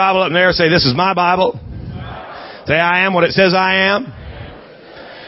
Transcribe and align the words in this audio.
Bible 0.00 0.22
up 0.22 0.32
there, 0.32 0.50
say, 0.52 0.70
this 0.70 0.86
is 0.86 0.94
my 0.96 1.12
Bible. 1.12 1.60
Say, 2.64 2.72
I 2.72 3.04
am 3.04 3.12
what 3.12 3.24
it 3.24 3.32
says 3.32 3.52
I 3.52 3.92
am. 3.92 4.06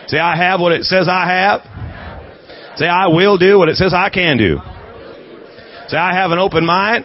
Say, 0.06 0.18
I 0.18 0.34
have 0.34 0.60
what 0.60 0.72
it 0.72 0.84
says 0.84 1.08
I 1.10 1.28
have. 1.28 1.60
Say, 2.78 2.86
I 2.86 3.08
will 3.08 3.36
do 3.36 3.58
what 3.58 3.68
it 3.68 3.76
says 3.76 3.92
I 3.92 4.08
can 4.08 4.38
do. 4.38 4.56
Say, 5.88 5.98
I 5.98 6.14
have 6.14 6.30
an 6.30 6.38
open 6.38 6.64
mind. 6.64 7.04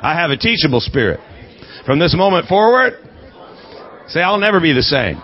I 0.00 0.14
have 0.14 0.30
a 0.30 0.38
teachable 0.38 0.80
spirit. 0.80 1.20
From 1.84 1.98
this 1.98 2.16
moment 2.16 2.48
forward, 2.48 2.94
say, 4.08 4.20
I'll 4.20 4.40
never 4.40 4.58
be 4.58 4.72
the 4.72 4.80
same. 4.80 5.20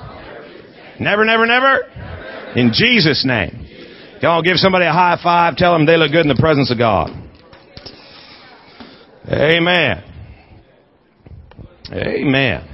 Never, 1.00 1.24
never, 1.24 1.46
never. 1.46 1.88
In 2.54 2.72
Jesus' 2.74 3.24
name. 3.24 3.66
Y'all 4.20 4.42
give 4.42 4.58
somebody 4.58 4.84
a 4.84 4.92
high 4.92 5.18
five. 5.22 5.56
Tell 5.56 5.72
them 5.72 5.86
they 5.86 5.96
look 5.96 6.12
good 6.12 6.26
in 6.26 6.28
the 6.28 6.38
presence 6.38 6.70
of 6.70 6.76
God. 6.76 7.08
Amen. 9.26 10.11
Amen. 11.92 12.68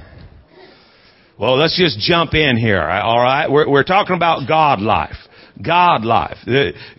Well, 1.37 1.57
let's 1.57 1.77
just 1.77 1.99
jump 1.99 2.33
in 2.33 2.57
here. 2.57 2.81
All 2.81 3.19
right. 3.19 3.49
We're, 3.49 3.69
we're 3.69 3.83
talking 3.83 4.15
about 4.15 4.47
God 4.47 4.79
life. 4.79 5.15
God 5.61 6.05
life. 6.05 6.37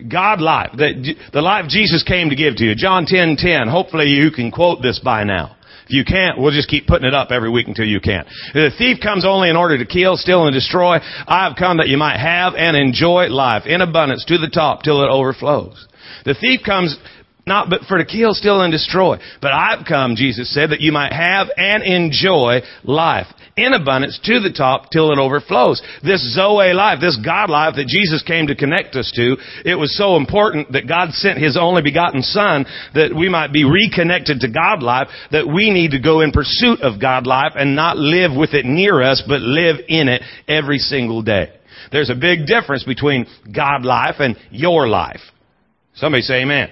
God 0.06 0.40
life. 0.40 0.70
The, 0.76 1.14
the 1.32 1.40
life 1.40 1.66
Jesus 1.68 2.02
came 2.02 2.28
to 2.28 2.36
give 2.36 2.56
to 2.56 2.64
you. 2.64 2.74
John 2.74 3.06
10, 3.06 3.36
10. 3.38 3.68
Hopefully 3.68 4.08
you 4.08 4.30
can 4.30 4.50
quote 4.50 4.82
this 4.82 5.00
by 5.02 5.24
now. 5.24 5.56
If 5.86 5.92
you 5.92 6.04
can't, 6.04 6.38
we'll 6.38 6.52
just 6.52 6.68
keep 6.68 6.86
putting 6.86 7.08
it 7.08 7.14
up 7.14 7.30
every 7.30 7.50
week 7.50 7.68
until 7.68 7.86
you 7.86 8.00
can. 8.00 8.24
The 8.52 8.70
thief 8.76 8.98
comes 9.02 9.24
only 9.26 9.48
in 9.48 9.56
order 9.56 9.78
to 9.78 9.86
kill, 9.86 10.16
steal, 10.16 10.46
and 10.46 10.54
destroy. 10.54 10.98
I 11.26 11.48
have 11.48 11.56
come 11.58 11.78
that 11.78 11.88
you 11.88 11.96
might 11.96 12.18
have 12.18 12.54
and 12.54 12.76
enjoy 12.76 13.26
life 13.28 13.64
in 13.66 13.80
abundance 13.80 14.24
to 14.26 14.38
the 14.38 14.50
top 14.52 14.82
till 14.82 15.02
it 15.02 15.08
overflows. 15.08 15.86
The 16.24 16.34
thief 16.34 16.60
comes 16.64 16.96
not 17.50 17.68
but 17.68 17.82
for 17.82 17.98
to 17.98 18.06
kill, 18.06 18.32
steal, 18.32 18.62
and 18.62 18.72
destroy. 18.72 19.18
But 19.42 19.52
I've 19.52 19.84
come, 19.84 20.14
Jesus 20.16 20.54
said, 20.54 20.70
that 20.70 20.80
you 20.80 20.92
might 20.92 21.12
have 21.12 21.48
and 21.56 21.82
enjoy 21.82 22.60
life 22.84 23.26
in 23.56 23.74
abundance 23.74 24.18
to 24.24 24.40
the 24.40 24.54
top 24.56 24.90
till 24.90 25.12
it 25.12 25.18
overflows. 25.18 25.82
This 26.02 26.22
Zoe 26.34 26.72
life, 26.72 26.98
this 27.00 27.18
God 27.22 27.50
life 27.50 27.74
that 27.76 27.88
Jesus 27.88 28.22
came 28.22 28.46
to 28.46 28.54
connect 28.54 28.94
us 28.96 29.12
to, 29.16 29.36
it 29.64 29.74
was 29.74 29.96
so 29.96 30.16
important 30.16 30.72
that 30.72 30.88
God 30.88 31.10
sent 31.12 31.38
His 31.38 31.58
only 31.60 31.82
begotten 31.82 32.22
Son 32.22 32.64
that 32.94 33.14
we 33.14 33.28
might 33.28 33.52
be 33.52 33.64
reconnected 33.64 34.40
to 34.40 34.48
God 34.48 34.82
life, 34.82 35.08
that 35.32 35.46
we 35.46 35.70
need 35.70 35.90
to 35.90 36.00
go 36.00 36.20
in 36.20 36.32
pursuit 36.32 36.80
of 36.80 37.00
God 37.00 37.26
life 37.26 37.52
and 37.56 37.76
not 37.76 37.98
live 37.98 38.30
with 38.34 38.54
it 38.54 38.64
near 38.64 39.02
us, 39.02 39.22
but 39.26 39.42
live 39.42 39.76
in 39.88 40.08
it 40.08 40.22
every 40.48 40.78
single 40.78 41.22
day. 41.22 41.52
There's 41.92 42.10
a 42.10 42.14
big 42.14 42.46
difference 42.46 42.84
between 42.84 43.26
God 43.52 43.84
life 43.84 44.16
and 44.20 44.36
your 44.50 44.86
life. 44.86 45.20
Somebody 45.94 46.22
say 46.22 46.42
amen. 46.42 46.70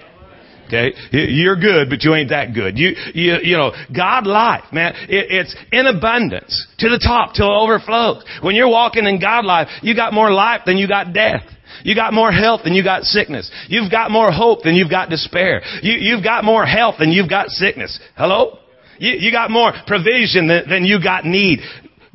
Okay, 0.69 0.93
you're 1.11 1.55
good, 1.55 1.89
but 1.89 2.03
you 2.03 2.13
ain't 2.13 2.29
that 2.29 2.53
good. 2.53 2.77
You, 2.77 2.89
you, 3.15 3.37
you 3.41 3.57
know, 3.57 3.71
God 3.95 4.27
life, 4.27 4.65
man, 4.71 4.93
it, 5.09 5.25
it's 5.31 5.55
in 5.71 5.87
abundance 5.87 6.67
to 6.77 6.89
the 6.89 6.99
top 6.99 7.33
till 7.33 7.47
it 7.47 7.57
overflows. 7.57 8.23
When 8.43 8.55
you're 8.55 8.69
walking 8.69 9.07
in 9.07 9.19
God 9.19 9.45
life, 9.45 9.67
you 9.81 9.95
got 9.95 10.13
more 10.13 10.31
life 10.31 10.61
than 10.67 10.77
you 10.77 10.87
got 10.87 11.11
death. 11.11 11.41
You 11.83 11.95
got 11.95 12.13
more 12.13 12.31
health 12.31 12.61
than 12.65 12.73
you 12.73 12.83
got 12.83 13.01
sickness. 13.03 13.49
You've 13.67 13.89
got 13.89 14.11
more 14.11 14.31
hope 14.31 14.61
than 14.61 14.75
you've 14.75 14.91
got 14.91 15.09
despair. 15.09 15.61
You, 15.81 15.93
you've 15.93 16.23
got 16.23 16.43
more 16.43 16.67
health 16.67 16.95
than 16.99 17.09
you've 17.09 17.29
got 17.29 17.49
sickness. 17.49 17.99
Hello? 18.15 18.59
You, 18.99 19.13
you 19.13 19.31
got 19.31 19.49
more 19.49 19.73
provision 19.87 20.47
than, 20.47 20.69
than 20.69 20.85
you 20.85 21.01
got 21.01 21.25
need. 21.25 21.61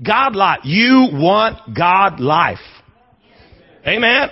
God 0.01 0.37
life. 0.37 0.61
You 0.63 1.09
want 1.13 1.77
God 1.77 2.21
life. 2.21 2.59
Amen. 3.85 4.29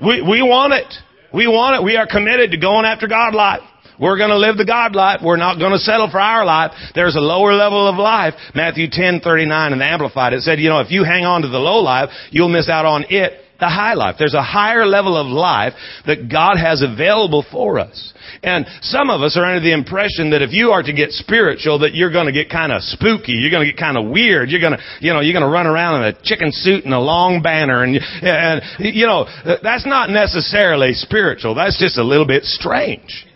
We, 0.00 0.20
we 0.20 0.42
want 0.42 0.72
it. 0.72 0.92
We 1.32 1.46
want 1.46 1.80
it. 1.80 1.84
We 1.84 1.96
are 1.96 2.06
committed 2.06 2.50
to 2.52 2.58
going 2.58 2.84
after 2.84 3.06
God 3.06 3.34
life. 3.34 3.60
We're 4.00 4.16
going 4.16 4.30
to 4.30 4.38
live 4.38 4.56
the 4.56 4.64
God 4.64 4.96
life. 4.96 5.20
We're 5.22 5.36
not 5.36 5.58
going 5.58 5.72
to 5.72 5.78
settle 5.78 6.10
for 6.10 6.18
our 6.18 6.44
life. 6.44 6.72
There's 6.94 7.14
a 7.14 7.20
lower 7.20 7.52
level 7.52 7.86
of 7.86 7.96
life. 7.96 8.34
Matthew 8.54 8.88
10:39 8.88 9.72
in 9.72 9.78
the 9.78 9.84
Amplified. 9.84 10.32
It 10.32 10.42
said, 10.42 10.58
you 10.58 10.70
know, 10.70 10.80
if 10.80 10.90
you 10.90 11.04
hang 11.04 11.24
on 11.24 11.42
to 11.42 11.48
the 11.48 11.58
low 11.58 11.78
life, 11.80 12.10
you'll 12.30 12.48
miss 12.48 12.68
out 12.68 12.84
on 12.84 13.04
it 13.10 13.41
the 13.62 13.68
high 13.68 13.94
life. 13.94 14.16
There's 14.18 14.34
a 14.34 14.42
higher 14.42 14.84
level 14.84 15.16
of 15.16 15.26
life 15.28 15.74
that 16.04 16.28
God 16.30 16.58
has 16.58 16.82
available 16.82 17.44
for 17.50 17.78
us. 17.78 18.12
And 18.42 18.66
some 18.82 19.08
of 19.08 19.22
us 19.22 19.36
are 19.36 19.44
under 19.44 19.60
the 19.60 19.72
impression 19.72 20.30
that 20.30 20.42
if 20.42 20.52
you 20.52 20.70
are 20.70 20.82
to 20.82 20.92
get 20.92 21.12
spiritual, 21.12 21.78
that 21.80 21.94
you're 21.94 22.10
going 22.10 22.26
to 22.26 22.32
get 22.32 22.50
kind 22.50 22.72
of 22.72 22.82
spooky. 22.82 23.32
You're 23.32 23.50
going 23.50 23.64
to 23.64 23.70
get 23.70 23.78
kind 23.78 23.96
of 23.96 24.10
weird. 24.10 24.50
You're 24.50 24.60
going 24.60 24.74
to, 24.74 24.82
you 25.00 25.12
know, 25.12 25.20
you're 25.20 25.32
going 25.32 25.46
to 25.46 25.50
run 25.50 25.66
around 25.66 26.02
in 26.02 26.14
a 26.14 26.22
chicken 26.22 26.50
suit 26.50 26.84
and 26.84 26.92
a 26.92 26.98
long 26.98 27.40
banner. 27.40 27.84
And, 27.84 27.98
and, 28.22 28.62
you 28.78 29.06
know, 29.06 29.26
that's 29.62 29.86
not 29.86 30.10
necessarily 30.10 30.94
spiritual. 30.94 31.54
That's 31.54 31.78
just 31.78 31.98
a 31.98 32.04
little 32.04 32.26
bit 32.26 32.42
strange. 32.44 33.26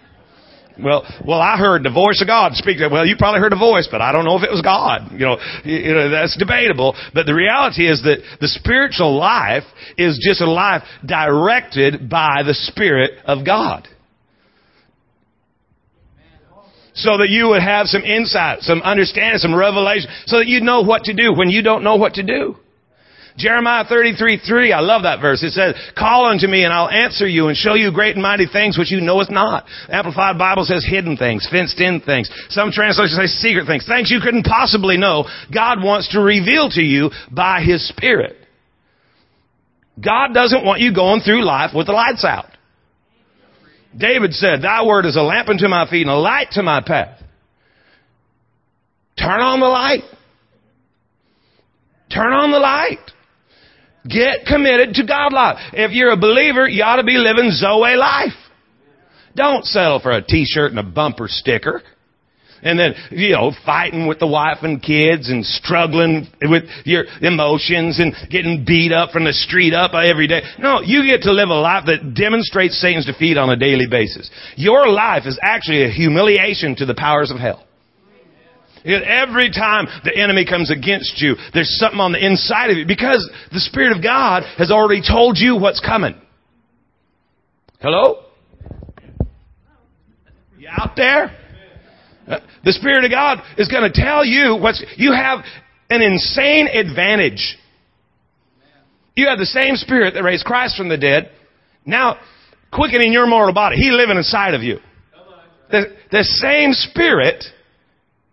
Well, 0.78 1.06
well, 1.26 1.40
I 1.40 1.56
heard 1.56 1.82
the 1.84 1.90
voice 1.90 2.20
of 2.20 2.26
God 2.26 2.52
speak. 2.54 2.78
Well, 2.90 3.06
you 3.06 3.16
probably 3.16 3.40
heard 3.40 3.52
a 3.52 3.58
voice, 3.58 3.88
but 3.90 4.02
I 4.02 4.12
don't 4.12 4.24
know 4.24 4.36
if 4.36 4.42
it 4.42 4.50
was 4.50 4.60
God. 4.60 5.10
You 5.12 5.24
know, 5.24 5.36
you 5.64 5.94
know 5.94 6.10
that's 6.10 6.36
debatable. 6.36 6.94
But 7.14 7.24
the 7.26 7.34
reality 7.34 7.88
is 7.88 8.02
that 8.02 8.18
the 8.40 8.48
spiritual 8.48 9.16
life 9.16 9.64
is 9.96 10.20
just 10.22 10.40
a 10.40 10.50
life 10.50 10.82
directed 11.04 12.10
by 12.10 12.42
the 12.44 12.54
Spirit 12.54 13.12
of 13.24 13.44
God. 13.44 13.88
So 16.94 17.18
that 17.18 17.28
you 17.28 17.48
would 17.48 17.62
have 17.62 17.86
some 17.86 18.02
insight, 18.02 18.60
some 18.60 18.80
understanding, 18.80 19.38
some 19.38 19.54
revelation, 19.54 20.10
so 20.24 20.38
that 20.38 20.46
you 20.46 20.60
know 20.62 20.82
what 20.82 21.04
to 21.04 21.14
do 21.14 21.32
when 21.34 21.50
you 21.50 21.62
don't 21.62 21.84
know 21.84 21.96
what 21.96 22.14
to 22.14 22.22
do. 22.22 22.56
Jeremiah 23.36 23.84
33, 23.86 24.38
3, 24.38 24.72
I 24.72 24.80
love 24.80 25.02
that 25.02 25.20
verse. 25.20 25.42
It 25.42 25.52
says, 25.52 25.74
call 25.96 26.24
unto 26.24 26.46
me 26.46 26.64
and 26.64 26.72
I'll 26.72 26.88
answer 26.88 27.28
you 27.28 27.48
and 27.48 27.56
show 27.56 27.74
you 27.74 27.92
great 27.92 28.14
and 28.14 28.22
mighty 28.22 28.46
things 28.46 28.78
which 28.78 28.90
you 28.90 29.00
knoweth 29.02 29.30
not. 29.30 29.66
Amplified 29.90 30.38
Bible 30.38 30.64
says 30.64 30.86
hidden 30.88 31.18
things, 31.18 31.46
fenced 31.50 31.78
in 31.78 32.00
things. 32.00 32.30
Some 32.48 32.70
translations 32.72 33.18
say 33.18 33.26
secret 33.26 33.66
things, 33.66 33.86
things 33.86 34.10
you 34.10 34.20
couldn't 34.20 34.44
possibly 34.44 34.96
know. 34.96 35.24
God 35.52 35.82
wants 35.82 36.08
to 36.12 36.20
reveal 36.20 36.70
to 36.70 36.80
you 36.80 37.10
by 37.30 37.60
His 37.60 37.86
Spirit. 37.86 38.36
God 40.02 40.32
doesn't 40.32 40.64
want 40.64 40.80
you 40.80 40.94
going 40.94 41.20
through 41.20 41.44
life 41.44 41.72
with 41.74 41.86
the 41.86 41.92
lights 41.92 42.24
out. 42.24 42.46
David 43.96 44.32
said, 44.32 44.62
Thy 44.62 44.84
word 44.84 45.06
is 45.06 45.16
a 45.16 45.22
lamp 45.22 45.48
unto 45.48 45.68
my 45.68 45.88
feet 45.88 46.02
and 46.02 46.10
a 46.10 46.16
light 46.16 46.48
to 46.52 46.62
my 46.62 46.82
path. 46.84 47.22
Turn 49.18 49.40
on 49.40 49.60
the 49.60 49.66
light. 49.66 50.02
Turn 52.12 52.32
on 52.32 52.50
the 52.50 52.58
light. 52.58 52.98
Get 54.08 54.46
committed 54.46 54.94
to 54.94 55.06
God 55.06 55.32
life. 55.32 55.56
If 55.72 55.92
you're 55.92 56.12
a 56.12 56.16
believer, 56.16 56.68
you 56.68 56.82
ought 56.82 56.96
to 56.96 57.04
be 57.04 57.16
living 57.16 57.50
Zoe 57.50 57.96
life. 57.96 58.32
Don't 59.34 59.64
settle 59.64 60.00
for 60.00 60.12
a 60.12 60.22
t-shirt 60.22 60.70
and 60.70 60.78
a 60.78 60.82
bumper 60.82 61.28
sticker. 61.28 61.82
And 62.62 62.78
then, 62.78 62.94
you 63.10 63.32
know, 63.32 63.52
fighting 63.64 64.06
with 64.06 64.18
the 64.18 64.26
wife 64.26 64.58
and 64.62 64.82
kids 64.82 65.28
and 65.28 65.44
struggling 65.44 66.26
with 66.42 66.64
your 66.84 67.04
emotions 67.20 68.00
and 68.00 68.14
getting 68.30 68.64
beat 68.66 68.92
up 68.92 69.10
from 69.10 69.24
the 69.24 69.32
street 69.32 69.74
up 69.74 69.92
every 69.94 70.26
day. 70.26 70.40
No, 70.58 70.80
you 70.80 71.06
get 71.06 71.22
to 71.22 71.32
live 71.32 71.48
a 71.48 71.54
life 71.54 71.84
that 71.86 72.14
demonstrates 72.14 72.80
Satan's 72.80 73.06
defeat 73.06 73.36
on 73.36 73.50
a 73.50 73.56
daily 73.56 73.86
basis. 73.88 74.30
Your 74.56 74.88
life 74.88 75.26
is 75.26 75.38
actually 75.42 75.84
a 75.84 75.90
humiliation 75.90 76.74
to 76.76 76.86
the 76.86 76.94
powers 76.94 77.30
of 77.30 77.38
hell. 77.38 77.65
Every 78.86 79.50
time 79.50 79.86
the 80.04 80.16
enemy 80.16 80.46
comes 80.46 80.70
against 80.70 81.20
you, 81.20 81.34
there's 81.52 81.76
something 81.78 81.98
on 81.98 82.12
the 82.12 82.24
inside 82.24 82.70
of 82.70 82.76
you 82.76 82.86
because 82.86 83.28
the 83.52 83.58
Spirit 83.58 83.96
of 83.96 84.02
God 84.02 84.44
has 84.58 84.70
already 84.70 85.02
told 85.02 85.38
you 85.38 85.56
what's 85.56 85.80
coming. 85.80 86.14
Hello? 87.80 88.24
You 90.56 90.68
out 90.70 90.94
there? 90.96 91.36
Uh, 92.28 92.38
the 92.64 92.72
Spirit 92.72 93.04
of 93.04 93.10
God 93.10 93.38
is 93.58 93.68
going 93.68 93.90
to 93.90 93.92
tell 93.92 94.24
you 94.24 94.56
what's, 94.60 94.84
you 94.96 95.12
have 95.12 95.40
an 95.90 96.02
insane 96.02 96.68
advantage. 96.68 97.58
You 99.14 99.28
have 99.28 99.38
the 99.38 99.46
same 99.46 99.76
Spirit 99.76 100.14
that 100.14 100.22
raised 100.22 100.44
Christ 100.44 100.76
from 100.76 100.88
the 100.88 100.98
dead. 100.98 101.30
Now, 101.84 102.18
quickening 102.72 103.12
your 103.12 103.26
mortal 103.26 103.54
body. 103.54 103.76
He 103.76 103.90
living 103.90 104.16
inside 104.16 104.54
of 104.54 104.62
you. 104.62 104.78
The, 105.70 105.96
the 106.12 106.22
same 106.22 106.72
Spirit 106.72 107.44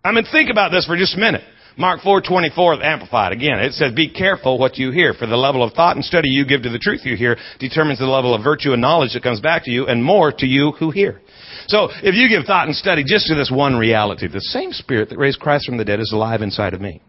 I 0.04 0.12
mean, 0.12 0.24
think 0.30 0.50
about 0.50 0.70
this 0.70 0.84
for 0.84 0.96
just 0.96 1.14
a 1.14 1.18
minute. 1.18 1.42
Mark 1.76 2.02
4:24 2.02 2.84
amplified 2.84 3.32
again. 3.32 3.58
It 3.58 3.72
says, 3.72 3.92
"Be 3.92 4.08
careful 4.08 4.58
what 4.58 4.78
you 4.78 4.90
hear, 4.90 5.14
for 5.14 5.26
the 5.26 5.36
level 5.36 5.62
of 5.62 5.72
thought 5.72 5.96
and 5.96 6.04
study 6.04 6.28
you 6.28 6.44
give 6.44 6.62
to 6.62 6.68
the 6.68 6.78
truth 6.78 7.04
you 7.04 7.16
hear 7.16 7.36
determines 7.58 7.98
the 7.98 8.06
level 8.06 8.34
of 8.34 8.44
virtue 8.44 8.72
and 8.74 8.82
knowledge 8.82 9.14
that 9.14 9.22
comes 9.22 9.40
back 9.40 9.64
to 9.64 9.72
you, 9.72 9.86
and 9.86 10.04
more 10.04 10.30
to 10.30 10.46
you 10.46 10.72
who 10.72 10.90
hear." 10.90 11.20
So, 11.66 11.90
if 12.02 12.14
you 12.14 12.28
give 12.28 12.44
thought 12.44 12.66
and 12.66 12.76
study 12.76 13.02
just 13.02 13.26
to 13.28 13.34
this 13.34 13.50
one 13.50 13.76
reality, 13.76 14.26
the 14.26 14.40
same 14.40 14.72
Spirit 14.72 15.08
that 15.08 15.18
raised 15.18 15.40
Christ 15.40 15.66
from 15.66 15.78
the 15.78 15.84
dead 15.84 15.98
is 15.98 16.12
alive 16.12 16.42
inside 16.42 16.74
of 16.74 16.80
me. 16.80 17.00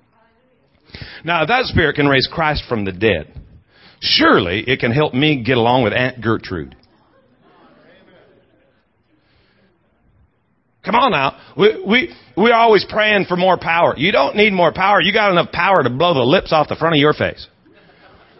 Now, 1.24 1.42
if 1.42 1.50
that 1.50 1.66
Spirit 1.66 1.98
can 1.98 2.08
raise 2.08 2.28
Christ 2.28 2.64
from 2.64 2.86
the 2.86 2.94
dead, 2.94 3.28
surely 4.00 4.62
it 4.62 4.80
can 4.80 4.92
help 4.92 5.14
me 5.14 5.36
get 5.36 5.58
along 5.58 5.84
with 5.84 5.94
Aunt 5.94 6.22
Gertrude. 6.22 6.76
Come 10.86 10.96
on 10.96 11.12
now. 11.12 11.38
We, 11.58 11.84
we, 11.86 12.16
we're 12.38 12.54
always 12.54 12.86
praying 12.88 13.26
for 13.26 13.36
more 13.36 13.58
power. 13.58 13.96
You 13.98 14.12
don't 14.12 14.36
need 14.36 14.54
more 14.54 14.72
power. 14.72 15.02
You 15.02 15.12
got 15.12 15.32
enough 15.32 15.52
power 15.52 15.84
to 15.84 15.90
blow 15.90 16.14
the 16.14 16.22
lips 16.22 16.54
off 16.54 16.70
the 16.70 16.76
front 16.76 16.96
of 16.96 17.00
your 17.00 17.14
face. 17.14 17.48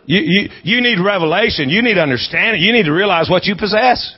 You, 0.06 0.22
you, 0.24 0.50
you 0.64 0.82
need 0.82 1.04
revelation. 1.04 1.70
You 1.70 1.82
need 1.82 1.98
understanding. 1.98 2.62
You 2.62 2.72
need 2.72 2.84
to 2.84 2.94
realize 2.94 3.30
what 3.30 3.46
you 3.46 3.56
possess. 3.56 4.16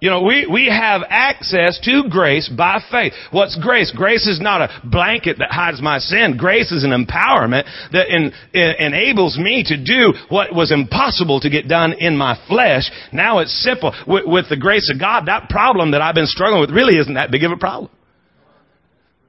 You 0.00 0.10
know, 0.10 0.22
we, 0.22 0.46
we 0.46 0.66
have 0.66 1.02
access 1.08 1.80
to 1.82 2.04
grace 2.08 2.48
by 2.48 2.78
faith. 2.90 3.12
What's 3.32 3.58
grace? 3.58 3.92
Grace 3.94 4.28
is 4.28 4.40
not 4.40 4.62
a 4.62 4.80
blanket 4.84 5.38
that 5.38 5.50
hides 5.50 5.82
my 5.82 5.98
sin. 5.98 6.36
Grace 6.38 6.70
is 6.70 6.84
an 6.84 6.90
empowerment 6.90 7.64
that 7.90 8.06
in, 8.08 8.32
in, 8.54 8.74
enables 8.78 9.36
me 9.36 9.64
to 9.66 9.76
do 9.76 10.14
what 10.28 10.54
was 10.54 10.70
impossible 10.70 11.40
to 11.40 11.50
get 11.50 11.66
done 11.66 11.94
in 11.98 12.16
my 12.16 12.38
flesh. 12.46 12.90
Now 13.12 13.40
it's 13.40 13.52
simple. 13.64 13.92
With, 14.06 14.24
with 14.26 14.48
the 14.48 14.56
grace 14.56 14.88
of 14.92 15.00
God, 15.00 15.26
that 15.26 15.48
problem 15.48 15.90
that 15.90 16.00
I've 16.00 16.14
been 16.14 16.26
struggling 16.26 16.60
with 16.60 16.70
really 16.70 16.96
isn't 16.98 17.14
that 17.14 17.32
big 17.32 17.42
of 17.42 17.50
a 17.50 17.56
problem. 17.56 17.90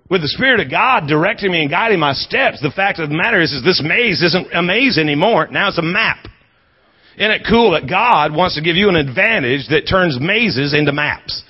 With 0.09 0.21
the 0.21 0.27
Spirit 0.27 0.59
of 0.59 0.69
God 0.69 1.07
directing 1.07 1.51
me 1.51 1.61
and 1.61 1.69
guiding 1.69 1.99
my 1.99 2.13
steps, 2.13 2.61
the 2.61 2.71
fact 2.71 2.99
of 2.99 3.09
the 3.09 3.15
matter 3.15 3.41
is, 3.41 3.53
is 3.53 3.63
this 3.63 3.81
maze 3.83 4.21
isn't 4.21 4.47
a 4.53 4.61
maze 4.61 4.97
anymore. 4.97 5.47
Now 5.47 5.69
it's 5.69 5.77
a 5.77 5.83
map. 5.83 6.27
Isn't 7.17 7.31
it 7.31 7.47
cool 7.49 7.71
that 7.71 7.89
God 7.89 8.33
wants 8.33 8.55
to 8.55 8.61
give 8.61 8.75
you 8.75 8.89
an 8.89 8.95
advantage 8.95 9.67
that 9.69 9.87
turns 9.89 10.17
mazes 10.19 10.73
into 10.73 10.91
maps? 10.91 11.43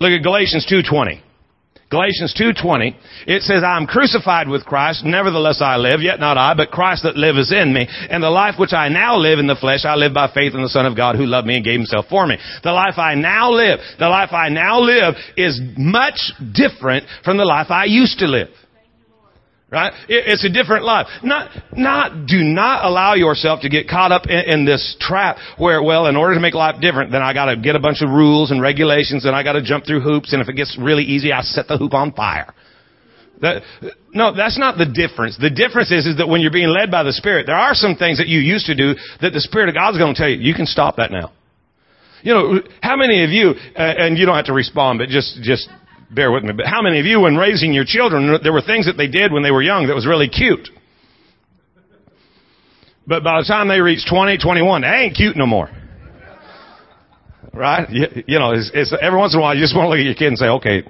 Look 0.00 0.10
at 0.10 0.22
Galatians 0.22 0.66
2.20. 0.70 1.22
Galatians 1.90 2.34
2.20, 2.38 2.94
it 3.26 3.40
says, 3.42 3.62
I 3.64 3.78
am 3.78 3.86
crucified 3.86 4.46
with 4.46 4.66
Christ, 4.66 5.04
nevertheless 5.06 5.62
I 5.62 5.76
live, 5.76 6.02
yet 6.02 6.20
not 6.20 6.36
I, 6.36 6.52
but 6.52 6.70
Christ 6.70 7.04
that 7.04 7.16
liveth 7.16 7.50
in 7.50 7.72
me. 7.72 7.88
And 8.10 8.22
the 8.22 8.28
life 8.28 8.56
which 8.58 8.74
I 8.74 8.88
now 8.88 9.16
live 9.16 9.38
in 9.38 9.46
the 9.46 9.56
flesh, 9.56 9.86
I 9.86 9.94
live 9.94 10.12
by 10.12 10.30
faith 10.34 10.52
in 10.54 10.60
the 10.60 10.68
Son 10.68 10.84
of 10.84 10.98
God 10.98 11.16
who 11.16 11.24
loved 11.24 11.46
me 11.46 11.56
and 11.56 11.64
gave 11.64 11.78
himself 11.78 12.04
for 12.10 12.26
me. 12.26 12.36
The 12.62 12.72
life 12.72 12.98
I 12.98 13.14
now 13.14 13.50
live, 13.50 13.78
the 13.98 14.08
life 14.08 14.32
I 14.32 14.50
now 14.50 14.80
live 14.80 15.14
is 15.38 15.58
much 15.78 16.20
different 16.52 17.06
from 17.24 17.38
the 17.38 17.46
life 17.46 17.70
I 17.70 17.86
used 17.86 18.18
to 18.18 18.26
live. 18.26 18.48
Right? 19.70 19.92
It's 20.08 20.46
a 20.46 20.48
different 20.48 20.86
life. 20.86 21.08
Not, 21.22 21.50
not, 21.76 22.26
do 22.26 22.38
not 22.38 22.86
allow 22.86 23.12
yourself 23.12 23.60
to 23.60 23.68
get 23.68 23.86
caught 23.86 24.12
up 24.12 24.22
in, 24.26 24.60
in, 24.60 24.64
this 24.64 24.96
trap 24.98 25.36
where, 25.58 25.82
well, 25.82 26.06
in 26.06 26.16
order 26.16 26.34
to 26.34 26.40
make 26.40 26.54
life 26.54 26.80
different, 26.80 27.12
then 27.12 27.20
I 27.20 27.34
gotta 27.34 27.54
get 27.54 27.76
a 27.76 27.78
bunch 27.78 28.00
of 28.00 28.08
rules 28.08 28.50
and 28.50 28.62
regulations 28.62 29.26
and 29.26 29.36
I 29.36 29.42
gotta 29.42 29.60
jump 29.60 29.84
through 29.84 30.00
hoops 30.00 30.32
and 30.32 30.40
if 30.40 30.48
it 30.48 30.54
gets 30.54 30.78
really 30.80 31.02
easy, 31.02 31.34
I 31.34 31.42
set 31.42 31.68
the 31.68 31.76
hoop 31.76 31.92
on 31.92 32.14
fire. 32.14 32.54
That, 33.42 33.62
no, 34.14 34.34
that's 34.34 34.58
not 34.58 34.78
the 34.78 34.86
difference. 34.86 35.36
The 35.38 35.50
difference 35.50 35.92
is, 35.92 36.06
is 36.06 36.16
that 36.16 36.28
when 36.28 36.40
you're 36.40 36.50
being 36.50 36.68
led 36.68 36.90
by 36.90 37.02
the 37.02 37.12
Spirit, 37.12 37.44
there 37.46 37.54
are 37.54 37.74
some 37.74 37.94
things 37.94 38.16
that 38.18 38.26
you 38.26 38.40
used 38.40 38.66
to 38.66 38.74
do 38.74 38.94
that 39.20 39.34
the 39.34 39.40
Spirit 39.40 39.68
of 39.68 39.74
God's 39.74 39.98
gonna 39.98 40.14
tell 40.14 40.30
you, 40.30 40.38
you 40.40 40.54
can 40.54 40.64
stop 40.64 40.96
that 40.96 41.10
now. 41.10 41.32
You 42.22 42.32
know, 42.32 42.60
how 42.82 42.96
many 42.96 43.22
of 43.22 43.30
you, 43.30 43.50
uh, 43.50 43.82
and 43.82 44.16
you 44.16 44.24
don't 44.24 44.34
have 44.34 44.46
to 44.46 44.54
respond, 44.54 44.98
but 44.98 45.08
just, 45.08 45.42
just 45.42 45.68
bear 46.10 46.32
with 46.32 46.44
me, 46.44 46.52
but 46.52 46.66
how 46.66 46.82
many 46.82 47.00
of 47.00 47.06
you, 47.06 47.20
when 47.20 47.36
raising 47.36 47.72
your 47.72 47.84
children, 47.86 48.38
there 48.42 48.52
were 48.52 48.62
things 48.62 48.86
that 48.86 48.96
they 48.96 49.08
did 49.08 49.32
when 49.32 49.42
they 49.42 49.50
were 49.50 49.62
young 49.62 49.86
that 49.88 49.94
was 49.94 50.06
really 50.06 50.28
cute? 50.28 50.68
But 53.06 53.24
by 53.24 53.40
the 53.40 53.46
time 53.46 53.68
they 53.68 53.80
reach 53.80 54.04
20, 54.08 54.38
21, 54.38 54.82
they 54.82 54.86
ain't 54.88 55.16
cute 55.16 55.36
no 55.36 55.46
more. 55.46 55.70
Right? 57.54 57.88
You, 57.90 58.06
you 58.26 58.38
know, 58.38 58.52
it's, 58.52 58.70
it's, 58.74 58.94
every 59.00 59.18
once 59.18 59.32
in 59.32 59.40
a 59.40 59.42
while 59.42 59.54
you 59.54 59.62
just 59.62 59.74
want 59.74 59.86
to 59.86 59.90
look 59.90 59.98
at 59.98 60.04
your 60.04 60.14
kid 60.14 60.28
and 60.28 60.38
say, 60.38 60.46
okay, 60.46 60.82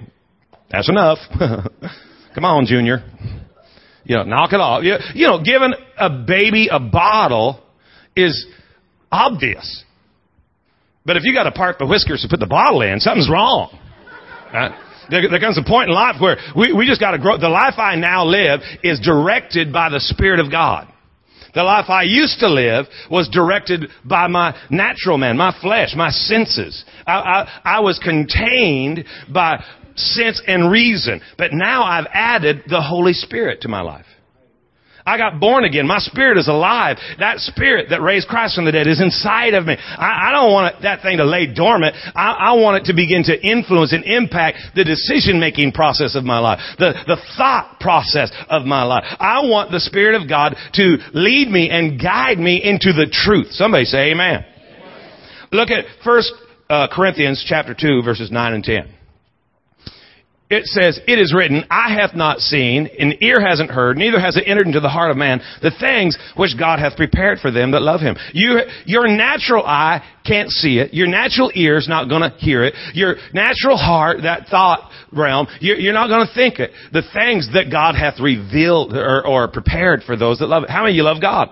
that's 0.69 0.89
enough. 0.89 1.17
Come 2.35 2.45
on, 2.45 2.65
Junior. 2.65 3.03
You 4.03 4.17
know, 4.17 4.23
knock 4.23 4.51
it 4.53 4.59
off. 4.59 4.83
You, 4.83 4.95
you 5.13 5.27
know, 5.27 5.41
giving 5.41 5.73
a 5.97 6.09
baby 6.09 6.67
a 6.69 6.79
bottle 6.79 7.61
is 8.15 8.45
obvious. 9.11 9.83
But 11.05 11.17
if 11.17 11.23
you 11.23 11.33
got 11.33 11.43
to 11.43 11.51
part 11.51 11.79
the 11.79 11.85
whiskers 11.85 12.21
to 12.23 12.27
put 12.27 12.39
the 12.39 12.47
bottle 12.47 12.81
in, 12.81 12.99
something's 12.99 13.29
wrong. 13.29 13.77
Right? 14.53 14.71
There, 15.09 15.27
there 15.29 15.39
comes 15.39 15.57
a 15.57 15.63
point 15.63 15.89
in 15.89 15.95
life 15.95 16.15
where 16.19 16.37
we, 16.55 16.73
we 16.73 16.87
just 16.87 16.99
got 16.99 17.11
to 17.11 17.19
grow. 17.19 17.37
The 17.37 17.49
life 17.49 17.75
I 17.77 17.95
now 17.95 18.25
live 18.25 18.61
is 18.83 18.99
directed 18.99 19.73
by 19.73 19.89
the 19.89 19.99
Spirit 19.99 20.39
of 20.39 20.51
God. 20.51 20.87
The 21.53 21.63
life 21.63 21.89
I 21.89 22.03
used 22.03 22.39
to 22.39 22.49
live 22.49 22.85
was 23.09 23.27
directed 23.29 23.89
by 24.05 24.27
my 24.27 24.55
natural 24.69 25.17
man, 25.17 25.35
my 25.37 25.55
flesh, 25.61 25.93
my 25.95 26.11
senses. 26.11 26.85
I, 27.07 27.13
I, 27.13 27.61
I 27.77 27.79
was 27.79 27.97
contained 27.99 29.05
by 29.33 29.63
sense 29.95 30.41
and 30.45 30.71
reason. 30.71 31.21
But 31.37 31.53
now 31.53 31.83
I've 31.83 32.07
added 32.13 32.63
the 32.67 32.81
Holy 32.81 33.13
Spirit 33.13 33.61
to 33.61 33.67
my 33.67 33.81
life. 33.81 34.05
I 35.09 35.17
got 35.17 35.39
born 35.39 35.63
again. 35.63 35.87
My 35.87 35.97
spirit 35.97 36.37
is 36.37 36.47
alive. 36.47 36.97
That 37.17 37.39
spirit 37.39 37.87
that 37.89 37.99
raised 38.01 38.27
Christ 38.27 38.53
from 38.53 38.65
the 38.65 38.71
dead 38.71 38.85
is 38.85 39.01
inside 39.01 39.55
of 39.55 39.65
me. 39.65 39.75
I, 39.75 40.29
I 40.29 40.31
don't 40.31 40.51
want 40.51 40.75
it, 40.75 40.81
that 40.83 41.01
thing 41.01 41.17
to 41.17 41.25
lay 41.25 41.51
dormant. 41.51 41.95
I, 42.13 42.53
I, 42.53 42.53
want 42.53 42.83
it 42.83 42.91
to 42.91 42.93
begin 42.93 43.23
to 43.23 43.33
influence 43.33 43.91
and 43.91 44.03
impact 44.03 44.59
the 44.75 44.83
decision 44.83 45.39
making 45.39 45.71
process 45.71 46.15
of 46.15 46.25
my 46.25 46.37
life, 46.37 46.59
the, 46.77 46.93
the 47.07 47.17
thought 47.37 47.79
process 47.79 48.31
of 48.49 48.65
my 48.65 48.83
life. 48.83 49.03
I 49.19 49.41
want 49.45 49.71
the 49.71 49.79
Spirit 49.79 50.21
of 50.21 50.29
God 50.29 50.55
to 50.73 50.97
lead 51.13 51.49
me 51.49 51.69
and 51.71 51.99
guide 51.99 52.37
me 52.37 52.61
into 52.63 52.93
the 52.93 53.09
truth. 53.11 53.47
Somebody 53.51 53.85
say 53.85 54.11
amen. 54.11 54.45
amen. 54.45 55.11
Look 55.51 55.69
at 55.71 55.85
First 56.03 56.33
uh, 56.69 56.87
Corinthians 56.91 57.43
chapter 57.47 57.73
2 57.73 58.03
verses 58.03 58.29
9 58.29 58.53
and 58.53 58.63
10 58.63 58.98
it 60.49 60.65
says, 60.65 60.99
it 61.07 61.19
is 61.19 61.33
written, 61.35 61.63
Eye 61.69 61.93
hath 61.93 62.15
not 62.15 62.39
seen, 62.39 62.89
and 62.97 63.21
ear 63.21 63.39
hasn't 63.39 63.69
heard, 63.69 63.97
neither 63.97 64.19
has 64.19 64.35
it 64.35 64.45
entered 64.47 64.65
into 64.65 64.79
the 64.79 64.89
heart 64.89 65.11
of 65.11 65.17
man, 65.17 65.41
the 65.61 65.71
things 65.79 66.17
which 66.35 66.57
God 66.57 66.79
hath 66.79 66.97
prepared 66.97 67.37
for 67.39 67.51
them 67.51 67.71
that 67.71 67.81
love 67.81 68.01
him. 68.01 68.15
You, 68.33 68.61
your 68.85 69.07
natural 69.07 69.63
eye 69.63 70.03
can't 70.25 70.49
see 70.49 70.79
it. 70.79 70.93
Your 70.93 71.07
natural 71.07 71.51
ear 71.53 71.77
is 71.77 71.87
not 71.87 72.09
gonna 72.09 72.35
hear 72.39 72.63
it. 72.63 72.73
Your 72.95 73.15
natural 73.31 73.77
heart, 73.77 74.23
that 74.23 74.47
thought 74.47 74.89
realm, 75.11 75.45
you're, 75.59 75.77
you're 75.77 75.93
not 75.93 76.07
gonna 76.07 76.31
think 76.33 76.57
it. 76.57 76.71
The 76.93 77.03
things 77.13 77.49
that 77.53 77.71
God 77.71 77.93
hath 77.93 78.19
revealed 78.19 78.93
or, 78.93 79.25
or 79.25 79.47
prepared 79.49 80.01
for 80.01 80.17
those 80.17 80.39
that 80.39 80.47
love 80.47 80.63
it. 80.63 80.69
How 80.71 80.81
many 80.81 80.93
of 80.93 80.97
you 80.97 81.03
love 81.03 81.21
God? 81.21 81.49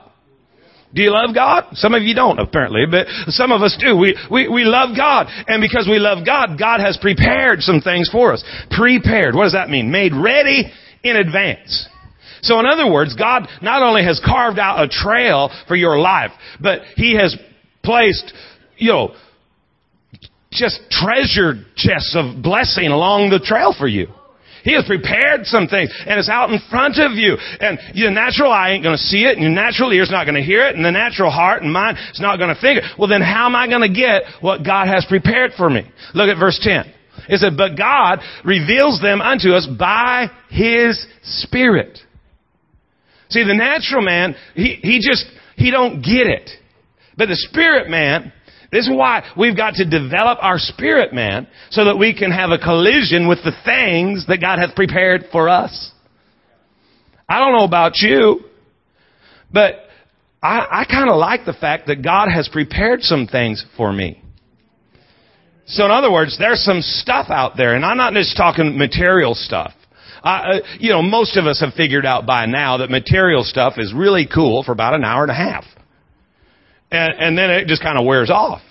Do 0.97 1.03
you 1.03 1.11
love 1.11 1.35
God? 1.35 1.65
Some 1.73 1.93
of 1.93 2.01
you 2.01 2.15
don't, 2.15 2.39
apparently, 2.39 2.85
but 2.89 3.05
some 3.27 3.51
of 3.51 3.61
us 3.61 3.77
do. 3.79 3.95
We, 3.95 4.17
we, 4.31 4.47
we 4.49 4.63
love 4.63 4.97
God. 4.97 5.27
And 5.47 5.61
because 5.61 5.87
we 5.87 5.99
love 5.99 6.25
God, 6.25 6.57
God 6.57 6.79
has 6.79 6.97
prepared 6.97 7.61
some 7.61 7.81
things 7.81 8.09
for 8.09 8.33
us. 8.33 8.43
Prepared. 8.71 9.35
What 9.35 9.43
does 9.43 9.53
that 9.53 9.69
mean? 9.69 9.91
Made 9.91 10.13
ready 10.15 10.65
in 11.03 11.15
advance. 11.15 11.87
So 12.41 12.59
in 12.59 12.65
other 12.65 12.91
words, 12.91 13.15
God 13.15 13.47
not 13.61 13.83
only 13.83 14.03
has 14.05 14.19
carved 14.25 14.57
out 14.57 14.83
a 14.83 14.87
trail 14.87 15.51
for 15.67 15.75
your 15.75 15.99
life, 15.99 16.31
but 16.59 16.79
He 16.95 17.15
has 17.15 17.37
placed, 17.83 18.33
you 18.77 18.91
know, 18.91 19.15
just 20.49 20.81
treasure 20.89 21.63
chests 21.75 22.15
of 22.17 22.41
blessing 22.41 22.87
along 22.87 23.29
the 23.29 23.39
trail 23.39 23.75
for 23.77 23.87
you. 23.87 24.07
He 24.67 24.75
has 24.75 24.83
prepared 24.83 25.45
some 25.45 25.67
things 25.67 25.89
and 26.05 26.19
it's 26.19 26.27
out 26.27 26.51
in 26.51 26.59
front 26.69 26.99
of 26.99 27.13
you. 27.13 27.37
And 27.61 27.79
your 27.93 28.11
natural 28.11 28.51
eye 28.51 28.71
ain't 28.71 28.83
going 28.83 28.97
to 28.97 29.01
see 29.01 29.23
it 29.23 29.37
and 29.37 29.41
your 29.41 29.55
natural 29.55 29.93
ear 29.93 30.03
is 30.03 30.11
not 30.11 30.25
going 30.25 30.35
to 30.35 30.43
hear 30.43 30.67
it 30.67 30.75
and 30.75 30.83
the 30.83 30.91
natural 30.91 31.31
heart 31.31 31.63
and 31.63 31.71
mind 31.71 31.97
is 32.11 32.19
not 32.19 32.35
going 32.35 32.53
to 32.53 32.59
think 32.59 32.79
it. 32.79 32.83
Well, 32.99 33.07
then 33.07 33.21
how 33.21 33.45
am 33.45 33.55
I 33.55 33.69
going 33.69 33.87
to 33.87 33.95
get 33.95 34.23
what 34.41 34.65
God 34.65 34.87
has 34.87 35.05
prepared 35.07 35.51
for 35.55 35.69
me? 35.69 35.89
Look 36.13 36.27
at 36.27 36.37
verse 36.37 36.59
10. 36.61 36.83
It 37.29 37.39
said, 37.39 37.55
but 37.55 37.77
God 37.77 38.19
reveals 38.43 38.99
them 39.01 39.21
unto 39.21 39.51
us 39.51 39.65
by 39.79 40.27
His 40.49 40.99
Spirit. 41.23 41.99
See, 43.29 43.43
the 43.43 43.55
natural 43.55 44.01
man, 44.01 44.35
he, 44.53 44.79
he 44.81 44.99
just, 44.99 45.25
he 45.55 45.71
don't 45.71 46.01
get 46.01 46.27
it. 46.27 46.49
But 47.17 47.27
the 47.27 47.35
spirit 47.49 47.89
man, 47.89 48.33
this 48.71 48.85
is 48.87 48.91
why 48.93 49.23
we've 49.37 49.55
got 49.55 49.75
to 49.75 49.85
develop 49.85 50.39
our 50.41 50.59
spirit 50.59 51.13
man 51.13 51.47
so 51.69 51.85
that 51.85 51.97
we 51.97 52.13
can 52.17 52.31
have 52.31 52.49
a 52.49 52.57
collision 52.57 53.27
with 53.27 53.39
the 53.43 53.53
things 53.63 54.25
that 54.27 54.41
God 54.41 54.59
hath 54.59 54.75
prepared 54.75 55.25
for 55.31 55.47
us. 55.47 55.91
I 57.29 57.39
don't 57.39 57.57
know 57.57 57.65
about 57.65 57.93
you, 57.97 58.41
but 59.51 59.75
I, 60.41 60.81
I 60.81 60.85
kind 60.89 61.09
of 61.09 61.17
like 61.17 61.45
the 61.45 61.53
fact 61.53 61.87
that 61.87 62.01
God 62.01 62.29
has 62.29 62.49
prepared 62.49 63.03
some 63.03 63.27
things 63.27 63.65
for 63.75 63.91
me. 63.91 64.21
So 65.65 65.85
in 65.85 65.91
other 65.91 66.11
words, 66.11 66.37
there's 66.37 66.63
some 66.63 66.81
stuff 66.81 67.27
out 67.29 67.57
there, 67.57 67.75
and 67.75 67.85
I'm 67.85 67.97
not 67.97 68.13
just 68.13 68.37
talking 68.37 68.77
material 68.77 69.35
stuff. 69.35 69.73
Uh, 70.23 70.59
you 70.79 70.89
know, 70.89 71.01
most 71.01 71.37
of 71.37 71.45
us 71.45 71.59
have 71.61 71.73
figured 71.73 72.05
out 72.05 72.25
by 72.25 72.45
now 72.45 72.77
that 72.77 72.89
material 72.89 73.43
stuff 73.43 73.73
is 73.77 73.93
really 73.93 74.27
cool 74.33 74.63
for 74.63 74.71
about 74.71 74.93
an 74.93 75.03
hour 75.03 75.23
and 75.23 75.31
a 75.31 75.35
half 75.35 75.65
and, 76.91 77.13
and 77.19 77.37
then 77.37 77.49
it 77.49 77.67
just 77.67 77.81
kind 77.81 77.97
of 77.97 78.05
wears 78.05 78.29
off. 78.29 78.61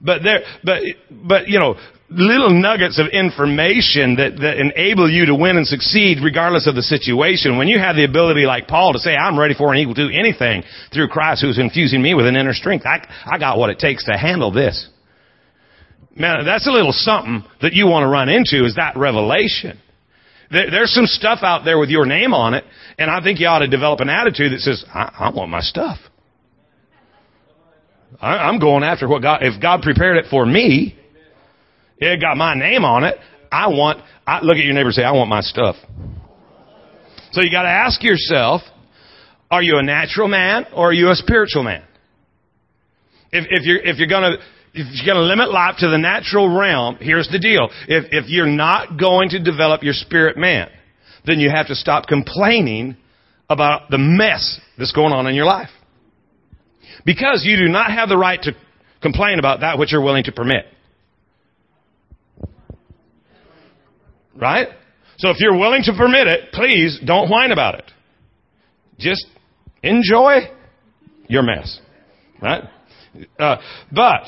But 0.00 0.22
there, 0.22 0.40
but, 0.62 0.82
but, 1.10 1.48
you 1.48 1.58
know, 1.58 1.76
little 2.10 2.50
nuggets 2.50 2.98
of 2.98 3.06
information 3.08 4.16
that, 4.16 4.36
that 4.40 4.58
enable 4.58 5.10
you 5.10 5.26
to 5.26 5.34
win 5.34 5.56
and 5.56 5.66
succeed 5.66 6.18
regardless 6.22 6.66
of 6.66 6.74
the 6.74 6.82
situation. 6.82 7.56
When 7.56 7.68
you 7.68 7.78
have 7.78 7.96
the 7.96 8.04
ability 8.04 8.44
like 8.44 8.68
Paul 8.68 8.92
to 8.92 8.98
say, 8.98 9.16
I'm 9.16 9.38
ready 9.38 9.54
for 9.54 9.72
and 9.72 9.80
equal 9.80 9.94
to 9.94 10.12
anything 10.12 10.62
through 10.92 11.08
Christ 11.08 11.42
who's 11.42 11.58
infusing 11.58 12.02
me 12.02 12.14
with 12.14 12.26
an 12.26 12.36
inner 12.36 12.52
strength. 12.52 12.84
I, 12.84 13.06
I 13.24 13.38
got 13.38 13.58
what 13.58 13.70
it 13.70 13.78
takes 13.78 14.04
to 14.04 14.16
handle 14.16 14.52
this. 14.52 14.88
Man, 16.16 16.44
that's 16.44 16.68
a 16.68 16.70
little 16.70 16.92
something 16.92 17.42
that 17.60 17.72
you 17.72 17.86
want 17.86 18.04
to 18.04 18.08
run 18.08 18.28
into 18.28 18.64
is 18.64 18.76
that 18.76 18.96
revelation. 18.96 19.80
There, 20.50 20.70
there's 20.70 20.94
some 20.94 21.06
stuff 21.06 21.40
out 21.42 21.64
there 21.64 21.78
with 21.78 21.88
your 21.88 22.06
name 22.06 22.34
on 22.34 22.54
it, 22.54 22.64
and 22.98 23.10
I 23.10 23.22
think 23.22 23.40
you 23.40 23.46
ought 23.46 23.60
to 23.60 23.66
develop 23.66 24.00
an 24.00 24.10
attitude 24.10 24.52
that 24.52 24.60
says, 24.60 24.84
I, 24.94 25.12
I 25.18 25.30
want 25.34 25.50
my 25.50 25.60
stuff. 25.60 25.98
I, 28.20 28.48
am 28.48 28.58
going 28.58 28.82
after 28.82 29.08
what 29.08 29.22
God, 29.22 29.40
if 29.42 29.60
God 29.60 29.82
prepared 29.82 30.16
it 30.16 30.26
for 30.30 30.44
me, 30.44 30.96
it 31.98 32.20
got 32.20 32.36
my 32.36 32.54
name 32.54 32.84
on 32.84 33.04
it. 33.04 33.16
I 33.50 33.68
want, 33.68 34.00
I, 34.26 34.40
look 34.40 34.56
at 34.56 34.64
your 34.64 34.74
neighbor 34.74 34.88
and 34.88 34.94
say, 34.94 35.04
I 35.04 35.12
want 35.12 35.28
my 35.28 35.40
stuff. 35.40 35.76
So 37.32 37.40
you 37.40 37.50
gotta 37.50 37.68
ask 37.68 38.02
yourself, 38.02 38.62
are 39.50 39.62
you 39.62 39.78
a 39.78 39.82
natural 39.82 40.28
man 40.28 40.66
or 40.74 40.90
are 40.90 40.92
you 40.92 41.10
a 41.10 41.14
spiritual 41.14 41.62
man? 41.62 41.84
If, 43.32 43.46
if 43.50 43.64
you're, 43.64 43.78
if 43.78 43.98
you're 43.98 44.08
gonna, 44.08 44.36
if 44.74 44.88
you're 44.92 45.14
going 45.14 45.22
to 45.22 45.28
limit 45.28 45.52
life 45.52 45.76
to 45.78 45.88
the 45.88 45.98
natural 45.98 46.48
realm, 46.48 46.96
here's 47.00 47.28
the 47.28 47.38
deal. 47.38 47.68
If, 47.86 48.06
if 48.10 48.28
you're 48.28 48.46
not 48.46 48.98
going 48.98 49.28
to 49.30 49.42
develop 49.42 49.84
your 49.84 49.92
spirit 49.92 50.36
man, 50.36 50.68
then 51.24 51.38
you 51.38 51.48
have 51.48 51.68
to 51.68 51.76
stop 51.76 52.06
complaining 52.08 52.96
about 53.48 53.90
the 53.90 53.98
mess 53.98 54.60
that's 54.76 54.92
going 54.92 55.12
on 55.12 55.28
in 55.28 55.34
your 55.36 55.44
life. 55.44 55.70
Because 57.04 57.44
you 57.44 57.56
do 57.56 57.68
not 57.68 57.90
have 57.90 58.08
the 58.08 58.16
right 58.16 58.40
to 58.42 58.52
complain 59.02 59.38
about 59.38 59.60
that 59.60 59.78
which 59.78 59.92
you're 59.92 60.02
willing 60.02 60.24
to 60.24 60.32
permit. 60.32 60.66
Right? 64.36 64.68
So 65.18 65.30
if 65.30 65.36
you're 65.38 65.56
willing 65.56 65.82
to 65.84 65.92
permit 65.96 66.26
it, 66.26 66.52
please 66.52 66.98
don't 67.04 67.30
whine 67.30 67.52
about 67.52 67.76
it. 67.76 67.90
Just 68.98 69.26
enjoy 69.82 70.48
your 71.28 71.42
mess. 71.42 71.80
Right? 72.42 72.64
Uh, 73.38 73.56
but 73.92 74.22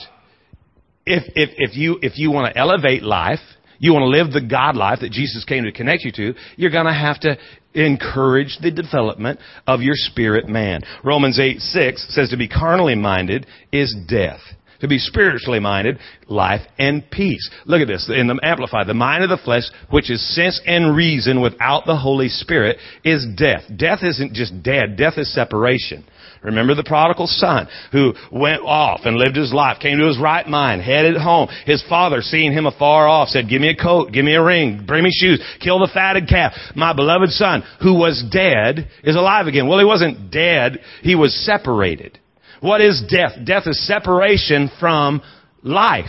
if, 1.05 1.25
if, 1.35 1.51
if 1.57 1.77
you, 1.77 1.99
if 2.03 2.19
you 2.19 2.31
want 2.31 2.53
to 2.53 2.59
elevate 2.59 3.03
life, 3.03 3.41
you 3.79 3.93
want 3.93 4.03
to 4.03 4.07
live 4.07 4.33
the 4.33 4.41
God 4.41 4.77
life 4.77 5.01
that 5.01 5.11
Jesus 5.11 5.45
came 5.45 5.65
to 5.65 5.73
connect 5.73 6.05
you 6.05 6.13
to, 6.13 6.35
you're 6.57 6.71
going 6.71 6.87
to 6.87 6.95
have 6.95 7.21
to 7.21 7.37
encourage 7.85 8.59
the 8.61 8.71
development 8.71 9.40
of 9.66 9.83
your 9.83 9.95
spirit 9.95 10.49
man. 10.49 10.83
Romans 11.04 11.38
8, 11.38 11.61
6 11.61 12.06
says 12.14 12.30
to 12.30 12.37
be 12.37 12.49
carnally 12.49 12.95
minded 12.95 13.47
is 13.73 13.95
death. 14.09 14.40
To 14.80 14.88
be 14.88 14.99
spiritually 14.99 15.59
minded, 15.59 15.99
life 16.28 16.61
and 16.78 17.02
peace. 17.11 17.50
Look 17.64 17.80
at 17.80 17.88
this 17.88 18.11
in 18.14 18.26
the 18.26 18.38
Amplified. 18.42 18.87
The 18.87 18.95
mind 18.95 19.25
of 19.25 19.30
the 19.30 19.42
flesh, 19.42 19.62
which 19.90 20.11
is 20.11 20.35
sense 20.35 20.61
and 20.66 20.95
reason 20.95 21.40
without 21.40 21.87
the 21.87 21.97
Holy 21.97 22.28
Spirit, 22.28 22.76
is 23.02 23.26
death. 23.37 23.62
Death 23.75 24.00
isn't 24.02 24.35
just 24.35 24.62
dead. 24.62 24.97
Death 24.97 25.14
is 25.16 25.33
separation. 25.33 26.04
Remember 26.47 26.76
the 26.76 26.85
prodigal 26.85 27.26
son 27.26 27.67
who 27.91 28.15
went 28.31 28.62
off 28.62 29.00
and 29.05 29.17
lived 29.17 29.35
his 29.35 29.53
life, 29.53 29.81
came 29.81 29.99
to 29.99 30.07
his 30.07 30.19
right 30.19 30.47
mind, 30.47 30.81
headed 30.81 31.17
home. 31.17 31.49
His 31.67 31.83
father, 31.88 32.23
seeing 32.23 32.53
him 32.53 32.67
afar 32.67 33.09
off, 33.09 33.29
said, 33.29 33.49
give 33.49 33.61
me 33.61 33.69
a 33.69 33.76
coat, 33.76 34.12
give 34.12 34.25
me 34.25 34.35
a 34.35 34.43
ring, 34.43 34.85
bring 34.87 35.03
me 35.03 35.11
shoes, 35.12 35.43
kill 35.61 35.81
the 35.81 35.91
fatted 35.93 36.29
calf. 36.29 36.53
My 36.76 36.93
beloved 36.93 37.31
son, 37.31 37.65
who 37.83 37.95
was 37.95 38.25
dead, 38.31 38.88
is 39.03 39.17
alive 39.17 39.49
again. 39.49 39.67
Well, 39.67 39.81
he 39.81 39.85
wasn't 39.85 40.31
dead. 40.31 40.79
He 41.03 41.17
was 41.17 41.35
separated. 41.45 42.19
What 42.61 42.81
is 42.81 43.03
death? 43.09 43.33
Death 43.45 43.65
is 43.67 43.85
separation 43.85 44.71
from 44.79 45.23
life. 45.65 46.07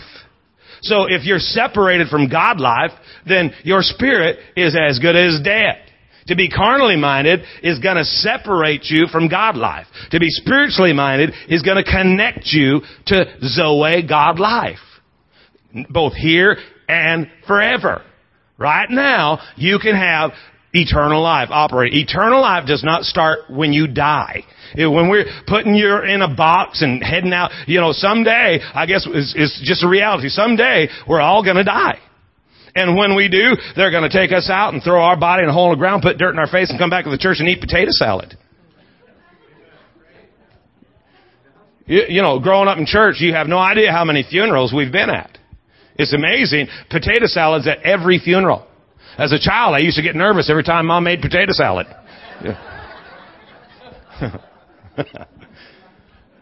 So 0.82 1.06
if 1.08 1.24
you're 1.24 1.40
separated 1.40 2.08
from 2.08 2.28
God 2.28 2.60
life, 2.60 2.92
then 3.26 3.52
your 3.64 3.82
spirit 3.82 4.38
is 4.56 4.76
as 4.80 5.00
good 5.00 5.16
as 5.16 5.40
dead. 5.42 5.87
To 6.28 6.36
be 6.36 6.48
carnally 6.48 6.96
minded 6.96 7.40
is 7.62 7.78
going 7.78 7.96
to 7.96 8.04
separate 8.04 8.84
you 8.84 9.06
from 9.06 9.28
God 9.28 9.56
life. 9.56 9.86
To 10.10 10.20
be 10.20 10.28
spiritually 10.28 10.92
minded 10.92 11.32
is 11.48 11.62
going 11.62 11.82
to 11.82 11.90
connect 11.90 12.46
you 12.46 12.82
to 13.06 13.24
Zoe 13.42 14.06
God 14.06 14.38
life. 14.38 14.78
Both 15.90 16.14
here 16.14 16.56
and 16.88 17.30
forever. 17.46 18.02
Right 18.58 18.90
now, 18.90 19.40
you 19.56 19.78
can 19.78 19.94
have 19.94 20.32
eternal 20.72 21.22
life 21.22 21.48
operate. 21.50 21.94
Eternal 21.94 22.40
life 22.40 22.66
does 22.66 22.84
not 22.84 23.04
start 23.04 23.50
when 23.50 23.72
you 23.72 23.86
die. 23.86 24.42
When 24.76 25.08
we're 25.08 25.24
putting 25.46 25.74
you 25.74 26.02
in 26.02 26.20
a 26.20 26.34
box 26.34 26.82
and 26.82 27.02
heading 27.02 27.32
out, 27.32 27.50
you 27.66 27.80
know, 27.80 27.92
someday, 27.92 28.60
I 28.74 28.84
guess 28.86 29.06
it's, 29.08 29.34
it's 29.36 29.60
just 29.64 29.82
a 29.82 29.88
reality. 29.88 30.28
Someday, 30.28 30.88
we're 31.08 31.20
all 31.20 31.42
gonna 31.42 31.64
die. 31.64 31.98
And 32.78 32.96
when 32.96 33.16
we 33.16 33.28
do, 33.28 33.56
they're 33.74 33.90
gonna 33.90 34.08
take 34.08 34.30
us 34.30 34.48
out 34.48 34.72
and 34.72 34.80
throw 34.80 35.02
our 35.02 35.18
body 35.18 35.42
in 35.42 35.48
a 35.48 35.52
hole 35.52 35.72
in 35.72 35.78
the 35.78 35.82
ground, 35.82 36.00
put 36.00 36.16
dirt 36.16 36.30
in 36.30 36.38
our 36.38 36.46
face, 36.46 36.70
and 36.70 36.78
come 36.78 36.90
back 36.90 37.06
to 37.06 37.10
the 37.10 37.18
church 37.18 37.40
and 37.40 37.48
eat 37.48 37.60
potato 37.60 37.90
salad. 37.90 38.38
You, 41.86 42.04
you 42.08 42.22
know, 42.22 42.38
growing 42.38 42.68
up 42.68 42.78
in 42.78 42.86
church, 42.86 43.16
you 43.18 43.32
have 43.32 43.48
no 43.48 43.58
idea 43.58 43.90
how 43.90 44.04
many 44.04 44.22
funerals 44.22 44.72
we've 44.72 44.92
been 44.92 45.10
at. 45.10 45.38
It's 45.96 46.14
amazing. 46.14 46.68
Potato 46.88 47.26
salads 47.26 47.66
at 47.66 47.82
every 47.82 48.20
funeral. 48.20 48.64
As 49.16 49.32
a 49.32 49.40
child, 49.40 49.74
I 49.74 49.80
used 49.80 49.96
to 49.96 50.02
get 50.02 50.14
nervous 50.14 50.48
every 50.48 50.62
time 50.62 50.86
mom 50.86 51.02
made 51.02 51.20
potato 51.20 51.50
salad. 51.50 51.88
the, 52.40 54.38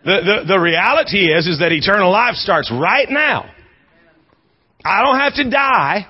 the, 0.04 0.44
the 0.48 0.58
reality 0.58 1.32
is, 1.32 1.46
is 1.46 1.60
that 1.60 1.72
eternal 1.72 2.12
life 2.12 2.34
starts 2.34 2.70
right 2.70 3.08
now. 3.08 3.48
I 4.84 5.02
don't 5.02 5.18
have 5.18 5.34
to 5.36 5.48
die 5.48 6.08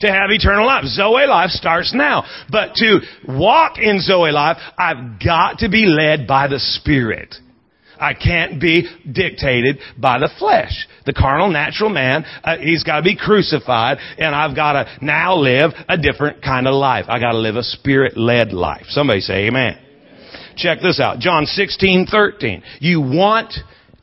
to 0.00 0.08
have 0.08 0.30
eternal 0.30 0.66
life. 0.66 0.84
Zoe 0.84 1.26
life 1.26 1.50
starts 1.50 1.92
now. 1.94 2.24
But 2.50 2.74
to 2.76 3.00
walk 3.28 3.78
in 3.78 4.00
Zoe 4.00 4.30
life, 4.30 4.56
I've 4.78 5.20
got 5.24 5.58
to 5.58 5.68
be 5.68 5.86
led 5.86 6.26
by 6.26 6.48
the 6.48 6.58
Spirit. 6.58 7.34
I 8.00 8.14
can't 8.14 8.58
be 8.60 8.88
dictated 9.12 9.78
by 9.98 10.18
the 10.18 10.30
flesh. 10.38 10.88
The 11.04 11.12
carnal, 11.12 11.50
natural 11.50 11.90
man, 11.90 12.24
uh, 12.42 12.56
he's 12.56 12.82
got 12.82 12.96
to 12.96 13.02
be 13.02 13.14
crucified, 13.14 13.98
and 14.16 14.34
I've 14.34 14.56
got 14.56 14.72
to 14.72 15.04
now 15.04 15.36
live 15.36 15.72
a 15.86 15.98
different 15.98 16.42
kind 16.42 16.66
of 16.66 16.74
life. 16.74 17.04
I 17.08 17.20
got 17.20 17.32
to 17.32 17.38
live 17.38 17.56
a 17.56 17.62
spirit-led 17.62 18.52
life. 18.54 18.86
Somebody 18.88 19.20
say 19.20 19.48
amen. 19.48 19.78
Check 20.56 20.78
this 20.82 20.98
out. 20.98 21.18
John 21.18 21.44
16, 21.44 22.06
13. 22.10 22.62
You 22.80 23.02
want 23.02 23.54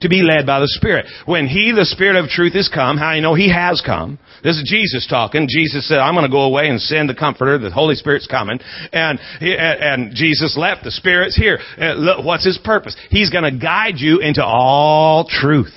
to 0.01 0.09
be 0.09 0.21
led 0.21 0.45
by 0.45 0.59
the 0.59 0.67
Spirit. 0.67 1.05
When 1.25 1.47
He, 1.47 1.73
the 1.75 1.85
Spirit 1.85 2.23
of 2.23 2.29
truth, 2.29 2.55
is 2.55 2.69
come, 2.69 2.97
how 2.97 3.13
you 3.13 3.21
know 3.21 3.33
He 3.33 3.51
has 3.51 3.81
come. 3.85 4.19
This 4.43 4.57
is 4.57 4.69
Jesus 4.69 5.07
talking. 5.09 5.47
Jesus 5.49 5.87
said, 5.87 5.97
I'm 5.97 6.13
going 6.13 6.25
to 6.25 6.31
go 6.31 6.43
away 6.43 6.67
and 6.67 6.79
send 6.79 7.09
the 7.09 7.15
Comforter. 7.15 7.57
The 7.57 7.71
Holy 7.71 7.95
Spirit's 7.95 8.27
coming. 8.27 8.59
And, 8.93 9.19
and 9.41 10.13
Jesus 10.15 10.55
left. 10.57 10.83
The 10.83 10.91
Spirit's 10.91 11.35
here. 11.35 11.59
Uh, 11.79 11.93
look, 11.93 12.25
what's 12.25 12.45
His 12.45 12.59
purpose? 12.63 12.95
He's 13.09 13.29
going 13.29 13.51
to 13.51 13.57
guide 13.57 13.95
you 13.97 14.19
into 14.19 14.43
all 14.43 15.25
truth. 15.27 15.73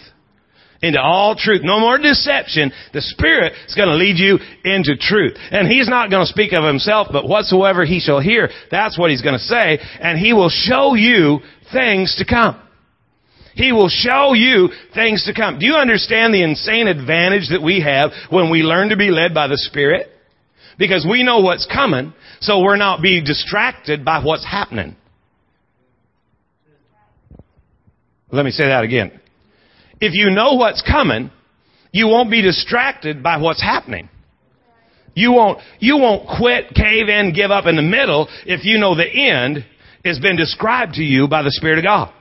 Into 0.82 1.00
all 1.00 1.34
truth. 1.36 1.60
No 1.62 1.80
more 1.80 1.98
deception. 1.98 2.72
The 2.92 3.02
Spirit 3.02 3.54
is 3.66 3.74
going 3.74 3.88
to 3.88 3.96
lead 3.96 4.18
you 4.18 4.38
into 4.64 4.96
truth. 4.96 5.36
And 5.50 5.68
He's 5.68 5.88
not 5.88 6.10
going 6.10 6.24
to 6.24 6.30
speak 6.30 6.52
of 6.52 6.64
Himself, 6.64 7.08
but 7.10 7.28
whatsoever 7.28 7.84
He 7.84 8.00
shall 8.00 8.20
hear, 8.20 8.50
that's 8.70 8.98
what 8.98 9.10
He's 9.10 9.22
going 9.22 9.38
to 9.38 9.44
say. 9.44 9.78
And 10.00 10.18
He 10.18 10.32
will 10.32 10.50
show 10.50 10.94
you 10.94 11.40
things 11.72 12.16
to 12.16 12.26
come. 12.26 12.60
He 13.54 13.73
will 13.73 13.88
show 13.88 14.33
you 14.35 14.69
things 14.95 15.25
to 15.25 15.35
come. 15.35 15.59
Do 15.59 15.66
you 15.66 15.75
understand 15.75 16.33
the 16.33 16.42
insane 16.42 16.87
advantage 16.87 17.49
that 17.50 17.62
we 17.62 17.80
have 17.80 18.11
when 18.30 18.50
we 18.50 18.62
learn 18.62 18.90
to 18.90 18.97
be 18.97 19.11
led 19.11 19.35
by 19.35 19.49
the 19.49 19.57
Spirit? 19.57 20.09
Because 20.78 21.07
we 21.09 21.23
know 21.23 21.40
what's 21.40 21.66
coming, 21.66 22.14
so 22.40 22.61
we're 22.61 22.76
not 22.76 23.02
being 23.02 23.25
distracted 23.25 24.04
by 24.04 24.23
what's 24.25 24.47
happening. 24.47 24.97
Let 28.33 28.45
me 28.45 28.50
say 28.50 28.64
that 28.69 28.85
again. 28.85 29.21
If 30.00 30.14
you 30.14 30.30
know 30.30 30.54
what's 30.54 30.83
coming, 30.83 31.30
you 31.92 32.07
won't 32.07 32.30
be 32.30 32.42
distracted 32.42 33.23
by 33.23 33.38
what's 33.38 33.61
happening. 33.61 34.09
You 35.14 35.33
won't, 35.33 35.59
you 35.80 35.99
won't 35.99 36.28
quit, 36.38 36.73
cave 36.75 37.09
in, 37.09 37.35
give 37.35 37.50
up 37.50 37.66
in 37.66 37.76
the 37.76 37.83
middle 37.83 38.28
if 38.47 38.64
you 38.64 38.78
know 38.78 38.95
the 38.95 39.11
end 39.11 39.66
has 40.04 40.19
been 40.19 40.37
described 40.37 40.95
to 40.95 41.02
you 41.02 41.28
by 41.28 41.42
the 41.42 41.50
Spirit 41.50 41.78
of 41.78 41.85
God. 41.85 42.14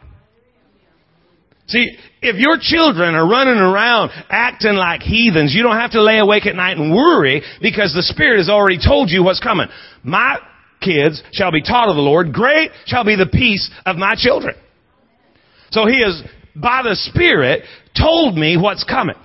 See, 1.69 1.97
if 2.23 2.35
your 2.38 2.57
children 2.59 3.13
are 3.13 3.27
running 3.27 3.57
around 3.57 4.09
acting 4.29 4.73
like 4.73 5.01
heathens, 5.01 5.53
you 5.53 5.61
don't 5.61 5.77
have 5.77 5.91
to 5.91 6.01
lay 6.01 6.17
awake 6.17 6.47
at 6.47 6.55
night 6.55 6.77
and 6.77 6.93
worry 6.93 7.43
because 7.61 7.93
the 7.93 8.01
Spirit 8.01 8.38
has 8.38 8.49
already 8.49 8.79
told 8.83 9.11
you 9.11 9.23
what's 9.23 9.39
coming. 9.39 9.67
My 10.03 10.39
kids 10.81 11.21
shall 11.31 11.51
be 11.51 11.61
taught 11.61 11.89
of 11.89 11.95
the 11.95 12.01
Lord. 12.01 12.33
Great 12.33 12.71
shall 12.85 13.05
be 13.05 13.15
the 13.15 13.27
peace 13.27 13.69
of 13.85 13.97
my 13.97 14.15
children. 14.17 14.55
So 15.69 15.85
he 15.85 16.01
has, 16.03 16.23
by 16.55 16.81
the 16.81 16.95
Spirit, 16.95 17.61
told 17.95 18.35
me 18.35 18.57
what's 18.57 18.83
coming. 18.83 19.15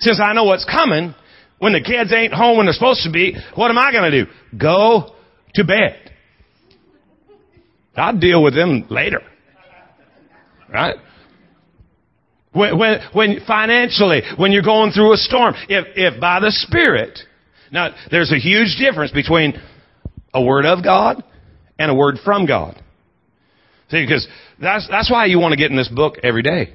Since 0.00 0.20
I 0.20 0.32
know 0.32 0.44
what's 0.44 0.64
coming, 0.64 1.14
when 1.58 1.72
the 1.72 1.80
kids 1.80 2.12
ain't 2.12 2.34
home 2.34 2.56
when 2.56 2.66
they're 2.66 2.72
supposed 2.72 3.04
to 3.04 3.12
be, 3.12 3.36
what 3.54 3.70
am 3.70 3.78
I 3.78 3.92
going 3.92 4.10
to 4.10 4.24
do? 4.24 4.30
Go 4.58 5.14
to 5.54 5.64
bed. 5.64 6.10
I'll 7.94 8.18
deal 8.18 8.42
with 8.42 8.54
them 8.54 8.86
later. 8.90 9.20
Right? 10.68 10.96
When, 12.56 12.78
when, 12.78 13.00
when 13.12 13.40
financially, 13.46 14.22
when 14.38 14.50
you're 14.50 14.62
going 14.62 14.90
through 14.92 15.12
a 15.12 15.18
storm, 15.18 15.54
if, 15.68 15.86
if 15.94 16.18
by 16.18 16.40
the 16.40 16.50
Spirit, 16.50 17.18
now 17.70 17.94
there's 18.10 18.32
a 18.32 18.38
huge 18.38 18.78
difference 18.78 19.12
between 19.12 19.60
a 20.32 20.42
word 20.42 20.64
of 20.64 20.82
God 20.82 21.22
and 21.78 21.90
a 21.90 21.94
word 21.94 22.16
from 22.24 22.46
God. 22.46 22.82
See, 23.90 24.02
because 24.02 24.26
that's, 24.58 24.88
that's 24.90 25.10
why 25.10 25.26
you 25.26 25.38
want 25.38 25.52
to 25.52 25.58
get 25.58 25.70
in 25.70 25.76
this 25.76 25.88
book 25.88 26.14
every 26.22 26.42
day. 26.42 26.72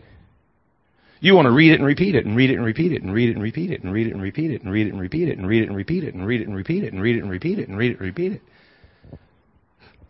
You 1.20 1.34
want 1.34 1.48
to 1.48 1.52
read 1.52 1.72
it 1.72 1.80
and 1.80 1.86
repeat 1.86 2.14
it 2.14 2.28
and 2.28 2.38
read 2.38 2.52
it 2.52 2.58
and 2.58 2.66
repeat 2.66 2.92
it 2.92 3.02
and 3.02 3.12
read 3.12 3.30
it 3.30 3.34
and 3.34 3.42
repeat 3.42 3.72
it 3.72 3.82
and 3.84 3.92
read 3.92 4.06
it 4.06 4.14
and 4.14 4.22
repeat 4.22 4.52
it 4.52 4.62
and 4.62 4.72
read 4.72 4.86
it 4.86 4.92
and 4.92 5.02
repeat 5.02 5.30
it 5.30 5.38
and 5.38 5.48
read 5.48 5.62
it 5.62 5.68
and 5.68 5.76
repeat 5.76 6.04
it 6.04 6.14
and 6.14 6.28
read 6.28 6.42
it 6.42 6.48
and 6.48 6.56
repeat 6.56 6.84
it 6.84 6.94
and 6.94 7.02
read 7.02 7.16
it 7.16 7.24
and 7.24 7.32
repeat 7.32 7.60
it 7.60 7.68
and 7.68 7.78
read 7.78 7.92
it 7.92 7.98
and 7.98 8.06
repeat 8.06 8.32
it. 8.34 8.42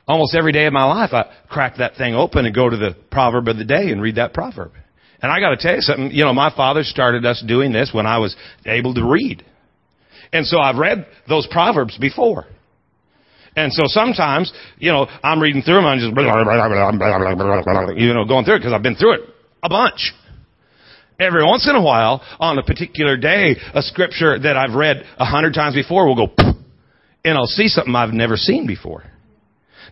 Almost 0.05 0.35
every 0.35 0.51
day 0.51 0.65
of 0.65 0.73
my 0.73 0.83
life, 0.83 1.11
I 1.13 1.31
crack 1.49 1.77
that 1.77 1.95
thing 1.95 2.13
open 2.13 2.45
and 2.45 2.53
go 2.53 2.69
to 2.69 2.75
the 2.75 2.97
proverb 3.09 3.47
of 3.47 3.55
the 3.55 3.63
day 3.63 3.91
and 3.91 4.01
read 4.01 4.15
that 4.15 4.33
proverb. 4.33 4.73
And 5.21 5.31
I 5.31 5.39
got 5.39 5.49
to 5.49 5.57
tell 5.57 5.75
you 5.75 5.81
something. 5.81 6.11
You 6.11 6.25
know, 6.25 6.33
my 6.33 6.53
father 6.55 6.83
started 6.83 7.25
us 7.25 7.43
doing 7.45 7.71
this 7.71 7.91
when 7.93 8.05
I 8.05 8.17
was 8.17 8.35
able 8.65 8.93
to 8.95 9.05
read. 9.05 9.45
And 10.33 10.45
so 10.45 10.59
I've 10.59 10.77
read 10.77 11.05
those 11.27 11.47
proverbs 11.51 11.97
before. 11.97 12.45
And 13.55 13.73
so 13.73 13.83
sometimes, 13.87 14.51
you 14.77 14.91
know, 14.91 15.07
I'm 15.23 15.41
reading 15.41 15.61
through 15.61 15.75
them, 15.75 15.85
and 15.85 15.93
I'm 15.93 15.99
just, 15.99 16.15
you 17.99 18.13
know, 18.13 18.25
going 18.25 18.45
through 18.45 18.55
it 18.55 18.59
because 18.59 18.73
I've 18.73 18.81
been 18.81 18.95
through 18.95 19.15
it 19.15 19.21
a 19.61 19.69
bunch. 19.69 20.13
Every 21.19 21.45
once 21.45 21.67
in 21.69 21.75
a 21.75 21.81
while, 21.81 22.21
on 22.39 22.57
a 22.57 22.63
particular 22.63 23.17
day, 23.17 23.57
a 23.75 23.81
scripture 23.81 24.39
that 24.39 24.55
I've 24.57 24.73
read 24.73 25.03
a 25.17 25.25
hundred 25.25 25.53
times 25.53 25.75
before 25.75 26.07
will 26.07 26.27
go, 26.27 26.33
and 27.25 27.37
I'll 27.37 27.45
see 27.45 27.67
something 27.67 27.93
I've 27.93 28.13
never 28.13 28.37
seen 28.37 28.65
before. 28.65 29.03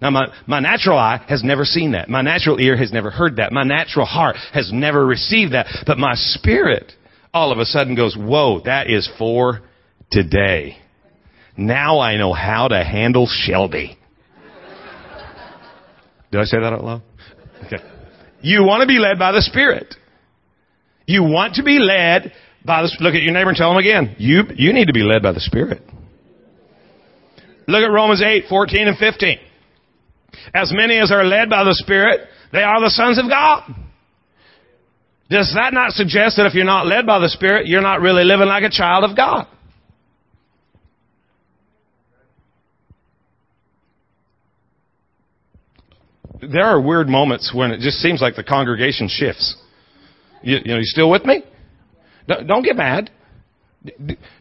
Now 0.01 0.09
my, 0.09 0.27
my 0.47 0.59
natural 0.59 0.97
eye 0.97 1.23
has 1.27 1.43
never 1.43 1.65
seen 1.65 1.91
that. 1.91 2.09
My 2.09 2.21
natural 2.21 2.59
ear 2.59 2.77
has 2.77 2.91
never 2.91 3.09
heard 3.09 3.37
that. 3.37 3.51
My 3.51 3.63
natural 3.63 4.05
heart 4.05 4.37
has 4.53 4.71
never 4.73 5.05
received 5.05 5.53
that. 5.53 5.67
But 5.85 5.97
my 5.97 6.13
spirit 6.15 6.93
all 7.33 7.51
of 7.51 7.59
a 7.59 7.65
sudden 7.65 7.95
goes, 7.95 8.15
whoa, 8.17 8.61
that 8.65 8.89
is 8.89 9.09
for 9.17 9.61
today. 10.11 10.77
Now 11.57 11.99
I 11.99 12.17
know 12.17 12.33
how 12.33 12.67
to 12.69 12.83
handle 12.83 13.27
Shelby. 13.29 13.97
Did 16.31 16.41
I 16.41 16.43
say 16.45 16.59
that 16.59 16.73
out 16.73 16.83
loud? 16.83 17.01
Okay. 17.65 17.83
You 18.41 18.63
want 18.63 18.81
to 18.81 18.87
be 18.87 18.99
led 18.99 19.19
by 19.19 19.31
the 19.31 19.41
Spirit. 19.41 19.95
You 21.05 21.23
want 21.23 21.55
to 21.55 21.63
be 21.63 21.79
led 21.79 22.31
by 22.63 22.83
the, 22.83 22.95
look 22.99 23.15
at 23.15 23.23
your 23.23 23.33
neighbor 23.33 23.49
and 23.49 23.57
tell 23.57 23.71
him 23.71 23.77
again, 23.77 24.15
you, 24.19 24.43
you 24.55 24.73
need 24.73 24.85
to 24.85 24.93
be 24.93 25.01
led 25.01 25.21
by 25.23 25.31
the 25.31 25.39
Spirit. 25.39 25.81
Look 27.67 27.83
at 27.83 27.91
Romans 27.91 28.21
8, 28.21 28.45
14 28.47 28.87
and 28.87 28.97
15. 28.97 29.37
As 30.53 30.71
many 30.73 30.97
as 30.97 31.11
are 31.11 31.23
led 31.23 31.49
by 31.49 31.63
the 31.63 31.75
Spirit, 31.75 32.21
they 32.51 32.63
are 32.63 32.81
the 32.81 32.89
sons 32.89 33.19
of 33.19 33.29
God. 33.29 33.63
Does 35.29 35.53
that 35.55 35.73
not 35.73 35.91
suggest 35.91 36.37
that 36.37 36.47
if 36.47 36.55
you're 36.55 36.65
not 36.65 36.87
led 36.87 37.05
by 37.05 37.19
the 37.19 37.29
Spirit, 37.29 37.67
you're 37.67 37.81
not 37.81 38.01
really 38.01 38.23
living 38.23 38.47
like 38.47 38.63
a 38.63 38.69
child 38.69 39.03
of 39.03 39.15
God? 39.15 39.47
There 46.41 46.63
are 46.63 46.79
weird 46.79 47.07
moments 47.09 47.51
when 47.53 47.71
it 47.71 47.81
just 47.81 47.97
seems 47.97 48.21
like 48.21 48.35
the 48.35 48.43
congregation 48.43 49.07
shifts. 49.09 49.55
You, 50.41 50.57
you 50.63 50.71
know, 50.73 50.77
you 50.77 50.85
still 50.85 51.09
with 51.09 51.25
me? 51.25 51.43
Don't, 52.27 52.47
don't 52.47 52.63
get 52.63 52.75
mad. 52.75 53.11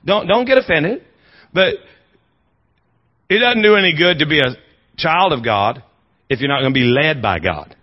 Don't, 0.05 0.27
don't 0.27 0.45
get 0.45 0.59
offended. 0.59 1.03
But 1.53 1.75
it 3.29 3.39
doesn't 3.41 3.63
do 3.63 3.75
any 3.75 3.95
good 3.97 4.21
to 4.21 4.27
be 4.27 4.39
a 4.39 4.55
child 4.99 5.33
of 5.33 5.45
God 5.45 5.83
if 6.29 6.41
you're 6.41 6.49
not 6.49 6.61
going 6.61 6.75
to 6.75 6.79
be 6.79 6.85
led 6.85 7.23
by 7.23 7.39
God. 7.39 7.75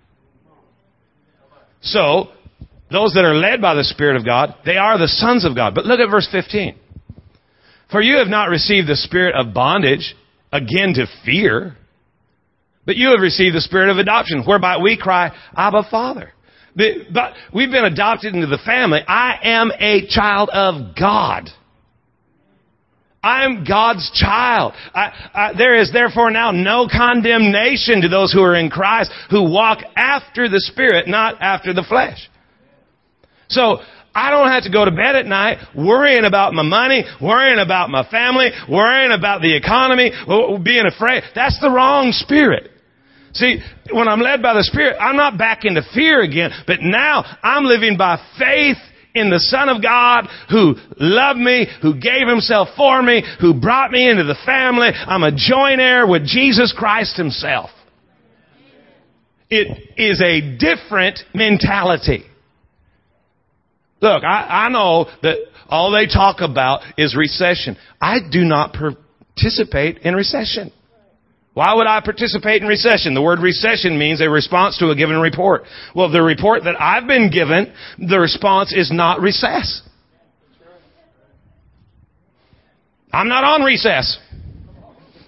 So, 1.82 2.30
those 2.92 3.14
that 3.14 3.26
are 3.26 3.34
led 3.34 3.62
by 3.62 3.74
the 3.74 3.84
Spirit 3.84 4.16
of 4.16 4.26
God, 4.26 4.56
they 4.66 4.78
are 4.78 4.98
the 4.98 5.08
sons 5.08 5.46
of 5.46 5.56
God. 5.56 5.74
But 5.74 5.86
look 5.86 6.00
at 6.00 6.10
verse 6.10 6.28
15. 6.32 6.76
For 7.92 8.02
you 8.02 8.18
have 8.18 8.28
not 8.28 8.50
received 8.50 8.88
the 8.88 8.96
spirit 8.96 9.36
of 9.36 9.54
bondage, 9.54 10.16
again 10.52 10.94
to 10.96 11.06
fear, 11.24 11.76
but 12.86 12.96
you 12.96 13.10
have 13.10 13.20
received 13.20 13.56
the 13.56 13.62
spirit 13.62 13.90
of 13.90 13.98
adoption, 13.98 14.44
whereby 14.44 14.78
we 14.78 14.98
cry, 14.98 15.32
Abba 15.56 15.84
Father. 15.90 16.34
But 16.76 17.34
we've 17.54 17.72
been 17.72 17.86
adopted 17.86 18.36
into 18.36 18.48
the 18.48 18.60
family. 18.66 19.00
I 19.08 19.40
am 19.44 19.72
a 19.72 20.08
child 20.08 20.50
of 20.50 20.96
God. 20.96 21.50
I'm 23.26 23.64
God's 23.64 24.12
child. 24.14 24.74
I, 24.94 25.30
I, 25.34 25.54
there 25.58 25.76
is 25.82 25.92
therefore 25.92 26.30
now 26.30 26.52
no 26.52 26.88
condemnation 26.88 28.02
to 28.02 28.08
those 28.08 28.32
who 28.32 28.42
are 28.42 28.56
in 28.56 28.70
Christ, 28.70 29.12
who 29.32 29.52
walk 29.52 29.80
after 29.96 30.48
the 30.48 30.60
Spirit, 30.60 31.08
not 31.08 31.42
after 31.42 31.74
the 31.74 31.84
flesh. 31.84 32.30
So, 33.50 33.80
I 34.14 34.30
don't 34.30 34.48
have 34.48 34.64
to 34.64 34.72
go 34.72 34.86
to 34.86 34.92
bed 34.92 35.18
at 35.18 35.26
night 35.26 35.58
worrying 35.76 36.24
about 36.24 36.54
my 36.54 36.64
money, 36.64 37.04
worrying 37.22 37.60
about 37.60 37.90
my 37.90 38.08
family, 38.10 38.50
worrying 38.70 39.12
about 39.12 39.42
the 39.42 39.54
economy, 39.54 40.12
being 40.64 40.86
afraid. 40.86 41.24
That's 41.36 41.60
the 41.60 41.70
wrong 41.70 42.14
spirit. 42.14 42.72
See, 43.34 43.60
when 43.92 44.08
I'm 44.08 44.22
led 44.22 44.42
by 44.42 44.54
the 44.54 44.64
Spirit, 44.64 44.96
I'm 44.98 45.18
not 45.18 45.38
back 45.38 45.66
into 45.66 45.82
fear 45.94 46.22
again, 46.22 46.52
but 46.66 46.78
now 46.80 47.26
I'm 47.44 47.66
living 47.66 47.98
by 47.98 48.18
faith 48.40 48.78
in 49.16 49.30
the 49.30 49.40
Son 49.40 49.70
of 49.70 49.82
God 49.82 50.28
who 50.52 50.76
loved 50.98 51.40
me, 51.40 51.68
who 51.82 52.00
gave 52.00 52.28
himself 52.28 52.70
for 52.78 53.02
me, 53.02 53.24
who 53.40 53.60
brought 53.60 53.92
me 53.92 54.10
into 54.10 54.26
the 54.26 54.38
family. 54.46 54.90
I'm 54.94 55.24
a 55.24 55.32
joint 55.32 55.80
heir 55.80 56.06
with 56.06 56.26
Jesus 56.26 56.74
Christ 56.78 57.18
himself. 57.18 57.70
It 59.50 59.94
is 59.98 60.22
a 60.22 60.58
different 60.58 61.20
mentality. 61.34 62.26
Look, 64.02 64.24
I, 64.24 64.66
I 64.66 64.70
know 64.70 65.06
that 65.24 65.38
all 65.70 65.92
they 65.92 66.08
talk 66.08 66.42
about 66.42 66.82
is 66.98 67.16
recession. 67.16 67.78
I 68.02 68.18
do 68.32 68.44
not 68.44 68.74
participate 68.74 70.00
in 70.00 70.14
recession. 70.14 70.72
Why 71.56 71.74
would 71.74 71.88
I 71.88 72.02
participate 72.02 72.62
in 72.62 72.68
recession? 72.68 73.14
The 73.14 73.22
word 73.22 73.40
recession 73.40 73.98
means 73.98 74.20
a 74.20 74.30
response 74.30 74.78
to 74.80 74.90
a 74.90 74.96
given 74.96 75.22
report. 75.22 75.64
Well, 75.96 76.12
the 76.12 76.22
report 76.22 76.66
that 76.66 76.76
I've 76.80 77.08
been 77.08 77.32
given, 77.32 77.74
the 77.98 78.20
response 78.20 78.74
is 78.74 78.92
not 78.92 79.22
recess. 79.22 79.82
I'm 83.14 83.30
not 83.30 83.46
on 83.46 83.62
recess. 83.62 84.20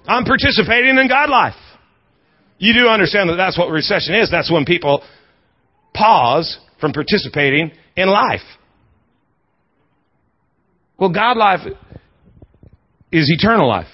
I'm 0.06 0.26
participating 0.26 0.98
in 0.98 1.08
God 1.08 1.30
life. 1.30 1.56
You 2.58 2.74
do 2.74 2.90
understand 2.90 3.30
that 3.30 3.38
that's 3.38 3.58
what 3.58 3.70
recession 3.70 4.14
is. 4.16 4.30
That's 4.30 4.52
when 4.52 4.66
people 4.66 5.06
pause 5.94 6.60
from 6.82 6.92
participating 6.92 7.72
in 7.96 8.10
life. 8.10 8.42
Well, 11.00 11.14
God 11.14 11.38
life 11.38 11.62
is 13.14 13.32
eternal 13.32 13.70
life. 13.70 13.88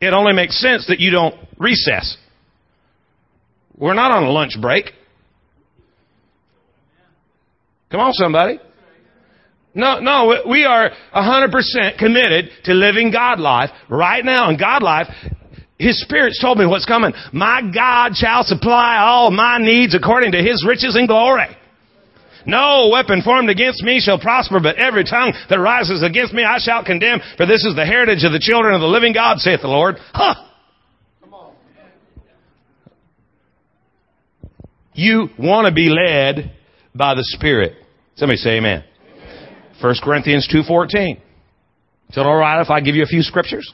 It 0.00 0.12
only 0.12 0.32
makes 0.32 0.60
sense 0.60 0.86
that 0.88 1.00
you 1.00 1.10
don't 1.10 1.34
recess. 1.58 2.16
We're 3.76 3.94
not 3.94 4.12
on 4.12 4.24
a 4.24 4.30
lunch 4.30 4.56
break. 4.60 4.92
Come 7.90 8.00
on, 8.00 8.12
somebody. 8.12 8.58
No, 9.74 10.00
no, 10.00 10.42
we 10.48 10.64
are 10.64 10.90
100% 11.14 11.98
committed 11.98 12.50
to 12.64 12.72
living 12.72 13.10
God 13.10 13.38
life 13.38 13.70
right 13.90 14.24
now. 14.24 14.48
And 14.48 14.58
God 14.58 14.82
life, 14.82 15.08
His 15.78 16.00
Spirit's 16.00 16.40
told 16.40 16.56
me 16.56 16.66
what's 16.66 16.86
coming. 16.86 17.12
My 17.32 17.60
God 17.74 18.16
shall 18.16 18.42
supply 18.42 18.98
all 18.98 19.30
my 19.30 19.58
needs 19.58 19.94
according 19.94 20.32
to 20.32 20.38
His 20.38 20.64
riches 20.66 20.96
and 20.96 21.06
glory. 21.06 21.54
No 22.46 22.90
weapon 22.92 23.22
formed 23.22 23.50
against 23.50 23.82
me 23.82 24.00
shall 24.00 24.20
prosper, 24.20 24.60
but 24.60 24.76
every 24.76 25.04
tongue 25.04 25.34
that 25.50 25.58
rises 25.58 26.02
against 26.02 26.32
me 26.32 26.44
I 26.44 26.58
shall 26.58 26.84
condemn, 26.84 27.20
for 27.36 27.44
this 27.44 27.64
is 27.64 27.74
the 27.74 27.84
heritage 27.84 28.24
of 28.24 28.32
the 28.32 28.38
children 28.38 28.74
of 28.74 28.80
the 28.80 28.86
living 28.86 29.12
God, 29.12 29.38
saith 29.38 29.60
the 29.62 29.68
Lord. 29.68 29.96
Huh! 30.12 30.46
You 34.96 35.28
want 35.38 35.66
to 35.66 35.74
be 35.74 35.90
led 35.90 36.52
by 36.94 37.14
the 37.14 37.22
Spirit. 37.22 37.74
Somebody 38.14 38.38
say 38.38 38.56
amen. 38.56 38.82
amen. 39.12 39.56
1 39.82 39.94
Corinthians 40.02 40.48
2.14. 40.50 41.18
Is 42.08 42.16
it 42.16 42.20
alright 42.20 42.64
if 42.64 42.70
I 42.70 42.80
give 42.80 42.94
you 42.94 43.02
a 43.02 43.06
few 43.06 43.20
scriptures? 43.20 43.70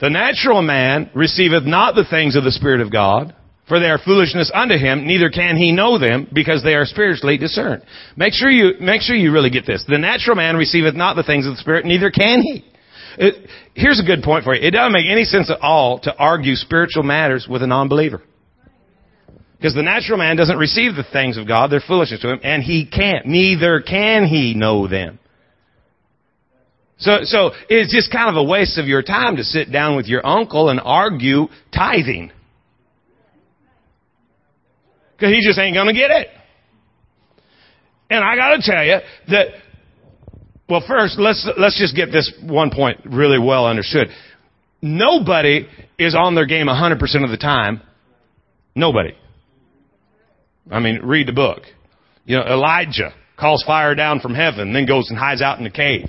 The 0.00 0.08
natural 0.08 0.62
man 0.62 1.10
receiveth 1.14 1.64
not 1.64 1.94
the 1.94 2.06
things 2.08 2.36
of 2.36 2.44
the 2.44 2.52
Spirit 2.52 2.80
of 2.80 2.90
God, 2.90 3.34
for 3.68 3.78
they 3.78 3.86
are 3.86 3.98
foolishness 3.98 4.50
unto 4.52 4.76
him, 4.76 5.06
neither 5.06 5.30
can 5.30 5.56
he 5.56 5.72
know 5.72 5.98
them, 5.98 6.28
because 6.32 6.62
they 6.64 6.74
are 6.74 6.84
spiritually 6.84 7.38
discerned. 7.38 7.82
Make 8.16 8.32
sure 8.32 8.50
you, 8.50 8.74
make 8.80 9.00
sure 9.00 9.14
you 9.14 9.32
really 9.32 9.50
get 9.50 9.66
this. 9.66 9.84
The 9.86 9.98
natural 9.98 10.36
man 10.36 10.56
receiveth 10.56 10.94
not 10.94 11.14
the 11.14 11.22
things 11.22 11.46
of 11.46 11.54
the 11.54 11.60
Spirit, 11.60 11.84
neither 11.84 12.10
can 12.10 12.42
he. 12.42 12.64
It, 13.16 13.48
here's 13.74 14.00
a 14.00 14.04
good 14.04 14.22
point 14.22 14.44
for 14.44 14.54
you. 14.54 14.66
It 14.66 14.72
doesn't 14.72 14.92
make 14.92 15.06
any 15.08 15.24
sense 15.24 15.50
at 15.50 15.60
all 15.60 16.00
to 16.00 16.16
argue 16.16 16.54
spiritual 16.54 17.02
matters 17.02 17.46
with 17.48 17.62
a 17.62 17.66
non-believer. 17.66 18.22
Because 19.56 19.74
the 19.74 19.82
natural 19.82 20.16
man 20.16 20.36
doesn't 20.36 20.56
receive 20.56 20.94
the 20.94 21.04
things 21.12 21.36
of 21.36 21.46
God, 21.46 21.70
they're 21.70 21.82
foolishness 21.86 22.20
to 22.22 22.32
him, 22.32 22.40
and 22.42 22.62
he 22.62 22.86
can't. 22.86 23.26
Neither 23.26 23.82
can 23.82 24.26
he 24.26 24.54
know 24.54 24.88
them. 24.88 25.18
So, 26.96 27.18
so 27.22 27.52
it's 27.68 27.94
just 27.94 28.10
kind 28.10 28.28
of 28.28 28.36
a 28.36 28.42
waste 28.42 28.78
of 28.78 28.86
your 28.86 29.02
time 29.02 29.36
to 29.36 29.44
sit 29.44 29.70
down 29.70 29.96
with 29.96 30.06
your 30.06 30.26
uncle 30.26 30.70
and 30.70 30.80
argue 30.82 31.48
tithing. 31.74 32.32
Because 35.20 35.34
he 35.34 35.42
just 35.46 35.58
ain't 35.58 35.74
going 35.74 35.86
to 35.86 35.92
get 35.92 36.10
it. 36.10 36.28
And 38.08 38.24
I 38.24 38.36
got 38.36 38.56
to 38.56 38.62
tell 38.62 38.82
you 38.82 38.98
that, 39.28 39.48
well, 40.66 40.82
first, 40.88 41.18
let's, 41.18 41.46
let's 41.58 41.78
just 41.78 41.94
get 41.94 42.06
this 42.10 42.32
one 42.42 42.70
point 42.70 43.00
really 43.04 43.38
well 43.38 43.66
understood. 43.66 44.08
Nobody 44.80 45.68
is 45.98 46.16
on 46.18 46.34
their 46.34 46.46
game 46.46 46.68
100% 46.68 46.94
of 47.22 47.30
the 47.30 47.36
time. 47.36 47.82
Nobody. 48.74 49.14
I 50.70 50.80
mean, 50.80 51.00
read 51.02 51.28
the 51.28 51.32
book. 51.32 51.64
You 52.24 52.38
know, 52.38 52.44
Elijah 52.44 53.12
calls 53.38 53.62
fire 53.66 53.94
down 53.94 54.20
from 54.20 54.34
heaven, 54.34 54.72
then 54.72 54.86
goes 54.86 55.10
and 55.10 55.18
hides 55.18 55.42
out 55.42 55.58
in 55.58 55.64
the 55.64 55.70
cave. 55.70 56.08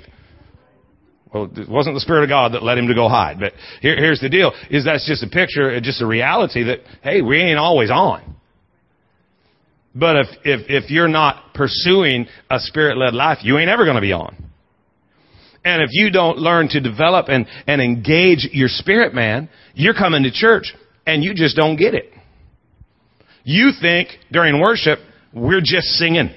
Well, 1.34 1.50
it 1.54 1.68
wasn't 1.68 1.96
the 1.96 2.00
Spirit 2.00 2.24
of 2.24 2.28
God 2.30 2.52
that 2.52 2.62
led 2.62 2.78
him 2.78 2.88
to 2.88 2.94
go 2.94 3.08
hide. 3.08 3.40
But 3.40 3.52
here, 3.82 3.96
here's 3.96 4.20
the 4.20 4.28
deal, 4.30 4.52
is 4.70 4.84
that's 4.86 5.06
just 5.06 5.22
a 5.22 5.28
picture, 5.28 5.78
just 5.80 6.00
a 6.00 6.06
reality 6.06 6.64
that, 6.64 6.80
hey, 7.02 7.20
we 7.20 7.40
ain't 7.40 7.58
always 7.58 7.90
on. 7.90 8.36
But 9.94 10.16
if, 10.16 10.26
if, 10.44 10.60
if 10.84 10.90
you're 10.90 11.08
not 11.08 11.54
pursuing 11.54 12.26
a 12.50 12.58
spirit-led 12.58 13.14
life, 13.14 13.38
you 13.42 13.58
ain't 13.58 13.68
ever 13.68 13.84
going 13.84 13.96
to 13.96 14.00
be 14.00 14.12
on. 14.12 14.36
And 15.64 15.82
if 15.82 15.90
you 15.92 16.10
don't 16.10 16.38
learn 16.38 16.68
to 16.70 16.80
develop 16.80 17.26
and, 17.28 17.46
and 17.66 17.80
engage 17.80 18.48
your 18.52 18.68
spirit 18.68 19.14
man, 19.14 19.48
you're 19.74 19.94
coming 19.94 20.24
to 20.24 20.32
church 20.32 20.74
and 21.06 21.22
you 21.22 21.34
just 21.34 21.56
don't 21.56 21.76
get 21.76 21.94
it. 21.94 22.10
You 23.44 23.70
think 23.80 24.08
during 24.30 24.60
worship, 24.60 24.98
we're 25.32 25.60
just 25.60 25.86
singing. 25.88 26.30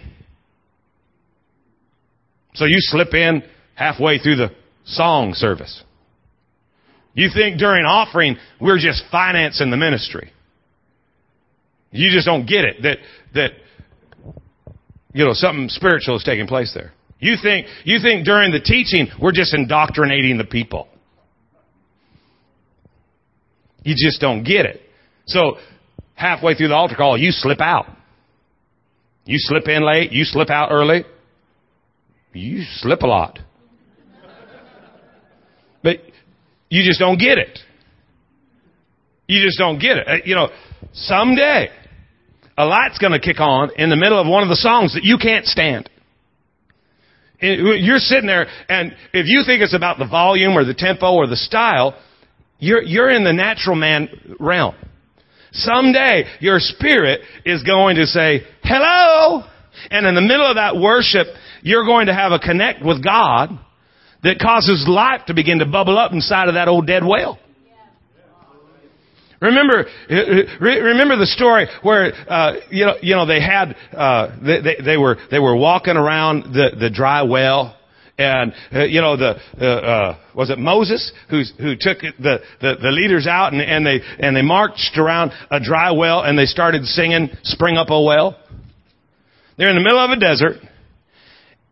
So 2.54 2.66
you 2.66 2.76
slip 2.78 3.14
in 3.14 3.44
halfway 3.74 4.20
through 4.20 4.38
the 4.38 4.52
song 4.86 5.34
service. 5.34 5.84
You 7.14 7.30
think 7.34 7.58
during 7.58 7.86
offering, 7.86 8.38
we're 8.60 8.80
just 8.80 9.04
financing 9.12 9.72
the 9.72 9.78
ministry. 9.78 10.32
You 11.96 12.12
just 12.12 12.26
don't 12.26 12.46
get 12.46 12.66
it 12.66 12.82
that, 12.84 12.98
that, 13.34 13.52
you 15.14 15.26
know, 15.26 15.34
something 15.34 15.70
spiritual 15.70 16.18
is 16.18 16.24
taking 16.24 16.48
place 16.48 16.74
there. 16.74 16.92
You 17.20 17.36
think, 17.42 17.68
you 17.84 18.00
think 18.02 18.26
during 18.26 18.52
the 18.52 18.60
teaching, 18.60 19.08
we're 19.22 19.32
just 19.32 19.54
indoctrinating 19.54 20.38
the 20.38 20.46
people. 20.46 20.88
You 23.84 23.96
just 23.98 24.20
don't 24.20 24.44
get 24.44 24.66
it. 24.66 24.82
So, 25.26 25.58
halfway 26.16 26.56
through 26.56 26.70
the 26.70 26.76
altar 26.76 26.96
call, 26.96 27.18
you 27.18 27.32
slip 27.32 27.62
out. 27.62 27.86
You 29.26 29.38
slip 29.40 29.68
in 29.68 29.86
late, 29.86 30.12
you 30.12 30.24
slip 30.24 30.50
out 30.50 30.70
early. 30.72 31.04
You 32.34 32.64
slip 32.78 33.02
a 33.02 33.08
lot. 33.08 33.40
But 35.82 35.98
you 36.70 36.84
just 36.84 37.00
don't 37.00 37.18
get 37.18 37.38
it. 37.38 37.60
You 39.28 39.44
just 39.44 39.58
don't 39.58 39.80
get 39.80 39.98
it. 39.98 40.08
Uh, 40.08 40.18
you 40.26 40.36
know, 40.36 40.50
someday, 40.94 41.70
a 42.58 42.66
light's 42.66 42.98
going 42.98 43.14
to 43.14 43.20
kick 43.20 43.40
on 43.40 43.72
in 43.78 43.90
the 43.90 43.96
middle 43.96 44.20
of 44.20 44.28
one 44.28 44.44
of 44.44 44.50
the 44.50 44.56
songs 44.56 44.94
that 44.94 45.04
you 45.04 45.18
can't 45.18 45.46
stand. 45.46 45.90
You're 47.42 48.00
sitting 48.00 48.28
there, 48.28 48.48
and 48.70 48.94
if 49.14 49.26
you 49.28 49.44
think 49.46 49.62
it's 49.62 49.76
about 49.76 50.00
the 50.00 50.08
volume 50.08 50.58
or 50.58 50.64
the 50.64 50.74
tempo 50.74 51.14
or 51.14 51.28
the 51.28 51.36
style, 51.36 52.00
you're, 52.60 52.82
you're 52.82 53.10
in 53.10 53.24
the 53.24 53.34
natural 53.34 53.76
man 53.76 54.08
realm. 54.40 54.76
Someday, 55.52 56.26
your 56.40 56.60
spirit 56.60 57.22
is 57.46 57.64
going 57.64 57.98
to 57.98 58.06
say, 58.06 58.42
hello! 58.64 59.44
And 59.92 60.06
in 60.08 60.16
the 60.16 60.22
middle 60.22 60.46
of 60.46 60.56
that 60.56 60.78
worship, 60.78 61.28
you're 61.62 61.86
going 61.86 62.08
to 62.08 62.14
have 62.14 62.32
a 62.32 62.40
connect 62.40 62.84
with 62.84 63.04
God 63.04 63.50
that 64.24 64.40
causes 64.40 64.86
life 64.88 65.22
to 65.28 65.34
begin 65.34 65.60
to 65.60 65.66
bubble 65.66 65.98
up 65.98 66.14
inside 66.14 66.48
of 66.48 66.56
that 66.56 66.68
old 66.68 66.88
dead 66.88 67.04
whale. 67.06 67.38
Remember, 69.42 69.86
remember 70.60 71.18
the 71.18 71.26
story 71.26 71.68
where 71.84 72.14
uh, 72.30 72.54
you 72.70 72.86
know 72.86 72.96
you 73.02 73.16
know 73.16 73.26
they 73.26 73.42
had 73.42 73.76
uh, 73.92 74.38
they, 74.42 74.62
they, 74.62 74.76
they 74.84 74.98
were 74.98 75.18
they 75.30 75.40
were 75.40 75.56
walking 75.56 75.98
around 75.98 76.54
the 76.54 76.72
the 76.80 76.90
dry 76.90 77.22
well, 77.24 77.78
and 78.18 78.54
uh, 78.74 78.84
you 78.84 79.02
know 79.02 79.18
the 79.18 79.36
uh, 79.60 79.66
uh, 79.66 80.18
was 80.34 80.50
it 80.50 80.58
Moses 80.58 81.12
who 81.30 81.44
who 81.60 81.76
took 81.76 82.00
the, 82.00 82.40
the 82.62 82.76
the 82.82 82.92
leaders 82.92 83.28
out 83.28 83.52
and, 83.52 83.62
and 83.62 83.86
they 83.86 84.00
and 84.20 84.36
they 84.36 84.42
marched 84.42 84.98
around 84.98 85.32
a 85.52 85.60
dry 85.60 85.92
well 85.92 86.22
and 86.22 86.40
they 86.40 86.46
started 86.46 86.86
singing 86.86 87.30
"Spring 87.44 87.76
Up, 87.76 87.90
a 87.90 88.02
Well." 88.02 88.40
They're 89.58 89.70
in 89.70 89.76
the 89.76 89.84
middle 89.84 90.00
of 90.00 90.12
a 90.12 90.20
desert, 90.20 90.58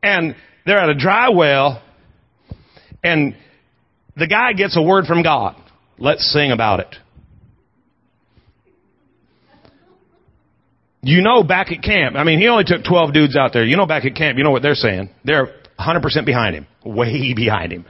and 0.02 0.36
they're 0.65 0.80
at 0.80 0.89
a 0.89 0.95
dry 0.95 1.30
well, 1.30 1.82
and 3.04 3.36
the 4.17 4.28
guy 4.28 4.54
gets 4.54 4.78
a 4.78 4.82
word 4.82 5.06
from 5.06 5.23
God. 5.23 5.56
Let's 5.97 6.30
sing 6.32 6.52
about 6.52 6.82
it. 6.82 6.95
You 11.05 11.21
know 11.21 11.43
back 11.43 11.71
at 11.73 11.83
camp, 11.83 12.15
I 12.15 12.23
mean, 12.23 12.39
he 12.39 12.47
only 12.47 12.63
took 12.63 12.85
12 12.85 13.13
dudes 13.13 13.35
out 13.35 13.51
there. 13.51 13.65
You 13.65 13.75
know 13.75 13.85
back 13.85 14.05
at 14.05 14.15
camp, 14.15 14.37
you 14.37 14.43
know 14.45 14.51
what 14.51 14.61
they're 14.61 14.73
saying. 14.73 15.09
They're 15.25 15.49
100% 15.77 16.25
behind 16.25 16.55
him. 16.55 16.65
Way 16.85 17.33
behind 17.35 17.73
him. 17.73 17.85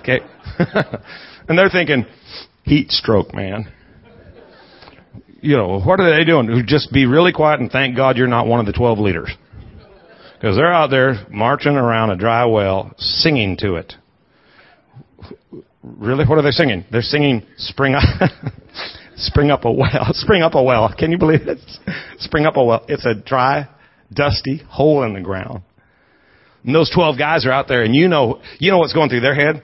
Okay? 0.00 0.20
and 1.48 1.58
they're 1.58 1.68
thinking, 1.68 2.06
heat 2.62 2.92
stroke, 2.92 3.34
man. 3.34 3.72
You 5.40 5.56
know, 5.56 5.80
what 5.80 5.98
are 5.98 6.16
they 6.16 6.24
doing? 6.24 6.62
Just 6.66 6.92
be 6.92 7.06
really 7.06 7.32
quiet 7.32 7.58
and 7.58 7.70
thank 7.70 7.96
God 7.96 8.16
you're 8.16 8.28
not 8.28 8.46
one 8.46 8.60
of 8.60 8.66
the 8.66 8.72
12 8.72 9.00
leaders. 9.00 9.30
Because 10.34 10.56
they're 10.56 10.72
out 10.72 10.90
there 10.90 11.26
marching 11.28 11.74
around 11.74 12.10
a 12.10 12.16
dry 12.16 12.44
well, 12.44 12.92
singing 12.98 13.56
to 13.58 13.74
it. 13.74 13.94
Really? 15.82 16.24
What 16.24 16.38
are 16.38 16.42
they 16.42 16.52
singing? 16.52 16.84
They're 16.92 17.02
singing 17.02 17.42
Spring 17.56 17.96
spring 19.22 19.50
up 19.50 19.64
a 19.64 19.72
well. 19.72 20.08
Spring 20.12 20.42
up 20.42 20.54
a 20.54 20.62
well. 20.62 20.92
Can 20.96 21.10
you 21.10 21.18
believe 21.18 21.46
it? 21.46 21.58
Spring 22.18 22.46
up 22.46 22.56
a 22.56 22.64
well. 22.64 22.84
It's 22.88 23.06
a 23.06 23.14
dry, 23.14 23.68
dusty 24.12 24.58
hole 24.68 25.02
in 25.04 25.14
the 25.14 25.20
ground. 25.20 25.62
And 26.64 26.74
those 26.74 26.90
12 26.94 27.18
guys 27.18 27.44
are 27.44 27.52
out 27.52 27.68
there 27.68 27.82
and 27.82 27.94
you 27.94 28.08
know, 28.08 28.40
you 28.58 28.70
know 28.70 28.78
what's 28.78 28.92
going 28.92 29.08
through 29.08 29.20
their 29.20 29.34
head? 29.34 29.62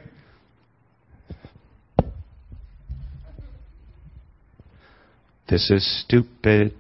This 5.49 5.71
is 5.71 6.03
stupid. 6.03 6.75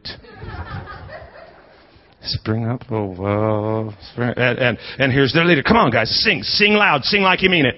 Spring 2.20 2.66
up 2.66 2.82
a 2.90 3.06
well. 3.06 3.96
Spring, 4.12 4.34
and, 4.36 4.58
and, 4.58 4.78
and 4.98 5.12
here's 5.12 5.32
their 5.32 5.44
leader. 5.44 5.62
Come 5.62 5.78
on 5.78 5.90
guys, 5.90 6.10
sing. 6.22 6.42
Sing 6.42 6.74
loud. 6.74 7.04
Sing 7.04 7.22
like 7.22 7.42
you 7.42 7.48
mean 7.48 7.64
it. 7.64 7.76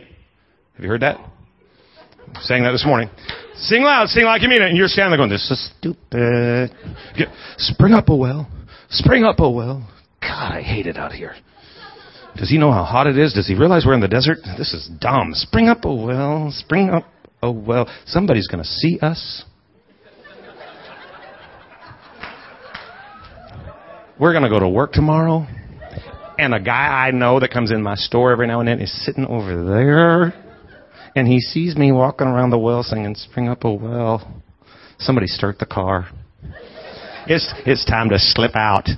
Have 0.74 0.82
you 0.82 0.88
heard 0.88 1.02
that? 1.02 1.18
Sang 2.42 2.64
that 2.64 2.72
this 2.72 2.84
morning. 2.84 3.08
Sing 3.56 3.82
loud, 3.82 4.08
sing 4.08 4.24
like 4.24 4.42
you 4.42 4.48
mean 4.48 4.62
it. 4.62 4.68
And 4.68 4.76
you're 4.76 4.88
standing 4.88 5.10
there 5.10 5.18
going, 5.18 5.30
this 5.30 5.50
is 5.50 5.70
stupid. 5.78 6.70
Spring 7.58 7.92
up 7.94 8.08
a 8.08 8.16
well. 8.16 8.48
Spring 8.90 9.24
up 9.24 9.38
a 9.38 9.50
well. 9.50 9.88
God, 10.20 10.52
I 10.52 10.62
hate 10.62 10.86
it 10.86 10.96
out 10.96 11.12
here. 11.12 11.34
Does 12.36 12.48
he 12.48 12.58
know 12.58 12.72
how 12.72 12.84
hot 12.84 13.06
it 13.06 13.18
is? 13.18 13.32
Does 13.32 13.46
he 13.46 13.54
realize 13.54 13.84
we're 13.84 13.94
in 13.94 14.00
the 14.00 14.08
desert? 14.08 14.38
This 14.56 14.72
is 14.72 14.88
dumb. 15.00 15.32
Spring 15.34 15.68
up 15.68 15.84
a 15.84 15.94
well. 15.94 16.50
Spring 16.52 16.90
up 16.90 17.04
a 17.42 17.50
well. 17.50 17.88
Somebody's 18.06 18.46
going 18.48 18.62
to 18.62 18.68
see 18.68 18.98
us. 19.00 19.44
We're 24.18 24.32
going 24.32 24.44
to 24.44 24.50
go 24.50 24.60
to 24.60 24.68
work 24.68 24.92
tomorrow. 24.92 25.46
And 26.38 26.54
a 26.54 26.60
guy 26.60 27.06
I 27.06 27.10
know 27.10 27.40
that 27.40 27.50
comes 27.50 27.70
in 27.70 27.82
my 27.82 27.96
store 27.96 28.32
every 28.32 28.46
now 28.46 28.60
and 28.60 28.68
then 28.68 28.80
is 28.80 29.04
sitting 29.04 29.26
over 29.26 29.64
there 29.64 30.39
and 31.14 31.26
he 31.26 31.40
sees 31.40 31.76
me 31.76 31.92
walking 31.92 32.26
around 32.26 32.50
the 32.50 32.58
well 32.58 32.82
singing, 32.82 33.14
Spring 33.14 33.48
Up 33.48 33.64
a 33.64 33.72
Well. 33.72 34.42
Somebody 34.98 35.26
start 35.26 35.58
the 35.58 35.66
car. 35.66 36.08
It's, 37.26 37.52
it's 37.64 37.84
time 37.84 38.08
to 38.10 38.18
slip 38.18 38.56
out. 38.56 38.88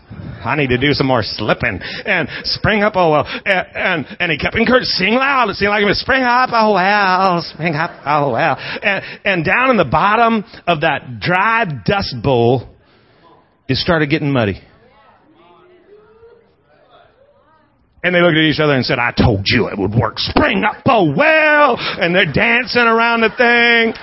I 0.44 0.56
need 0.56 0.68
to 0.68 0.78
do 0.78 0.92
some 0.92 1.06
more 1.06 1.22
slipping 1.22 1.80
and 2.06 2.28
spring 2.44 2.82
up 2.82 2.94
a 2.96 3.10
well. 3.10 3.24
And, 3.26 3.66
and, 3.74 4.16
and 4.20 4.32
he 4.32 4.38
kept 4.38 4.56
encouraging, 4.56 4.86
sing 4.86 5.14
loud, 5.14 5.54
sing 5.54 5.68
like 5.68 5.82
him, 5.82 5.92
spring 5.94 6.22
up 6.22 6.48
a 6.50 6.72
well, 6.72 7.42
spring 7.42 7.74
up 7.74 7.90
a 8.04 8.30
well. 8.30 8.56
And, 8.58 9.04
and 9.24 9.44
down 9.44 9.70
in 9.70 9.76
the 9.76 9.84
bottom 9.84 10.44
of 10.66 10.80
that 10.80 11.20
dry 11.20 11.64
dust 11.84 12.16
bowl, 12.22 12.68
it 13.68 13.76
started 13.76 14.08
getting 14.08 14.32
muddy. 14.32 14.60
And 18.04 18.14
they 18.14 18.20
looked 18.20 18.36
at 18.36 18.42
each 18.42 18.58
other 18.58 18.74
and 18.74 18.84
said, 18.84 18.98
I 18.98 19.12
told 19.12 19.42
you 19.46 19.68
it 19.68 19.78
would 19.78 19.94
work. 19.94 20.18
Spring 20.18 20.64
up 20.64 20.82
a 20.86 21.04
well. 21.04 21.76
And 21.78 22.14
they're 22.14 22.32
dancing 22.32 22.82
around 22.82 23.20
the 23.20 23.30
thing. 23.30 23.94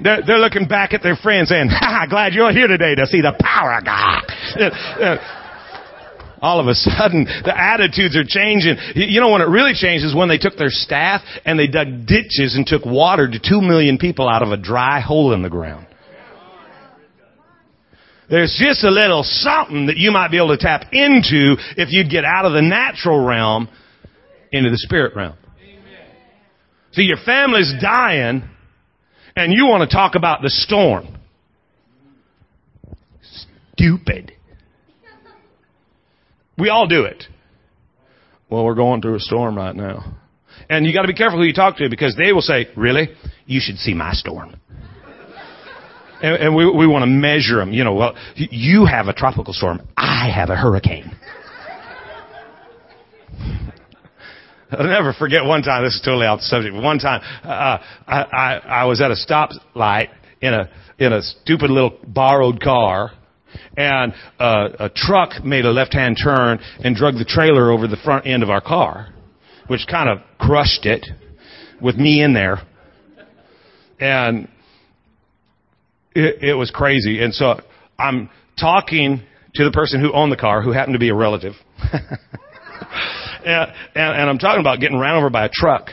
They're, 0.00 0.22
they're 0.26 0.38
looking 0.38 0.66
back 0.66 0.92
at 0.94 1.02
their 1.02 1.16
friends 1.16 1.48
saying, 1.48 1.68
ha, 1.70 2.06
glad 2.08 2.34
you're 2.34 2.52
here 2.52 2.66
today 2.66 2.94
to 2.96 3.06
see 3.06 3.20
the 3.20 3.34
power 3.38 3.78
of 3.78 3.84
God. 3.84 4.22
Uh, 4.56 4.64
uh, 5.02 5.44
all 6.40 6.60
of 6.60 6.68
a 6.68 6.74
sudden, 6.74 7.24
the 7.24 7.54
attitudes 7.56 8.16
are 8.16 8.24
changing. 8.26 8.76
You 8.94 9.20
know 9.20 9.30
when 9.30 9.42
it 9.42 9.48
really 9.48 9.74
changed 9.74 10.04
is 10.04 10.14
when 10.14 10.28
they 10.28 10.38
took 10.38 10.56
their 10.56 10.70
staff 10.70 11.22
and 11.44 11.58
they 11.58 11.66
dug 11.66 12.06
ditches 12.06 12.54
and 12.54 12.64
took 12.64 12.84
water 12.84 13.28
to 13.28 13.40
two 13.40 13.60
million 13.60 13.98
people 13.98 14.28
out 14.28 14.42
of 14.42 14.50
a 14.50 14.56
dry 14.56 15.00
hole 15.00 15.32
in 15.32 15.42
the 15.42 15.50
ground. 15.50 15.87
There's 18.30 18.54
just 18.62 18.84
a 18.84 18.90
little 18.90 19.22
something 19.24 19.86
that 19.86 19.96
you 19.96 20.10
might 20.10 20.30
be 20.30 20.36
able 20.36 20.56
to 20.56 20.58
tap 20.58 20.92
into 20.92 21.56
if 21.76 21.88
you'd 21.90 22.10
get 22.10 22.24
out 22.24 22.44
of 22.44 22.52
the 22.52 22.62
natural 22.62 23.24
realm 23.24 23.68
into 24.52 24.70
the 24.70 24.78
spirit 24.78 25.16
realm. 25.16 25.36
See, 26.92 27.02
your 27.02 27.18
family's 27.24 27.72
dying 27.80 28.42
and 29.36 29.52
you 29.52 29.66
want 29.66 29.88
to 29.88 29.94
talk 29.94 30.14
about 30.14 30.42
the 30.42 30.50
storm. 30.50 31.16
Stupid. 33.72 34.32
We 36.58 36.70
all 36.70 36.88
do 36.88 37.04
it. 37.04 37.24
Well, 38.50 38.64
we're 38.64 38.74
going 38.74 39.00
through 39.00 39.14
a 39.14 39.20
storm 39.20 39.56
right 39.56 39.74
now. 39.74 40.16
And 40.68 40.84
you 40.84 40.92
got 40.92 41.02
to 41.02 41.08
be 41.08 41.14
careful 41.14 41.38
who 41.38 41.44
you 41.44 41.52
talk 41.52 41.76
to 41.76 41.88
because 41.88 42.16
they 42.16 42.32
will 42.32 42.42
say, 42.42 42.66
really? 42.76 43.10
You 43.46 43.60
should 43.62 43.76
see 43.76 43.94
my 43.94 44.12
storm. 44.12 44.56
And, 46.20 46.36
and 46.36 46.54
we, 46.54 46.68
we 46.70 46.86
want 46.86 47.02
to 47.02 47.06
measure 47.06 47.56
them. 47.56 47.72
You 47.72 47.84
know, 47.84 47.94
well, 47.94 48.14
you 48.34 48.86
have 48.86 49.06
a 49.08 49.12
tropical 49.12 49.52
storm. 49.52 49.80
I 49.96 50.30
have 50.34 50.50
a 50.50 50.56
hurricane. 50.56 51.10
I'll 54.70 54.86
never 54.86 55.12
forget 55.14 55.44
one 55.44 55.62
time, 55.62 55.84
this 55.84 55.94
is 55.94 56.02
totally 56.04 56.26
off 56.26 56.40
the 56.40 56.44
subject, 56.44 56.74
but 56.74 56.82
one 56.82 56.98
time, 56.98 57.22
uh, 57.42 57.78
I, 58.06 58.22
I, 58.22 58.60
I 58.66 58.84
was 58.84 59.00
at 59.00 59.10
a 59.10 59.14
stoplight 59.14 60.08
in 60.42 60.52
a, 60.52 60.68
in 60.98 61.12
a 61.12 61.22
stupid 61.22 61.70
little 61.70 61.98
borrowed 62.06 62.60
car, 62.60 63.12
and 63.76 64.12
uh, 64.38 64.68
a 64.78 64.90
truck 64.94 65.42
made 65.42 65.64
a 65.64 65.70
left-hand 65.70 66.18
turn 66.22 66.58
and 66.84 66.94
drug 66.94 67.14
the 67.14 67.24
trailer 67.24 67.70
over 67.70 67.86
the 67.86 67.96
front 67.96 68.26
end 68.26 68.42
of 68.42 68.50
our 68.50 68.60
car, 68.60 69.08
which 69.68 69.86
kind 69.90 70.10
of 70.10 70.18
crushed 70.38 70.84
it 70.84 71.06
with 71.80 71.96
me 71.96 72.22
in 72.22 72.34
there. 72.34 72.60
And 73.98 74.48
it, 76.14 76.42
it 76.42 76.54
was 76.54 76.70
crazy. 76.70 77.22
And 77.22 77.34
so 77.34 77.60
I'm 77.98 78.30
talking 78.58 79.22
to 79.54 79.64
the 79.64 79.70
person 79.70 80.00
who 80.00 80.12
owned 80.12 80.32
the 80.32 80.36
car, 80.36 80.62
who 80.62 80.72
happened 80.72 80.94
to 80.94 80.98
be 80.98 81.08
a 81.08 81.14
relative. 81.14 81.54
and, 81.92 83.72
and, 83.94 84.20
and 84.20 84.30
I'm 84.30 84.38
talking 84.38 84.60
about 84.60 84.80
getting 84.80 84.98
ran 84.98 85.16
over 85.16 85.30
by 85.30 85.44
a 85.44 85.50
truck. 85.52 85.90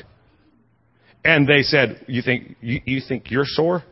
And 1.24 1.48
they 1.48 1.64
said, 1.64 2.06
"You 2.08 2.22
think 2.22 2.56
you, 2.62 2.82
you 2.86 3.02
think 3.06 3.32
you're 3.32 3.46
sore?" 3.46 3.84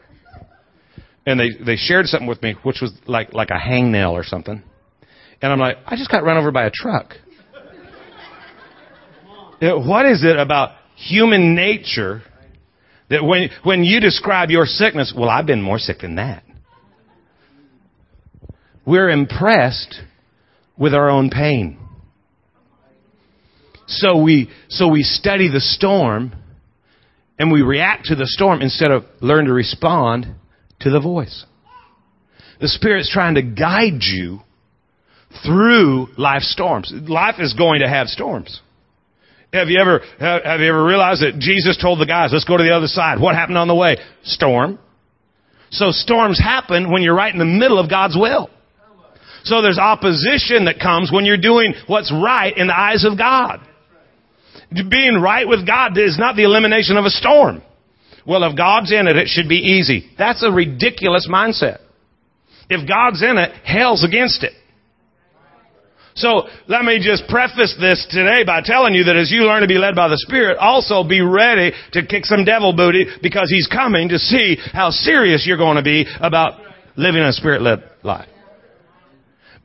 And 1.25 1.39
they 1.39 1.49
they 1.65 1.75
shared 1.77 2.05
something 2.05 2.27
with 2.27 2.43
me, 2.43 2.55
which 2.61 2.77
was 2.79 2.93
like 3.07 3.33
like 3.33 3.49
a 3.49 3.57
hangnail 3.57 4.11
or 4.11 4.23
something. 4.23 4.61
And 5.41 5.51
I'm 5.51 5.59
like, 5.59 5.77
I 5.85 5.95
just 5.95 6.11
got 6.11 6.23
run 6.23 6.37
over 6.37 6.51
by 6.51 6.65
a 6.65 6.71
truck. 6.71 7.15
what 9.59 10.05
is 10.05 10.23
it 10.23 10.37
about 10.37 10.75
human 10.95 11.55
nature 11.55 12.21
that 13.13 13.23
when 13.23 13.49
when 13.63 13.83
you 13.83 13.99
describe 13.99 14.49
your 14.49 14.65
sickness, 14.65 15.13
well, 15.15 15.29
I've 15.29 15.45
been 15.45 15.61
more 15.61 15.77
sick 15.77 15.99
than 15.99 16.15
that. 16.15 16.43
We're 18.85 19.09
impressed 19.09 20.01
with 20.77 20.93
our 20.93 21.09
own 21.09 21.29
pain. 21.29 21.79
So 23.87 24.21
we 24.21 24.49
so 24.67 24.87
we 24.87 25.03
study 25.03 25.49
the 25.49 25.59
storm 25.59 26.33
and 27.37 27.51
we 27.51 27.61
react 27.61 28.05
to 28.05 28.15
the 28.15 28.25
storm 28.25 28.61
instead 28.61 28.91
of 28.91 29.03
learn 29.21 29.45
to 29.45 29.53
respond 29.53 30.27
to 30.79 30.89
the 30.89 30.99
voice. 30.99 31.45
The 32.59 32.67
Spirit's 32.67 33.11
trying 33.11 33.35
to 33.35 33.43
guide 33.43 34.01
you 34.01 34.39
through 35.45 36.07
life 36.17 36.43
storms. 36.43 36.91
Life 36.93 37.35
is 37.39 37.53
going 37.53 37.81
to 37.81 37.89
have 37.89 38.07
storms. 38.07 38.61
Have 39.53 39.69
you 39.69 39.79
ever 39.79 40.01
have 40.19 40.59
you 40.59 40.67
ever 40.67 40.83
realized 40.83 41.21
that 41.21 41.37
Jesus 41.37 41.77
told 41.77 41.99
the 41.99 42.07
guys, 42.07 42.31
"Let's 42.33 42.43
go 42.43 42.57
to 42.57 42.63
the 42.63 42.75
other 42.75 42.87
side." 42.87 43.19
What 43.19 43.35
happened 43.35 43.57
on 43.57 43.67
the 43.67 43.75
way? 43.75 43.97
Storm. 44.23 44.79
So 45.69 45.91
storms 45.91 46.39
happen 46.39 46.91
when 46.91 47.03
you're 47.03 47.15
right 47.15 47.31
in 47.31 47.39
the 47.39 47.45
middle 47.45 47.79
of 47.79 47.89
God's 47.89 48.17
will. 48.17 48.49
So 49.43 49.61
there's 49.61 49.77
opposition 49.77 50.65
that 50.65 50.79
comes 50.79 51.11
when 51.11 51.25
you're 51.25 51.37
doing 51.37 51.75
what's 51.87 52.11
right 52.11 52.55
in 52.55 52.67
the 52.67 52.77
eyes 52.77 53.03
of 53.03 53.17
God. 53.17 53.59
Being 54.71 55.15
right 55.21 55.47
with 55.47 55.67
God 55.67 55.97
is 55.97 56.17
not 56.17 56.35
the 56.35 56.43
elimination 56.43 56.97
of 56.97 57.05
a 57.05 57.09
storm. 57.09 57.61
Well, 58.25 58.43
if 58.45 58.55
God's 58.55 58.91
in 58.91 59.07
it, 59.07 59.17
it 59.17 59.27
should 59.27 59.49
be 59.49 59.57
easy. 59.57 60.09
That's 60.17 60.43
a 60.43 60.51
ridiculous 60.51 61.27
mindset. 61.27 61.79
If 62.69 62.87
God's 62.87 63.21
in 63.21 63.37
it, 63.37 63.51
hell's 63.63 64.03
against 64.03 64.43
it. 64.43 64.53
So 66.15 66.43
let 66.67 66.85
me 66.85 66.99
just 67.01 67.27
preface 67.27 67.75
this 67.79 68.05
today 68.11 68.43
by 68.45 68.61
telling 68.63 68.93
you 68.93 69.05
that 69.05 69.15
as 69.15 69.31
you 69.31 69.41
learn 69.41 69.61
to 69.61 69.67
be 69.67 69.77
led 69.77 69.95
by 69.95 70.07
the 70.09 70.17
Spirit, 70.17 70.57
also 70.57 71.03
be 71.03 71.21
ready 71.21 71.71
to 71.93 72.05
kick 72.05 72.25
some 72.25 72.45
devil 72.45 72.75
booty 72.75 73.05
because 73.21 73.49
He's 73.49 73.67
coming 73.67 74.09
to 74.09 74.19
see 74.19 74.57
how 74.71 74.91
serious 74.91 75.45
you're 75.47 75.57
going 75.57 75.77
to 75.77 75.83
be 75.83 76.05
about 76.21 76.61
living 76.95 77.21
a 77.21 77.33
Spirit-led 77.33 77.83
life. 78.03 78.29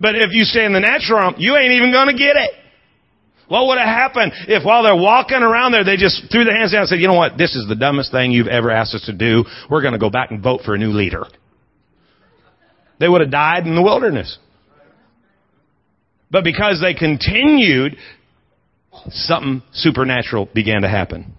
But 0.00 0.14
if 0.14 0.30
you 0.32 0.44
stay 0.44 0.64
in 0.64 0.72
the 0.72 0.80
natural 0.80 1.18
realm, 1.18 1.34
you 1.38 1.56
ain't 1.56 1.72
even 1.72 1.92
going 1.92 2.08
to 2.08 2.16
get 2.16 2.36
it. 2.36 2.50
What 3.48 3.66
would 3.66 3.78
have 3.78 3.88
happened 3.88 4.32
if 4.46 4.64
while 4.64 4.82
they're 4.82 4.94
walking 4.94 5.42
around 5.42 5.72
there, 5.72 5.84
they 5.84 5.96
just 5.96 6.30
threw 6.30 6.44
their 6.44 6.56
hands 6.56 6.72
down 6.72 6.82
and 6.82 6.88
said, 6.88 7.00
you 7.00 7.08
know 7.08 7.14
what, 7.14 7.36
this 7.36 7.56
is 7.56 7.66
the 7.66 7.74
dumbest 7.74 8.12
thing 8.12 8.30
you've 8.30 8.46
ever 8.46 8.70
asked 8.70 8.94
us 8.94 9.04
to 9.06 9.12
do. 9.12 9.44
We're 9.70 9.80
going 9.80 9.94
to 9.94 9.98
go 9.98 10.10
back 10.10 10.30
and 10.30 10.42
vote 10.42 10.60
for 10.64 10.74
a 10.74 10.78
new 10.78 10.90
leader. 10.90 11.24
They 13.00 13.08
would 13.08 13.22
have 13.22 13.30
died 13.30 13.66
in 13.66 13.74
the 13.74 13.82
wilderness. 13.82 14.38
But 16.30 16.44
because 16.44 16.80
they 16.80 16.94
continued, 16.94 17.96
something 19.10 19.62
supernatural 19.72 20.48
began 20.54 20.82
to 20.82 20.88
happen. 20.88 21.34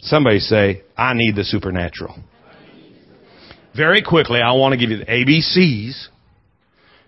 Somebody 0.00 0.38
say, 0.38 0.82
I 0.96 1.14
need 1.14 1.36
the 1.36 1.44
supernatural. 1.44 2.16
Very 3.76 4.02
quickly, 4.02 4.40
I 4.40 4.52
want 4.52 4.72
to 4.72 4.78
give 4.78 4.90
you 4.90 4.98
the 4.98 5.04
ABCs 5.04 6.08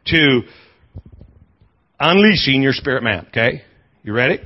to 0.06 0.42
unleashing 1.98 2.62
your 2.62 2.72
spirit 2.72 3.02
man, 3.02 3.26
okay? 3.28 3.62
You 4.02 4.12
ready? 4.12 4.38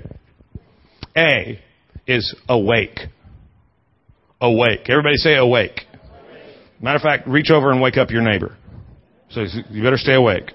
A 1.17 1.61
is 2.07 2.35
awake. 2.49 3.01
Awake. 4.41 4.89
Everybody 4.89 5.17
say 5.17 5.37
awake. 5.37 5.83
Matter 6.81 6.97
of 6.97 7.03
fact, 7.03 7.27
reach 7.27 7.51
over 7.51 7.71
and 7.71 7.81
wake 7.81 7.97
up 7.97 8.11
your 8.11 8.23
neighbor. 8.23 8.57
So 9.31 9.45
you 9.71 9.83
better 9.83 9.97
stay 9.97 10.15
awake. 10.15 10.51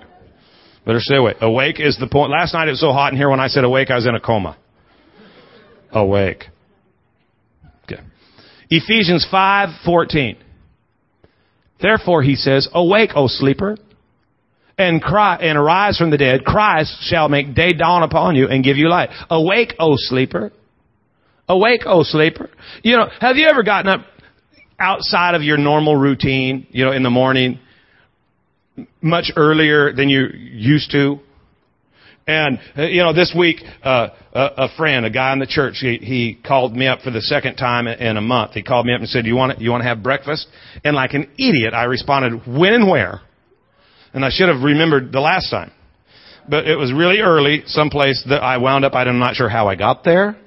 Better 0.85 0.99
stay 0.99 1.17
awake. 1.17 1.37
Awake 1.41 1.79
is 1.79 1.97
the 1.99 2.07
point. 2.07 2.31
Last 2.31 2.53
night 2.53 2.67
it 2.67 2.71
was 2.71 2.79
so 2.79 2.91
hot 2.91 3.11
in 3.11 3.17
here 3.17 3.29
when 3.29 3.39
I 3.39 3.47
said 3.47 3.63
awake, 3.63 3.91
I 3.91 3.95
was 3.95 4.07
in 4.07 4.15
a 4.15 4.19
coma. 4.19 4.57
Awake. 5.91 6.45
Okay. 7.83 8.01
Ephesians 8.69 9.27
5:14. 9.31 10.37
Therefore 11.79 12.23
he 12.23 12.35
says, 12.35 12.67
"Awake, 12.73 13.11
O 13.15 13.27
sleeper, 13.27 13.77
and 14.77 15.01
cry 15.01 15.35
and 15.35 15.57
arise 15.57 15.97
from 15.97 16.09
the 16.09 16.17
dead. 16.17 16.43
Christ 16.43 17.03
shall 17.03 17.29
make 17.29 17.53
day 17.53 17.73
dawn 17.73 18.03
upon 18.03 18.35
you 18.35 18.47
and 18.47 18.63
give 18.63 18.77
you 18.77 18.89
light. 18.89 19.09
Awake, 19.29 19.75
O 19.79 19.95
sleeper. 19.95 20.51
Awake, 21.47 21.83
O 21.85 22.03
sleeper. 22.03 22.49
You 22.81 22.97
know, 22.97 23.09
have 23.19 23.35
you 23.37 23.47
ever 23.47 23.63
gotten 23.63 23.91
up 23.91 24.05
outside 24.79 25.35
of 25.35 25.43
your 25.43 25.57
normal 25.57 25.95
routine, 25.95 26.65
you 26.71 26.85
know, 26.85 26.91
in 26.91 27.03
the 27.03 27.09
morning 27.09 27.59
much 29.01 29.31
earlier 29.35 29.93
than 29.93 30.09
you 30.09 30.27
used 30.33 30.91
to. 30.91 31.19
And 32.27 32.59
uh, 32.77 32.83
you 32.83 33.01
know, 33.01 33.13
this 33.13 33.33
week, 33.37 33.57
uh, 33.83 34.09
a, 34.33 34.39
a 34.57 34.67
friend, 34.77 35.05
a 35.05 35.09
guy 35.09 35.33
in 35.33 35.39
the 35.39 35.47
church, 35.47 35.77
he, 35.79 35.97
he 35.97 36.39
called 36.45 36.75
me 36.75 36.87
up 36.87 37.01
for 37.01 37.09
the 37.09 37.21
second 37.21 37.55
time 37.55 37.87
in 37.87 38.15
a 38.15 38.21
month. 38.21 38.51
He 38.53 38.61
called 38.61 38.85
me 38.85 38.93
up 38.93 38.99
and 38.99 39.09
said, 39.09 39.25
"You 39.25 39.35
want 39.35 39.59
you 39.59 39.71
want 39.71 39.81
to 39.81 39.89
have 39.89 40.03
breakfast?" 40.03 40.47
And 40.83 40.95
like 40.95 41.13
an 41.13 41.31
idiot, 41.37 41.73
I 41.73 41.85
responded, 41.85 42.45
"When 42.45 42.73
and 42.73 42.87
where?" 42.87 43.21
And 44.13 44.23
I 44.23 44.29
should 44.29 44.49
have 44.49 44.61
remembered 44.61 45.11
the 45.11 45.19
last 45.19 45.49
time, 45.49 45.71
but 46.47 46.67
it 46.67 46.75
was 46.75 46.93
really 46.93 47.19
early, 47.19 47.63
someplace 47.65 48.23
that 48.29 48.43
I 48.43 48.57
wound 48.57 48.85
up. 48.85 48.93
I'm 48.93 49.19
not 49.19 49.35
sure 49.35 49.49
how 49.49 49.67
I 49.67 49.75
got 49.75 50.03
there. 50.03 50.37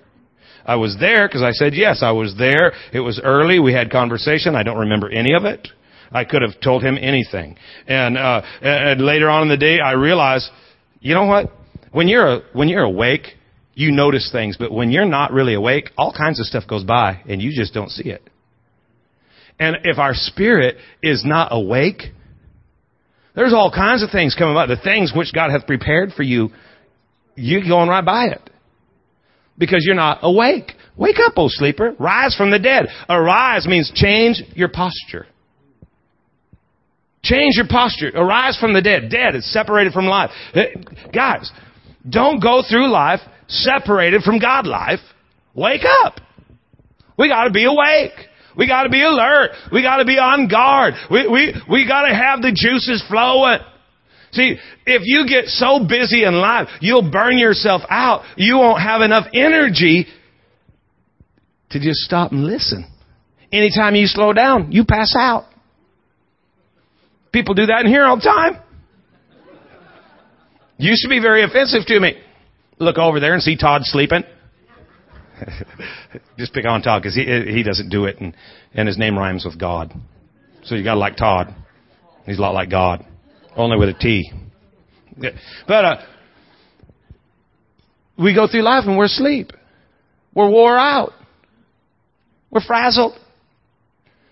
I 0.65 0.77
was 0.77 0.97
there 0.99 1.29
because 1.29 1.43
I 1.43 1.51
said 1.53 1.75
yes. 1.75 2.03
I 2.03 2.13
was 2.13 2.37
there. 2.39 2.73
It 2.93 3.01
was 3.01 3.21
early. 3.23 3.59
We 3.59 3.73
had 3.73 3.91
conversation. 3.91 4.55
I 4.55 4.63
don't 4.63 4.79
remember 4.79 5.11
any 5.11 5.35
of 5.35 5.45
it. 5.45 5.69
I 6.13 6.25
could 6.25 6.43
have 6.43 6.61
told 6.63 6.83
him 6.83 6.97
anything. 7.01 7.57
And, 7.87 8.17
uh, 8.17 8.43
and 8.63 9.01
later 9.01 9.29
on 9.29 9.43
in 9.43 9.49
the 9.49 9.57
day, 9.57 9.81
I 9.81 9.93
realized, 9.93 10.49
you 11.01 11.15
know 11.15 11.25
what? 11.25 11.53
When 11.93 12.09
you're, 12.09 12.43
when 12.53 12.69
you're 12.69 12.85
awake, 12.85 13.29
you 13.75 13.93
notice 13.93 14.31
things, 14.33 14.57
but 14.57 14.73
when 14.73 14.91
you're 14.91 15.05
not 15.05 15.33
really 15.33 15.55
awake, 15.55 15.91
all 15.97 16.13
kinds 16.17 16.41
of 16.41 16.47
stuff 16.47 16.65
goes 16.69 16.85
by 16.85 17.21
and 17.29 17.43
you 17.43 17.53
just 17.55 17.75
don't 17.75 17.91
see 17.91 18.09
it. 18.09 18.23
And 19.59 19.79
if 19.85 19.99
our 19.99 20.15
spirit 20.15 20.77
is 21.03 21.25
not 21.25 21.49
awake, 21.51 22.03
there's 23.35 23.53
all 23.53 23.71
kinds 23.71 24.03
of 24.03 24.11
things 24.11 24.35
coming 24.37 24.57
up. 24.57 24.69
The 24.69 24.77
things 24.77 25.13
which 25.15 25.33
God 25.33 25.51
hath 25.51 25.67
prepared 25.67 26.13
for 26.13 26.23
you, 26.23 26.51
you're 27.35 27.63
going 27.63 27.89
right 27.89 28.05
by 28.05 28.27
it. 28.27 28.51
Because 29.57 29.85
you're 29.85 29.95
not 29.95 30.19
awake. 30.23 30.73
Wake 30.97 31.17
up, 31.25 31.35
O 31.37 31.49
sleeper. 31.49 31.95
Rise 31.99 32.35
from 32.37 32.51
the 32.51 32.59
dead. 32.59 32.87
Arise 33.09 33.67
means 33.67 33.91
change 33.95 34.43
your 34.55 34.69
posture. 34.69 35.27
Change 37.25 37.57
your 37.57 37.67
posture. 37.67 38.11
Arise 38.15 38.57
from 38.59 38.75
the 38.75 38.83
dead. 38.83 39.09
Dead 39.11 39.35
is 39.35 39.51
separated 39.51 39.95
from 39.95 40.05
life. 40.05 40.31
Uh, 40.55 40.63
guys, 41.13 41.51
don't 42.09 42.41
go 42.41 42.63
through 42.69 42.91
life 42.91 43.21
separated 43.49 44.23
from 44.23 44.39
God 44.39 44.67
life. 44.67 45.01
Wake 45.55 45.83
up. 46.05 46.21
We 47.19 47.29
gotta 47.29 47.51
be 47.51 47.65
awake. 47.65 48.13
We 48.57 48.69
gotta 48.69 48.91
be 48.91 49.03
alert. 49.03 49.51
We 49.73 49.83
gotta 49.83 50.05
be 50.05 50.19
on 50.19 50.49
guard. 50.49 50.95
We, 51.11 51.27
we, 51.27 51.55
we 51.69 51.89
gotta 51.89 52.15
have 52.15 52.43
the 52.43 52.53
juices 52.53 53.03
flowing. 53.09 53.59
See, 54.33 54.57
if 54.85 55.03
you 55.05 55.27
get 55.27 55.47
so 55.47 55.87
busy 55.89 56.25
in 56.25 56.35
life, 56.35 56.69
you'll 56.81 57.11
burn 57.11 57.39
yourself 57.39 57.83
out. 57.89 58.25
You 58.37 58.59
won't 58.59 58.83
have 58.83 59.01
enough 59.01 59.27
energy 59.33 60.07
to 61.71 61.81
just 61.81 62.01
stop 62.01 62.33
and 62.33 62.45
listen. 62.45 62.85
Anytime 63.51 63.95
you 63.95 64.07
slow 64.07 64.33
down, 64.33 64.73
you 64.73 64.85
pass 64.85 65.15
out. 65.17 65.45
People 67.35 67.55
do 67.55 67.67
that 67.67 67.81
in 67.81 67.89
here 67.89 68.05
all 68.05 68.15
the 68.15 68.23
time. 68.23 68.63
Used 70.79 71.03
to 71.03 71.09
be 71.09 71.19
very 71.19 71.43
offensive 71.43 71.85
to 71.85 71.99
me. 71.99 72.15
Look 72.79 72.97
over 72.97 73.19
there 73.19 73.35
and 73.35 73.43
see 73.43 73.57
Todd 73.57 73.83
sleeping. 73.85 74.23
Just 76.39 76.55
pick 76.55 76.65
on 76.65 76.81
Todd 76.83 77.03
because 77.03 77.17
he 77.17 77.25
he 77.25 77.65
doesn't 77.65 77.89
do 77.89 78.05
it, 78.05 78.21
and 78.21 78.37
and 78.73 78.87
his 78.87 78.97
name 78.97 79.19
rhymes 79.19 79.45
with 79.45 79.59
God. 79.59 79.93
So 80.63 80.77
you 80.77 80.85
got 80.85 80.95
to 80.95 81.01
like 81.01 81.17
Todd. 81.17 81.53
He's 82.25 82.39
a 82.39 82.41
lot 82.41 82.55
like 82.55 82.71
God, 82.71 83.05
only 83.57 83.79
with 83.79 83.89
a 83.89 83.95
T. 83.95 84.31
But 85.67 85.85
uh, 85.85 85.97
we 88.17 88.33
go 88.33 88.47
through 88.47 88.63
life 88.63 88.85
and 88.87 88.97
we're 88.97 89.07
asleep. 89.07 89.51
We're 90.35 90.51
wore 90.51 90.79
out. 90.79 91.13
We're 92.51 92.65
frazzled. 92.65 93.19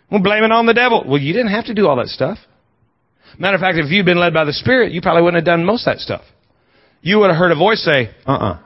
We're 0.08 0.22
blaming 0.22 0.52
on 0.52 0.66
the 0.66 0.74
devil. 0.74 1.04
Well, 1.04 1.20
you 1.20 1.32
didn't 1.32 1.50
have 1.50 1.64
to 1.64 1.74
do 1.74 1.88
all 1.88 1.96
that 1.96 2.06
stuff. 2.06 2.38
Matter 3.38 3.54
of 3.54 3.60
fact, 3.60 3.78
if 3.78 3.90
you'd 3.90 4.06
been 4.06 4.18
led 4.18 4.34
by 4.34 4.44
the 4.44 4.52
Spirit, 4.52 4.92
you 4.92 5.00
probably 5.00 5.22
wouldn't 5.22 5.40
have 5.40 5.46
done 5.46 5.64
most 5.64 5.86
of 5.86 5.94
that 5.94 6.00
stuff. 6.00 6.22
You 7.00 7.18
would 7.18 7.30
have 7.30 7.38
heard 7.38 7.52
a 7.52 7.56
voice 7.56 7.82
say, 7.82 8.10
uh-uh. 8.26 8.58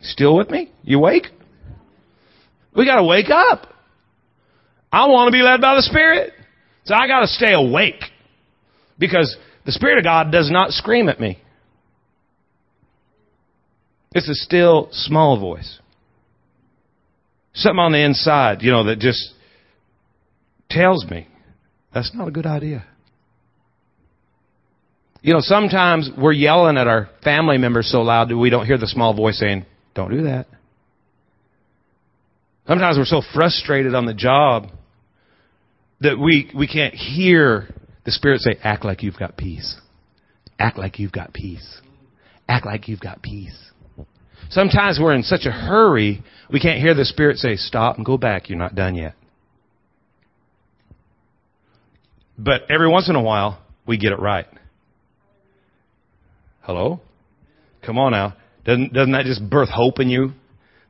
Still 0.00 0.36
with 0.36 0.50
me? 0.50 0.70
You 0.82 0.98
awake? 0.98 1.26
We 2.74 2.86
gotta 2.86 3.04
wake 3.04 3.30
up. 3.30 3.66
I 4.90 5.06
want 5.06 5.28
to 5.28 5.32
be 5.32 5.42
led 5.42 5.60
by 5.60 5.74
the 5.74 5.82
Spirit. 5.82 6.32
So 6.84 6.94
I 6.94 7.06
gotta 7.06 7.26
stay 7.26 7.52
awake. 7.52 8.02
Because 8.98 9.36
the 9.66 9.72
Spirit 9.72 9.98
of 9.98 10.04
God 10.04 10.32
does 10.32 10.50
not 10.50 10.70
scream 10.70 11.08
at 11.08 11.20
me. 11.20 11.38
It's 14.12 14.28
a 14.28 14.34
still, 14.34 14.88
small 14.92 15.38
voice. 15.38 15.78
Something 17.54 17.78
on 17.78 17.92
the 17.92 18.04
inside, 18.04 18.62
you 18.62 18.70
know, 18.70 18.84
that 18.84 18.98
just 18.98 19.32
tells 20.70 21.04
me 21.06 21.26
that's 21.92 22.14
not 22.14 22.28
a 22.28 22.30
good 22.30 22.46
idea. 22.46 22.84
You 25.20 25.34
know, 25.34 25.40
sometimes 25.40 26.10
we're 26.16 26.32
yelling 26.32 26.76
at 26.76 26.86
our 26.86 27.08
family 27.24 27.58
members 27.58 27.90
so 27.90 28.02
loud 28.02 28.28
that 28.28 28.38
we 28.38 28.50
don't 28.50 28.66
hear 28.66 28.78
the 28.78 28.86
small 28.86 29.14
voice 29.14 29.38
saying, 29.38 29.66
Don't 29.94 30.10
do 30.10 30.22
that. 30.24 30.46
Sometimes 32.66 32.98
we're 32.98 33.04
so 33.04 33.22
frustrated 33.34 33.94
on 33.94 34.06
the 34.06 34.14
job 34.14 34.68
that 36.00 36.18
we, 36.18 36.50
we 36.54 36.68
can't 36.68 36.94
hear 36.94 37.74
the 38.04 38.12
Spirit 38.12 38.40
say, 38.40 38.56
Act 38.62 38.84
like 38.84 39.02
you've 39.02 39.18
got 39.18 39.36
peace. 39.36 39.76
Act 40.58 40.78
like 40.78 40.98
you've 40.98 41.12
got 41.12 41.32
peace. 41.32 41.80
Act 42.48 42.66
like 42.66 42.88
you've 42.88 43.00
got 43.00 43.22
peace. 43.22 43.56
Sometimes 44.50 44.98
we're 45.00 45.14
in 45.14 45.22
such 45.22 45.46
a 45.46 45.50
hurry, 45.50 46.22
we 46.50 46.60
can't 46.60 46.80
hear 46.80 46.94
the 46.94 47.04
Spirit 47.04 47.38
say, 47.38 47.56
Stop 47.56 47.96
and 47.96 48.06
go 48.06 48.16
back. 48.16 48.48
You're 48.48 48.58
not 48.58 48.74
done 48.74 48.94
yet. 48.94 49.14
But 52.38 52.70
every 52.70 52.88
once 52.88 53.08
in 53.08 53.16
a 53.16 53.22
while, 53.22 53.60
we 53.86 53.98
get 53.98 54.12
it 54.12 54.20
right. 54.20 54.46
Hello? 56.62 57.00
Come 57.84 57.98
on 57.98 58.12
now. 58.12 58.34
Doesn't, 58.64 58.92
doesn't 58.92 59.12
that 59.12 59.24
just 59.24 59.48
birth 59.48 59.70
hope 59.70 59.98
in 59.98 60.08
you? 60.08 60.32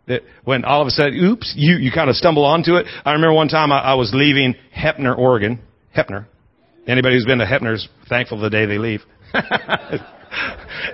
That 0.09 0.23
when 0.45 0.65
all 0.65 0.83
of 0.83 0.89
a 0.89 0.91
sudden, 0.91 1.15
oops, 1.23 1.55
you, 1.57 1.77
you 1.77 1.93
kind 1.93 2.11
of 2.11 2.17
stumble 2.17 2.45
onto 2.45 2.75
it. 2.75 2.87
I 3.05 3.13
remember 3.13 3.35
one 3.35 3.49
time 3.49 3.73
I, 3.73 3.79
I 3.81 3.95
was 3.95 4.11
leaving 4.13 4.57
Heppner, 4.77 5.17
Oregon. 5.17 5.61
Heppner. 5.97 6.27
Anybody 6.87 7.17
who's 7.17 7.27
been 7.27 7.39
to 7.39 7.45
Heppner's 7.45 7.89
thankful 8.09 8.41
the 8.41 8.51
day 8.51 8.67
they 8.67 8.79
leave. 8.79 9.03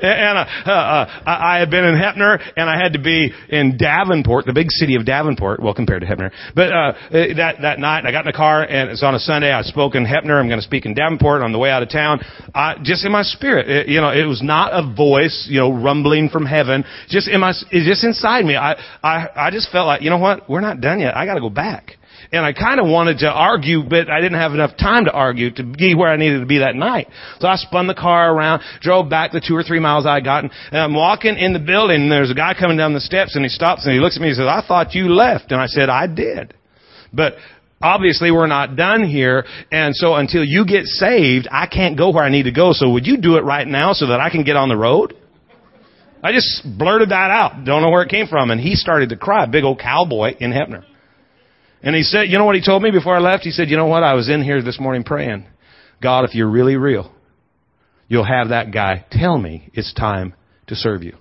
and 0.03 0.39
uh, 0.39 0.71
uh, 0.71 1.21
I 1.27 1.59
had 1.59 1.71
been 1.71 1.85
in 1.85 1.95
Heppner, 1.95 2.41
and 2.57 2.69
I 2.69 2.77
had 2.77 2.95
to 2.95 2.99
be 3.01 3.33
in 3.49 3.77
Davenport, 3.77 4.47
the 4.47 4.53
big 4.53 4.71
city 4.71 4.97
of 4.97 5.05
Davenport. 5.05 5.61
Well, 5.61 5.75
compared 5.75 6.03
to 6.03 6.07
Heppner, 6.07 6.31
but 6.55 6.73
uh, 6.73 6.93
that 7.11 7.57
that 7.63 7.79
night, 7.79 8.05
I 8.07 8.13
got 8.13 8.27
in 8.27 8.33
the 8.33 8.37
car, 8.37 8.63
and 8.63 8.91
it's 8.91 9.03
on 9.03 9.15
a 9.15 9.19
Sunday. 9.19 9.53
I 9.53 9.63
spoke 9.63 9.95
in 9.95 10.05
Heppner. 10.05 10.41
I'm 10.41 10.49
going 10.49 10.61
to 10.61 10.67
speak 10.67 10.87
in 10.87 10.95
Davenport 10.95 11.43
on 11.43 11.53
the 11.53 11.59
way 11.59 11.71
out 11.71 11.83
of 11.83 11.91
town. 11.91 12.21
I, 12.55 12.77
just 12.83 13.05
in 13.05 13.13
my 13.13 13.23
spirit, 13.23 13.69
it, 13.69 13.89
you 13.89 14.01
know, 14.01 14.11
it 14.11 14.27
was 14.27 14.43
not 14.43 14.73
a 14.73 14.95
voice, 14.95 15.47
you 15.49 15.61
know, 15.61 15.73
rumbling 15.73 16.29
from 16.29 16.47
heaven. 16.47 16.85
Just 17.09 17.29
in 17.29 17.41
my, 17.41 17.53
just 17.53 18.05
inside 18.05 18.45
me. 18.45 18.57
I 18.57 18.75
I 19.03 19.29
I 19.37 19.51
just 19.51 19.71
felt 19.71 19.87
like, 19.87 20.03
you 20.03 20.11
know 20.11 20.19
what? 20.19 20.49
We're 20.49 20.61
not 20.61 20.81
done 20.81 21.01
yet. 21.01 21.17
I 21.17 21.27
got 21.27 21.35
to 21.35 21.41
go 21.41 21.51
back 21.51 21.99
and 22.35 22.45
I 22.45 22.53
kind 22.53 22.81
of 22.81 22.87
wanted 22.87 23.19
to 23.19 23.31
argue, 23.31 23.83
but 23.83 24.11
I 24.11 24.21
didn't 24.21 24.39
have 24.39 24.53
enough 24.53 24.77
time 24.77 25.05
to 25.05 25.13
argue 25.13 25.53
to 25.53 25.63
be 25.63 25.95
where 25.95 26.11
I 26.11 26.17
needed 26.17 26.41
to 26.41 26.47
be 26.47 26.59
that 26.59 26.75
night. 26.75 27.09
So 27.39 27.47
I 27.47 27.57
spun 27.57 27.87
the 27.87 27.95
car 27.95 28.35
around, 28.35 28.63
drove 28.81 29.09
back 29.09 29.33
the 29.33 29.41
two 29.41 29.55
or 29.55 29.63
three 29.63 29.79
miles 29.79 30.05
I 30.05 30.15
had 30.15 30.25
gotten, 30.25 30.51
and 30.73 30.81
I'm 30.81 30.95
walking 30.95 31.37
in 31.37 31.53
the 31.53 31.61
building, 31.61 32.03
and 32.03 32.13
there's 32.13 32.31
a 32.31 32.35
guy 32.35 32.55
coming 32.59 32.77
down 32.77 32.93
the 32.93 33.01
steps, 33.01 33.37
and 33.37 33.45
he 33.45 33.49
stops 33.49 33.87
and 33.87 33.95
he 33.95 34.01
looks 34.01 34.17
at 34.17 34.23
me 34.23 34.29
and 34.29 34.37
says, 34.37 34.49
I 34.49 34.63
thought 34.67 34.95
you 34.95 35.09
left. 35.09 35.53
And 35.53 35.61
I 35.61 35.67
said, 35.67 35.89
I 35.89 36.07
did. 36.09 36.55
But 37.13 37.35
obviously 37.81 38.33
we're 38.33 38.49
not 38.49 38.75
done 38.75 39.09
here, 39.09 39.45
and 39.71 39.95
so 39.95 40.15
until 40.15 40.45
you 40.45 40.67
get 40.67 40.87
saved, 40.87 41.47
I 41.51 41.67
can't 41.67 41.97
go 41.97 42.11
where 42.11 42.25
I 42.25 42.31
need 42.31 42.45
to 42.45 42.53
go, 42.53 42.73
so 42.73 42.91
would 42.91 43.07
you 43.07 43.19
do 43.19 43.37
it 43.37 43.45
right 43.45 43.67
now 43.67 43.93
so 43.93 44.09
that 44.09 44.21
I 44.21 44.31
can 44.31 44.43
get 44.43 44.57
on 44.57 44.69
the 44.69 44.77
road? 44.77 45.15
I 46.25 46.33
just 46.33 46.63
blurted 46.79 47.11
that 47.11 47.31
out. 47.31 47.65
Don't 47.67 47.83
know 47.83 47.91
where 47.91 48.03
it 48.03 48.09
came 48.09 48.27
from. 48.27 48.51
And 48.51 48.59
he 48.59 48.77
started 48.77 49.11
to 49.11 49.17
cry. 49.17 49.45
Big 49.45 49.63
old 49.63 49.79
cowboy 49.79 50.33
in 50.41 50.53
Heppner. 50.53 50.83
And 51.85 51.95
he 51.95 52.03
said, 52.03 52.31
you 52.31 52.39
know 52.39 52.47
what 52.47 52.55
he 52.55 52.65
told 52.65 52.83
me 52.83 52.91
before 52.91 53.15
I 53.15 53.21
left? 53.21 53.45
He 53.45 53.51
said, 53.51 53.69
you 53.69 53.77
know 53.77 53.87
what? 53.87 54.03
I 54.03 54.15
was 54.15 54.31
in 54.31 54.43
here 54.43 54.63
this 54.63 54.81
morning 54.81 55.05
praying. 55.05 55.47
God, 56.03 56.25
if 56.25 56.35
you're 56.35 56.51
really 56.51 56.77
real, 56.77 57.13
you'll 58.09 58.25
have 58.25 58.49
that 58.49 58.73
guy 58.73 59.05
tell 59.11 59.37
me 59.37 59.71
it's 59.75 59.93
time 59.93 60.33
to 60.69 60.75
serve 60.75 61.03
you. 61.03 61.17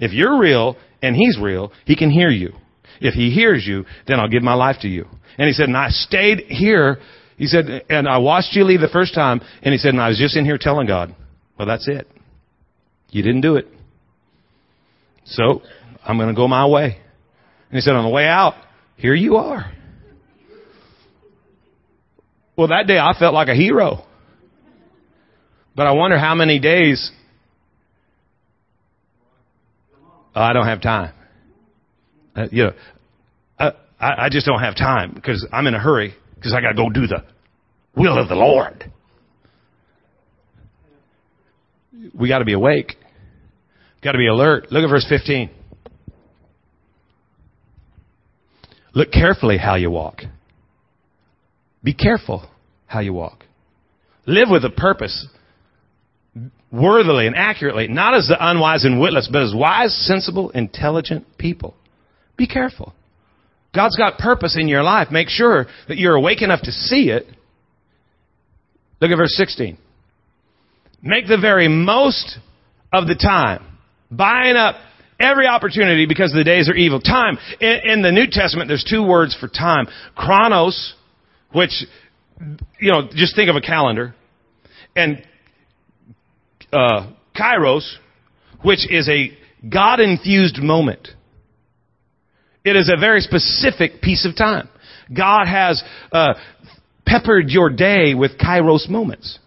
If 0.00 0.12
you're 0.12 0.40
real 0.40 0.76
and 1.02 1.14
he's 1.14 1.38
real, 1.40 1.72
he 1.84 1.94
can 1.94 2.10
hear 2.10 2.30
you. 2.30 2.52
If 3.00 3.14
he 3.14 3.30
hears 3.30 3.64
you, 3.64 3.84
then 4.08 4.18
I'll 4.18 4.28
give 4.28 4.42
my 4.42 4.54
life 4.54 4.76
to 4.82 4.88
you. 4.88 5.06
And 5.38 5.46
he 5.46 5.52
said, 5.52 5.68
and 5.68 5.76
I 5.76 5.90
stayed 5.90 6.40
here. 6.48 6.98
He 7.36 7.46
said, 7.46 7.66
and 7.88 8.08
I 8.08 8.18
watched 8.18 8.54
you 8.54 8.64
leave 8.64 8.80
the 8.80 8.88
first 8.88 9.14
time. 9.14 9.40
And 9.62 9.72
he 9.72 9.78
said, 9.78 9.90
and 9.90 10.00
I 10.00 10.08
was 10.08 10.18
just 10.18 10.36
in 10.36 10.44
here 10.44 10.58
telling 10.60 10.88
God, 10.88 11.14
well, 11.56 11.68
that's 11.68 11.86
it. 11.86 12.08
You 13.10 13.22
didn't 13.22 13.42
do 13.42 13.54
it. 13.54 13.68
So 15.26 15.62
I'm 16.04 16.16
going 16.18 16.28
to 16.28 16.34
go 16.34 16.48
my 16.48 16.66
way. 16.66 16.98
And 17.70 17.74
he 17.76 17.80
said, 17.80 17.94
on 17.94 18.04
the 18.04 18.10
way 18.10 18.26
out, 18.26 18.54
here 18.96 19.14
you 19.14 19.36
are. 19.36 19.72
Well, 22.56 22.68
that 22.68 22.86
day 22.86 22.98
I 22.98 23.12
felt 23.18 23.34
like 23.34 23.48
a 23.48 23.54
hero. 23.54 24.04
But 25.74 25.86
I 25.86 25.92
wonder 25.92 26.18
how 26.18 26.34
many 26.34 26.58
days 26.58 27.10
oh, 30.34 30.40
I 30.40 30.54
don't 30.54 30.66
have 30.66 30.80
time. 30.80 31.12
Uh, 32.34 32.46
uh, 33.58 33.70
I, 34.00 34.24
I 34.24 34.28
just 34.30 34.46
don't 34.46 34.60
have 34.60 34.74
time 34.74 35.12
because 35.14 35.46
I'm 35.52 35.66
in 35.66 35.74
a 35.74 35.78
hurry 35.78 36.14
because 36.34 36.54
I 36.54 36.62
got 36.62 36.70
to 36.70 36.74
go 36.74 36.88
do 36.88 37.06
the 37.06 37.24
will 37.94 38.18
of 38.18 38.28
the 38.28 38.34
Lord. 38.34 38.90
We 42.14 42.28
got 42.28 42.38
to 42.38 42.44
be 42.46 42.54
awake. 42.54 42.94
Got 44.02 44.12
to 44.12 44.18
be 44.18 44.28
alert. 44.28 44.70
Look 44.70 44.82
at 44.82 44.88
verse 44.88 45.06
15. 45.08 45.50
Look 48.94 49.12
carefully 49.12 49.58
how 49.58 49.74
you 49.74 49.90
walk. 49.90 50.22
Be 51.86 51.94
careful 51.94 52.44
how 52.86 52.98
you 52.98 53.12
walk. 53.12 53.44
Live 54.26 54.48
with 54.50 54.64
a 54.64 54.70
purpose, 54.70 55.28
worthily 56.72 57.28
and 57.28 57.36
accurately, 57.36 57.86
not 57.86 58.12
as 58.12 58.26
the 58.26 58.36
unwise 58.40 58.84
and 58.84 58.98
witless, 58.98 59.28
but 59.30 59.44
as 59.44 59.54
wise, 59.54 59.94
sensible, 60.04 60.50
intelligent 60.50 61.24
people. 61.38 61.76
Be 62.36 62.48
careful. 62.48 62.92
God's 63.72 63.96
got 63.96 64.18
purpose 64.18 64.56
in 64.58 64.66
your 64.66 64.82
life. 64.82 65.12
Make 65.12 65.28
sure 65.28 65.66
that 65.86 65.96
you're 65.96 66.16
awake 66.16 66.42
enough 66.42 66.62
to 66.62 66.72
see 66.72 67.08
it. 67.08 67.24
Look 69.00 69.12
at 69.12 69.16
verse 69.16 69.36
16. 69.36 69.78
Make 71.02 71.28
the 71.28 71.38
very 71.38 71.68
most 71.68 72.38
of 72.92 73.06
the 73.06 73.14
time, 73.14 73.64
buying 74.10 74.56
up 74.56 74.74
Every 75.18 75.46
opportunity 75.46 76.04
because 76.04 76.30
the 76.34 76.44
days 76.44 76.68
are 76.68 76.74
evil. 76.74 77.00
Time. 77.00 77.38
In, 77.58 77.80
in, 77.84 78.02
the 78.02 78.12
New 78.12 78.26
Testament, 78.30 78.68
there's 78.68 78.84
two 78.84 79.02
words 79.02 79.34
for 79.40 79.48
time. 79.48 79.86
Chronos, 80.14 80.92
which, 81.52 81.84
you 82.80 82.92
know, 82.92 83.08
just 83.14 83.34
think 83.36 83.50
of 83.50 83.56
a 83.56 83.60
calendar. 83.60 84.14
And, 84.94 85.22
uh, 86.72 87.08
Kairos, 87.34 87.86
which 88.62 88.90
is 88.90 89.08
a 89.08 89.36
God-infused 89.68 90.58
moment. 90.58 91.08
It 92.64 92.76
is 92.76 92.90
a 92.92 92.98
very 92.98 93.20
specific 93.20 94.00
piece 94.00 94.24
of 94.24 94.36
time. 94.36 94.68
God 95.14 95.46
has, 95.46 95.82
uh, 96.12 96.34
peppered 97.04 97.50
your 97.50 97.70
day 97.70 98.14
with 98.14 98.38
Kairos 98.38 98.88
moments. 98.88 99.38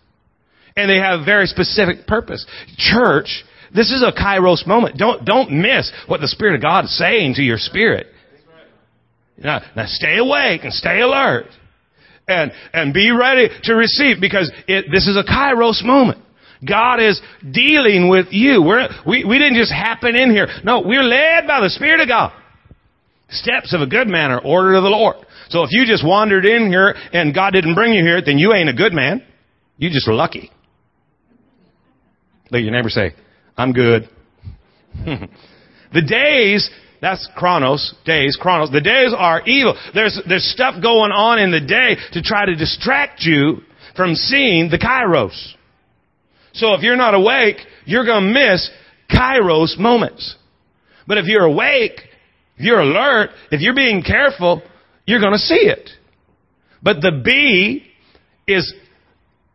And 0.78 0.90
they 0.90 0.98
have 0.98 1.20
a 1.20 1.26
very 1.26 1.46
specific 1.48 2.08
purpose. 2.08 2.46
Church 2.78 3.44
this 3.74 3.92
is 3.92 4.04
a 4.04 4.12
kairos 4.12 4.66
moment. 4.66 4.98
Don't, 4.98 5.26
don't 5.26 5.52
miss 5.52 5.92
what 6.08 6.22
the 6.22 6.28
Spirit 6.28 6.56
of 6.56 6.62
God 6.62 6.86
is 6.86 6.98
saying 6.98 7.36
to 7.36 7.42
your 7.42 7.58
spirit. 7.58 8.08
Now, 9.38 9.62
now 9.76 9.86
stay 9.86 10.18
awake 10.18 10.62
and 10.64 10.74
stay 10.74 11.02
alert. 11.02 11.46
And, 12.30 12.52
and 12.74 12.94
be 12.94 13.12
ready 13.12 13.50
to 13.64 13.74
receive 13.74 14.22
because 14.22 14.52
it, 14.68 14.86
this 14.92 15.08
is 15.08 15.18
a 15.18 15.24
kairos 15.24 15.84
moment. 15.84 16.20
God 16.68 17.00
is 17.00 17.20
dealing 17.50 18.10
with 18.10 18.28
you. 18.32 18.62
We're, 18.62 18.90
we, 19.08 19.24
we 19.24 19.40
didn't 19.40 19.56
just 19.56 19.72
happen 19.72 20.16
in 20.16 20.30
here. 20.30 20.48
No, 20.64 20.82
we're 20.86 21.04
led 21.04 21.48
by 21.48 21.62
the 21.62 21.70
Spirit 21.70 22.02
of 22.02 22.08
God. 22.08 22.34
Steps 23.30 23.74
of 23.74 23.82
a 23.82 23.88
good 23.88 24.08
man 24.08 24.32
are 24.32 24.42
ordered 24.42 24.76
of 24.76 24.84
the 24.84 24.90
Lord. 24.90 25.16
So 25.50 25.64
if 25.64 25.70
you 25.72 25.86
just 25.86 26.06
wandered 26.06 26.46
in 26.46 26.68
here 26.68 26.96
and 27.14 27.34
God 27.34 27.52
didn't 27.52 27.76
bring 27.76 27.94
you 27.94 28.04
here, 28.04 28.22
then 28.24 28.38
you 28.38 28.54
ain't 28.54 28.70
a 28.70 28.74
good 28.74 28.94
man. 28.94 29.24
You 29.78 29.90
just 29.90 30.08
lucky. 30.08 30.52
Let 32.52 32.64
your 32.64 32.72
neighbor 32.72 32.90
say, 32.90 33.14
I'm 33.58 33.72
good. 33.72 34.10
the 35.06 36.02
days, 36.02 36.70
that's 37.02 37.28
chronos, 37.36 37.94
days, 38.06 38.38
chronos. 38.40 38.72
The 38.72 38.82
days 38.82 39.14
are 39.18 39.42
evil. 39.48 39.76
There's, 39.94 40.20
there's 40.28 40.52
stuff 40.52 40.82
going 40.82 41.12
on 41.12 41.40
in 41.40 41.52
the 41.52 41.62
day 41.62 41.96
to 42.14 42.22
try 42.22 42.46
to 42.46 42.56
distract 42.56 43.22
you 43.24 43.62
from 43.96 44.16
seeing 44.16 44.70
the 44.70 44.78
kairos. 44.78 45.54
So 46.54 46.74
if 46.74 46.82
you're 46.82 46.98
not 46.98 47.14
awake, 47.14 47.58
you're 47.86 48.06
going 48.06 48.24
to 48.24 48.34
miss 48.34 48.70
kairos 49.10 49.78
moments. 49.78 50.36
But 51.08 51.18
if 51.18 51.26
you're 51.26 51.46
awake, 51.46 52.02
if 52.58 52.66
you're 52.66 52.80
alert, 52.80 53.30
if 53.52 53.62
you're 53.62 53.76
being 53.76 54.04
careful, 54.04 54.62
you're 55.06 55.22
going 55.22 55.34
to 55.34 55.40
see 55.40 55.56
it. 55.56 55.90
But 56.84 57.02
the 57.02 57.22
B 57.24 57.84
is 58.48 58.74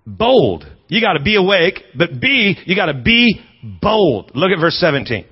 bold. 0.07 0.65
You 0.89 1.01
got 1.01 1.15
to 1.15 1.23
be 1.23 1.37
awake, 1.37 1.81
but 1.97 2.21
B, 2.21 2.57
you 2.65 2.77
got 2.77 2.87
to 2.87 2.95
be 2.95 3.41
bold. 3.63 4.33
Look 4.35 4.51
at 4.51 4.61
verse 4.61 4.77
17. 4.77 5.27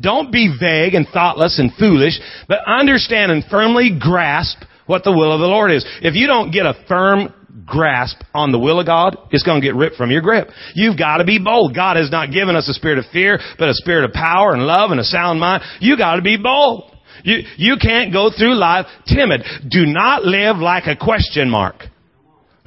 Don't 0.00 0.30
be 0.30 0.54
vague 0.58 0.94
and 0.94 1.06
thoughtless 1.08 1.58
and 1.58 1.72
foolish, 1.74 2.20
but 2.48 2.60
understand 2.66 3.32
and 3.32 3.44
firmly 3.50 3.98
grasp 3.98 4.58
what 4.86 5.04
the 5.04 5.12
will 5.12 5.32
of 5.32 5.40
the 5.40 5.46
Lord 5.46 5.70
is. 5.70 5.84
If 6.02 6.14
you 6.14 6.26
don't 6.26 6.50
get 6.50 6.66
a 6.66 6.74
firm 6.88 7.32
grasp 7.66 8.18
on 8.32 8.52
the 8.52 8.58
will 8.58 8.80
of 8.80 8.86
God, 8.86 9.16
it's 9.30 9.42
going 9.42 9.60
to 9.60 9.66
get 9.66 9.74
ripped 9.74 9.96
from 9.96 10.10
your 10.10 10.22
grip. 10.22 10.48
You've 10.74 10.98
got 10.98 11.18
to 11.18 11.24
be 11.24 11.38
bold. 11.38 11.74
God 11.74 11.96
has 11.96 12.10
not 12.10 12.32
given 12.32 12.56
us 12.56 12.68
a 12.68 12.72
spirit 12.72 12.98
of 12.98 13.04
fear, 13.12 13.38
but 13.58 13.68
a 13.68 13.74
spirit 13.74 14.04
of 14.04 14.12
power 14.12 14.52
and 14.54 14.62
love 14.62 14.90
and 14.90 15.00
a 15.00 15.04
sound 15.04 15.40
mind. 15.40 15.62
You 15.80 15.96
got 15.96 16.16
to 16.16 16.22
be 16.22 16.36
bold. 16.36 16.94
You, 17.24 17.38
you 17.56 17.76
can't 17.80 18.12
go 18.12 18.30
through 18.36 18.54
life 18.54 18.86
timid. 19.06 19.42
Do 19.68 19.84
not 19.86 20.24
live 20.24 20.56
like 20.56 20.84
a 20.86 20.96
question 20.96 21.50
mark. 21.50 21.82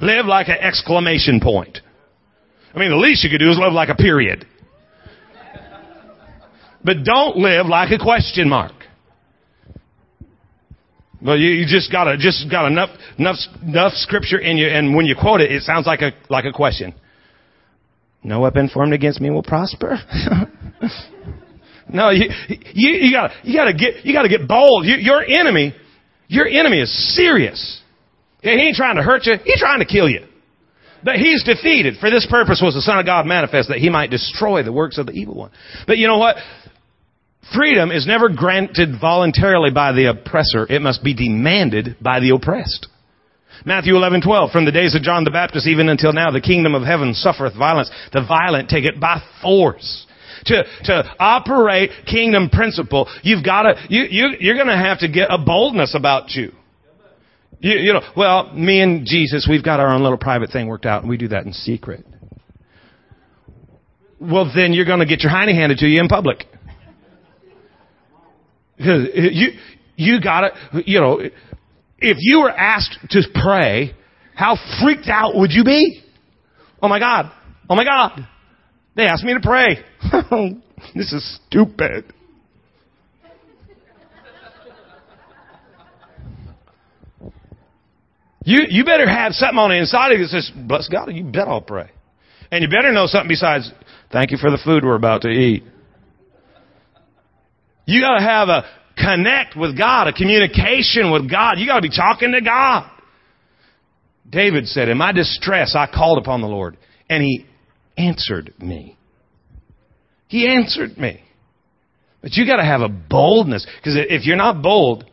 Live 0.00 0.26
like 0.26 0.48
an 0.48 0.58
exclamation 0.60 1.40
point. 1.40 1.78
I 2.74 2.78
mean, 2.78 2.90
the 2.90 2.96
least 2.96 3.24
you 3.24 3.30
could 3.30 3.38
do 3.38 3.50
is 3.50 3.58
live 3.58 3.72
like 3.72 3.88
a 3.88 3.94
period. 3.94 4.46
But 6.84 7.04
don't 7.04 7.36
live 7.36 7.66
like 7.66 7.90
a 7.90 8.02
question 8.02 8.48
mark. 8.48 8.72
Well, 11.24 11.38
you, 11.38 11.50
you 11.50 11.66
just 11.66 11.92
got 11.92 12.18
just 12.18 12.50
got 12.50 12.66
enough 12.66 12.90
enough 13.16 13.36
enough 13.62 13.92
scripture 13.94 14.38
in 14.38 14.56
you, 14.56 14.66
and 14.66 14.96
when 14.96 15.06
you 15.06 15.14
quote 15.18 15.40
it, 15.40 15.52
it 15.52 15.62
sounds 15.62 15.86
like 15.86 16.00
a 16.00 16.10
like 16.28 16.44
a 16.44 16.52
question. 16.52 16.94
No 18.24 18.40
weapon 18.40 18.68
formed 18.68 18.92
against 18.92 19.20
me 19.20 19.30
will 19.30 19.42
prosper. 19.42 19.98
no, 21.88 22.10
you, 22.10 22.28
you 22.72 22.90
you 22.90 23.12
gotta 23.12 23.34
you 23.44 23.56
gotta 23.56 23.72
get 23.72 24.04
you 24.04 24.12
gotta 24.12 24.28
get 24.28 24.48
bold. 24.48 24.84
You, 24.84 24.96
your 24.96 25.24
enemy, 25.24 25.74
your 26.26 26.46
enemy 26.46 26.80
is 26.80 27.14
serious. 27.14 27.80
He 28.40 28.50
ain't 28.50 28.74
trying 28.74 28.96
to 28.96 29.02
hurt 29.02 29.24
you. 29.24 29.34
He's 29.44 29.60
trying 29.60 29.78
to 29.78 29.84
kill 29.84 30.08
you. 30.08 30.26
But 31.04 31.16
he's 31.16 31.42
defeated. 31.44 31.96
For 31.98 32.10
this 32.10 32.26
purpose 32.28 32.60
was 32.62 32.74
the 32.74 32.80
Son 32.80 32.98
of 32.98 33.06
God 33.06 33.26
manifest 33.26 33.68
that 33.68 33.78
he 33.78 33.90
might 33.90 34.10
destroy 34.10 34.62
the 34.62 34.72
works 34.72 34.98
of 34.98 35.06
the 35.06 35.12
evil 35.12 35.34
one. 35.34 35.50
But 35.86 35.98
you 35.98 36.06
know 36.06 36.18
what? 36.18 36.36
Freedom 37.54 37.90
is 37.90 38.06
never 38.06 38.28
granted 38.28 39.00
voluntarily 39.00 39.70
by 39.70 39.92
the 39.92 40.06
oppressor. 40.06 40.66
It 40.68 40.80
must 40.80 41.02
be 41.02 41.12
demanded 41.12 41.96
by 42.00 42.20
the 42.20 42.30
oppressed. 42.30 42.86
Matthew 43.64 43.94
11, 43.96 44.22
12. 44.22 44.50
From 44.50 44.64
the 44.64 44.72
days 44.72 44.94
of 44.94 45.02
John 45.02 45.24
the 45.24 45.30
Baptist 45.30 45.66
even 45.66 45.88
until 45.88 46.12
now, 46.12 46.30
the 46.30 46.40
kingdom 46.40 46.74
of 46.74 46.82
heaven 46.82 47.14
suffereth 47.14 47.56
violence. 47.56 47.90
The 48.12 48.24
violent 48.26 48.68
take 48.68 48.84
it 48.84 49.00
by 49.00 49.22
force. 49.42 50.06
To, 50.46 50.64
to 50.84 51.04
operate 51.20 51.90
kingdom 52.06 52.50
principle, 52.50 53.08
you've 53.22 53.44
got 53.44 53.62
to, 53.62 53.74
you, 53.88 54.04
you, 54.10 54.36
you're 54.40 54.56
going 54.56 54.66
to 54.66 54.76
have 54.76 55.00
to 55.00 55.08
get 55.08 55.28
a 55.30 55.38
boldness 55.38 55.94
about 55.94 56.30
you. 56.30 56.52
you. 57.60 57.78
You 57.78 57.92
know, 57.92 58.00
well, 58.16 58.52
me 58.52 58.80
and 58.80 59.06
Jesus, 59.06 59.46
we've 59.48 59.62
got 59.62 59.78
our 59.78 59.88
own 59.88 60.02
little 60.02 60.18
private 60.18 60.50
thing 60.50 60.66
worked 60.66 60.86
out, 60.86 61.02
and 61.02 61.10
we 61.10 61.16
do 61.16 61.28
that 61.28 61.44
in 61.44 61.52
secret. 61.52 62.04
Well, 64.20 64.50
then 64.54 64.72
you're 64.72 64.84
going 64.84 65.00
to 65.00 65.06
get 65.06 65.22
your 65.22 65.30
hiney 65.30 65.54
handed 65.54 65.78
to 65.78 65.86
you 65.86 66.00
in 66.00 66.08
public. 66.08 66.44
You, 68.78 69.48
you 69.96 70.20
gotta, 70.20 70.50
you 70.84 71.00
know, 71.00 71.20
if 71.98 72.16
you 72.20 72.40
were 72.40 72.50
asked 72.50 72.98
to 73.10 73.22
pray, 73.34 73.94
how 74.34 74.56
freaked 74.80 75.08
out 75.08 75.34
would 75.36 75.52
you 75.52 75.64
be? 75.64 76.02
Oh 76.80 76.88
my 76.88 76.98
God. 76.98 77.30
Oh 77.70 77.76
my 77.76 77.84
God. 77.84 78.26
They 78.96 79.04
asked 79.04 79.24
me 79.24 79.34
to 79.34 79.40
pray. 79.40 79.84
this 80.94 81.12
is 81.12 81.38
stupid. 81.46 82.12
You, 88.44 88.66
you 88.68 88.84
better 88.84 89.08
have 89.08 89.32
something 89.34 89.58
on 89.58 89.70
the 89.70 89.78
inside 89.78 90.12
of 90.12 90.18
you 90.18 90.24
that 90.24 90.30
says, 90.30 90.50
bless 90.54 90.88
God, 90.88 91.10
you 91.12 91.22
bet 91.24 91.46
I'll 91.46 91.60
pray. 91.60 91.90
And 92.50 92.62
you 92.62 92.68
better 92.68 92.92
know 92.92 93.06
something 93.06 93.28
besides, 93.28 93.70
thank 94.10 94.32
you 94.32 94.36
for 94.36 94.50
the 94.50 94.58
food 94.64 94.84
we're 94.84 94.96
about 94.96 95.22
to 95.22 95.28
eat. 95.28 95.62
You 97.84 98.00
gotta 98.00 98.22
have 98.22 98.48
a 98.48 98.64
connect 98.96 99.56
with 99.56 99.76
God, 99.76 100.08
a 100.08 100.12
communication 100.12 101.10
with 101.10 101.30
God. 101.30 101.58
You 101.58 101.66
gotta 101.66 101.82
be 101.82 101.90
talking 101.90 102.32
to 102.32 102.40
God. 102.40 102.90
David 104.28 104.66
said, 104.66 104.88
in 104.88 104.98
my 104.98 105.12
distress, 105.12 105.74
I 105.76 105.86
called 105.86 106.18
upon 106.18 106.40
the 106.40 106.46
Lord 106.46 106.76
and 107.08 107.22
he 107.22 107.46
answered 107.96 108.54
me. 108.58 108.96
He 110.28 110.48
answered 110.48 110.96
me. 110.96 111.22
But 112.22 112.34
you 112.34 112.46
gotta 112.46 112.64
have 112.64 112.80
a 112.80 112.88
boldness, 112.88 113.66
because 113.76 113.96
if 113.96 114.24
you're 114.24 114.36
not 114.36 114.62
bold, 114.62 115.04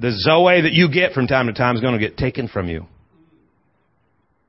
the 0.00 0.12
Zoe 0.12 0.62
that 0.62 0.72
you 0.72 0.90
get 0.90 1.12
from 1.12 1.26
time 1.26 1.46
to 1.48 1.52
time 1.52 1.74
is 1.74 1.82
going 1.82 1.92
to 1.92 1.98
get 1.98 2.16
taken 2.16 2.48
from 2.48 2.68
you. 2.68 2.86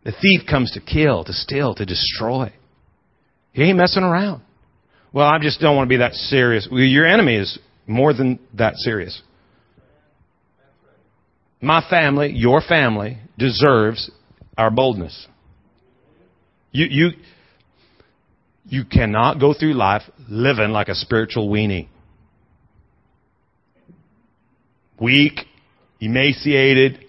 The 0.05 0.13
thief 0.13 0.47
comes 0.49 0.71
to 0.71 0.79
kill, 0.79 1.25
to 1.25 1.33
steal, 1.33 1.75
to 1.75 1.85
destroy. 1.85 2.53
He 3.51 3.63
ain't 3.63 3.77
messing 3.77 4.03
around. 4.03 4.43
Well, 5.13 5.27
I 5.27 5.39
just 5.39 5.59
don't 5.59 5.75
want 5.75 5.87
to 5.87 5.89
be 5.89 5.97
that 5.97 6.13
serious. 6.13 6.67
Well, 6.71 6.81
your 6.81 7.05
enemy 7.05 7.35
is 7.35 7.59
more 7.85 8.13
than 8.13 8.39
that 8.53 8.75
serious. 8.77 9.21
My 11.61 11.85
family, 11.89 12.31
your 12.31 12.61
family, 12.61 13.19
deserves 13.37 14.09
our 14.57 14.71
boldness. 14.71 15.27
You, 16.71 16.85
you, 16.89 17.09
you 18.65 18.85
cannot 18.85 19.39
go 19.39 19.53
through 19.53 19.73
life 19.73 20.03
living 20.29 20.71
like 20.71 20.87
a 20.87 20.95
spiritual 20.95 21.49
weenie. 21.49 21.89
Weak, 24.99 25.41
emaciated, 25.99 27.05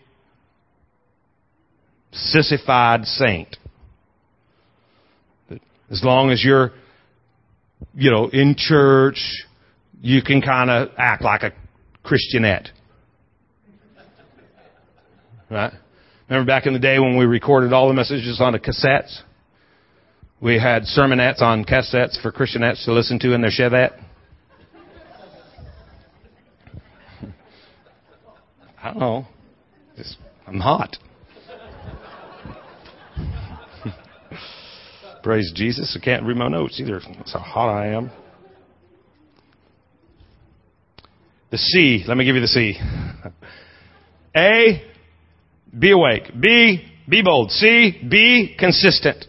sissified 2.12 3.04
saint. 3.04 3.56
As 5.90 6.02
long 6.02 6.30
as 6.30 6.42
you're 6.42 6.72
you 7.94 8.10
know, 8.10 8.28
in 8.28 8.54
church, 8.56 9.20
you 10.00 10.22
can 10.22 10.40
kind 10.42 10.70
of 10.70 10.90
act 10.96 11.22
like 11.22 11.42
a 11.42 11.52
Christianette. 12.02 12.68
Right? 15.50 15.72
Remember 16.28 16.46
back 16.46 16.66
in 16.66 16.72
the 16.72 16.78
day 16.78 16.98
when 16.98 17.16
we 17.18 17.26
recorded 17.26 17.72
all 17.72 17.88
the 17.88 17.94
messages 17.94 18.40
on 18.40 18.52
the 18.52 18.58
cassettes? 18.58 19.20
We 20.40 20.58
had 20.58 20.82
sermonettes 20.82 21.40
on 21.40 21.64
cassettes 21.64 22.20
for 22.20 22.32
Christianettes 22.32 22.84
to 22.86 22.92
listen 22.92 23.18
to 23.20 23.32
in 23.32 23.42
their 23.42 23.50
Chevette. 23.50 24.02
I 28.82 28.88
don't 28.88 28.98
know. 28.98 29.26
I'm 30.46 30.58
hot. 30.60 30.96
Praise 35.22 35.52
Jesus. 35.54 35.96
I 36.00 36.04
can't 36.04 36.24
read 36.24 36.36
my 36.36 36.48
notes 36.48 36.80
either. 36.80 37.00
That's 37.16 37.32
how 37.32 37.38
hot 37.38 37.68
I 37.68 37.88
am. 37.88 38.10
The 41.50 41.58
C. 41.58 42.04
Let 42.06 42.16
me 42.16 42.24
give 42.24 42.34
you 42.34 42.40
the 42.40 42.48
C. 42.48 42.78
A. 44.36 44.82
Be 45.78 45.90
awake. 45.92 46.32
B. 46.38 46.84
Be 47.08 47.22
bold. 47.22 47.50
C. 47.50 48.00
Be 48.08 48.56
consistent. 48.58 49.26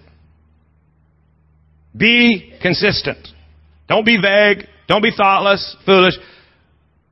Be 1.95 2.53
consistent. 2.61 3.27
Don't 3.87 4.05
be 4.05 4.17
vague. 4.19 4.67
Don't 4.87 5.01
be 5.01 5.11
thoughtless, 5.15 5.75
foolish, 5.85 6.15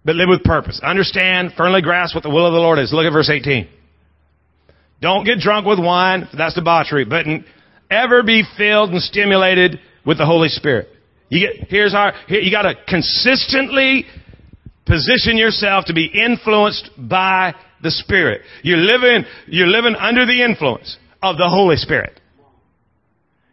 but 0.04 0.16
live 0.16 0.30
with 0.30 0.44
purpose. 0.44 0.80
Understand, 0.84 1.54
firmly 1.56 1.82
grasp 1.82 2.16
what 2.16 2.24
the 2.24 2.30
will 2.30 2.46
of 2.46 2.54
the 2.54 2.60
Lord 2.60 2.80
is. 2.80 2.92
Look 2.92 3.06
at 3.06 3.14
verse 3.14 3.30
18. 3.30 3.68
Don't 5.02 5.26
get 5.26 5.40
drunk 5.40 5.66
with 5.66 5.80
wine, 5.80 6.28
that's 6.38 6.54
debauchery, 6.54 7.06
but 7.06 7.26
ever 7.92 8.24
be 8.24 8.44
filled 8.58 8.92
and 8.92 9.02
stimulated 9.02 9.80
with 10.06 10.18
the 10.18 10.26
Holy 10.26 10.50
Spirit. 10.50 10.88
You 11.30 11.48
get, 11.48 11.70
here's 11.70 11.94
our, 11.94 12.14
here, 12.28 12.40
you 12.40 12.52
gotta 12.52 12.76
consistently 12.88 14.06
position 14.86 15.38
yourself 15.38 15.86
to 15.86 15.94
be 15.94 16.06
influenced 16.06 16.90
by 16.98 17.54
the 17.84 17.92
Spirit. 17.92 18.42
You're 18.64 18.78
living, 18.78 19.26
you're 19.48 19.68
living 19.68 19.96
under 19.96 20.26
the 20.26 20.44
influence 20.44 20.98
of 21.22 21.38
the 21.38 21.48
Holy 21.48 21.76
Spirit. 21.76 22.20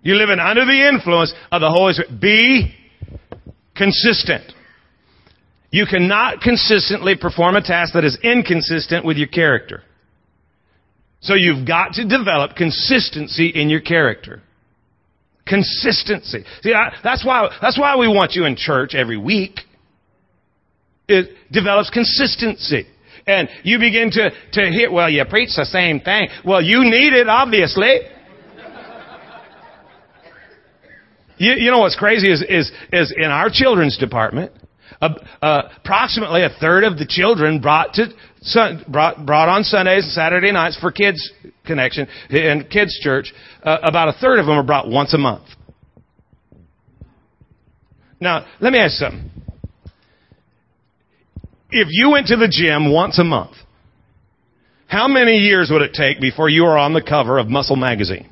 You're 0.02 0.16
living 0.16 0.38
under 0.38 0.64
the 0.64 0.88
influence 0.88 1.34
of 1.52 1.60
the 1.60 1.70
Holy 1.70 1.92
Spirit. 1.92 2.20
Be 2.20 2.74
consistent. 3.76 4.52
You 5.70 5.86
cannot 5.86 6.40
consistently 6.40 7.14
perform 7.20 7.56
a 7.56 7.62
task 7.62 7.92
that 7.94 8.04
is 8.04 8.18
inconsistent 8.22 9.04
with 9.04 9.16
your 9.16 9.28
character. 9.28 9.82
So 11.20 11.34
you've 11.34 11.66
got 11.66 11.94
to 11.94 12.04
develop 12.04 12.54
consistency 12.56 13.48
in 13.48 13.68
your 13.68 13.80
character. 13.80 14.42
Consistency. 15.46 16.44
See, 16.62 16.74
I, 16.74 16.94
that's 17.02 17.24
why, 17.24 17.48
that's 17.60 17.78
why 17.78 17.96
we 17.96 18.06
want 18.06 18.32
you 18.32 18.44
in 18.44 18.54
church 18.56 18.94
every 18.94 19.16
week. 19.16 19.60
It 21.08 21.30
develops 21.50 21.90
consistency. 21.90 22.86
And 23.26 23.48
you 23.62 23.78
begin 23.78 24.10
to, 24.12 24.30
to 24.52 24.70
hear, 24.70 24.90
well, 24.90 25.10
you 25.10 25.24
preach 25.24 25.50
the 25.56 25.64
same 25.64 26.00
thing. 26.00 26.28
Well, 26.44 26.62
you 26.62 26.84
need 26.84 27.12
it, 27.12 27.28
obviously. 27.28 28.00
you, 31.36 31.52
you 31.52 31.70
know 31.70 31.80
what's 31.80 31.96
crazy 31.96 32.30
is, 32.30 32.42
is, 32.42 32.70
is 32.92 33.14
in 33.16 33.30
our 33.30 33.50
children's 33.50 33.98
department, 33.98 34.52
uh, 35.00 35.62
approximately 35.76 36.42
a 36.42 36.50
third 36.60 36.84
of 36.84 36.98
the 36.98 37.06
children 37.06 37.60
brought 37.60 37.94
to 37.94 38.06
brought, 38.90 39.24
brought 39.24 39.48
on 39.48 39.62
Sundays 39.64 40.04
and 40.04 40.12
Saturday 40.12 40.52
nights 40.52 40.78
for 40.80 40.90
kids 40.90 41.32
connection 41.66 42.06
and 42.30 42.68
kids 42.70 42.98
church. 43.00 43.32
Uh, 43.62 43.78
about 43.82 44.08
a 44.08 44.12
third 44.12 44.38
of 44.38 44.46
them 44.46 44.58
are 44.58 44.62
brought 44.62 44.88
once 44.88 45.14
a 45.14 45.18
month. 45.18 45.46
Now, 48.20 48.46
let 48.60 48.72
me 48.72 48.78
ask 48.80 48.94
something. 48.94 49.30
If 51.70 51.88
you 51.90 52.10
went 52.10 52.28
to 52.28 52.36
the 52.36 52.48
gym 52.48 52.92
once 52.92 53.18
a 53.18 53.24
month, 53.24 53.56
How 54.88 55.06
many 55.06 55.36
years 55.36 55.68
would 55.70 55.82
it 55.82 55.92
take 55.92 56.18
before 56.18 56.48
you 56.48 56.64
are 56.64 56.78
on 56.78 56.94
the 56.94 57.02
cover 57.02 57.38
of 57.38 57.48
Muscle 57.48 57.76
Magazine? 57.76 58.28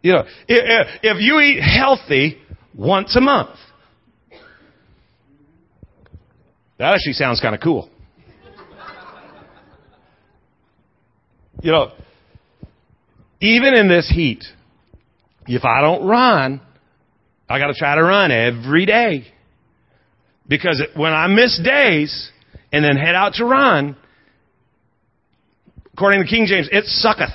You 0.00 0.12
know, 0.14 0.24
if, 0.48 0.88
if 1.02 1.20
you 1.20 1.40
eat 1.40 1.60
healthy 1.60 2.38
once 2.78 3.16
a 3.16 3.20
month, 3.20 3.58
that 6.78 6.94
actually 6.94 7.14
sounds 7.14 7.40
kind 7.40 7.54
of 7.54 7.60
cool. 7.60 7.90
You 11.60 11.72
know, 11.72 11.90
even 13.40 13.74
in 13.74 13.88
this 13.88 14.08
heat, 14.08 14.44
if 15.48 15.64
I 15.64 15.80
don't 15.80 16.06
run, 16.06 16.60
I 17.48 17.58
gotta 17.58 17.74
try 17.74 17.96
to 17.96 18.02
run 18.02 18.30
every 18.30 18.86
day. 18.86 19.26
Because 20.46 20.80
when 20.94 21.12
I 21.12 21.26
miss 21.26 21.60
days 21.62 22.30
and 22.72 22.84
then 22.84 22.96
head 22.96 23.16
out 23.16 23.34
to 23.34 23.44
run, 23.44 23.96
according 25.92 26.22
to 26.22 26.28
King 26.28 26.46
James, 26.46 26.68
it 26.70 26.84
sucketh. 26.84 27.34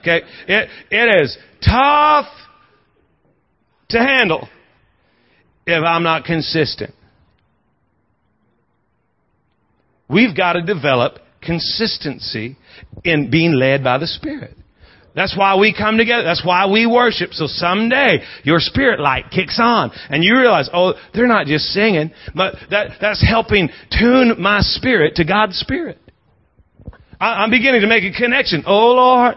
Okay? 0.00 0.22
It, 0.46 0.68
it 0.90 1.22
is 1.22 1.36
tough 1.60 2.26
to 3.94 4.00
handle 4.00 4.48
if 5.66 5.82
I'm 5.82 6.02
not 6.02 6.24
consistent. 6.24 6.94
We've 10.08 10.36
got 10.36 10.52
to 10.52 10.62
develop 10.62 11.18
consistency 11.42 12.56
in 13.02 13.30
being 13.30 13.52
led 13.52 13.82
by 13.82 13.98
the 13.98 14.06
Spirit. 14.06 14.56
That's 15.14 15.36
why 15.36 15.56
we 15.56 15.72
come 15.72 15.96
together. 15.96 16.24
That's 16.24 16.44
why 16.44 16.68
we 16.68 16.86
worship. 16.86 17.32
So 17.32 17.46
someday 17.46 18.24
your 18.42 18.58
spirit 18.58 18.98
light 18.98 19.26
kicks 19.30 19.58
on 19.62 19.92
and 20.10 20.24
you 20.24 20.36
realize, 20.36 20.68
oh, 20.72 20.94
they're 21.14 21.28
not 21.28 21.46
just 21.46 21.66
singing, 21.66 22.10
but 22.34 22.56
that, 22.70 22.96
that's 23.00 23.24
helping 23.26 23.68
tune 23.96 24.34
my 24.40 24.58
spirit 24.60 25.16
to 25.16 25.24
God's 25.24 25.56
spirit. 25.56 25.98
I, 27.20 27.44
am 27.44 27.50
beginning 27.50 27.82
to 27.82 27.86
make 27.86 28.02
a 28.02 28.16
connection. 28.16 28.64
Oh 28.66 28.94
Lord, 28.94 29.36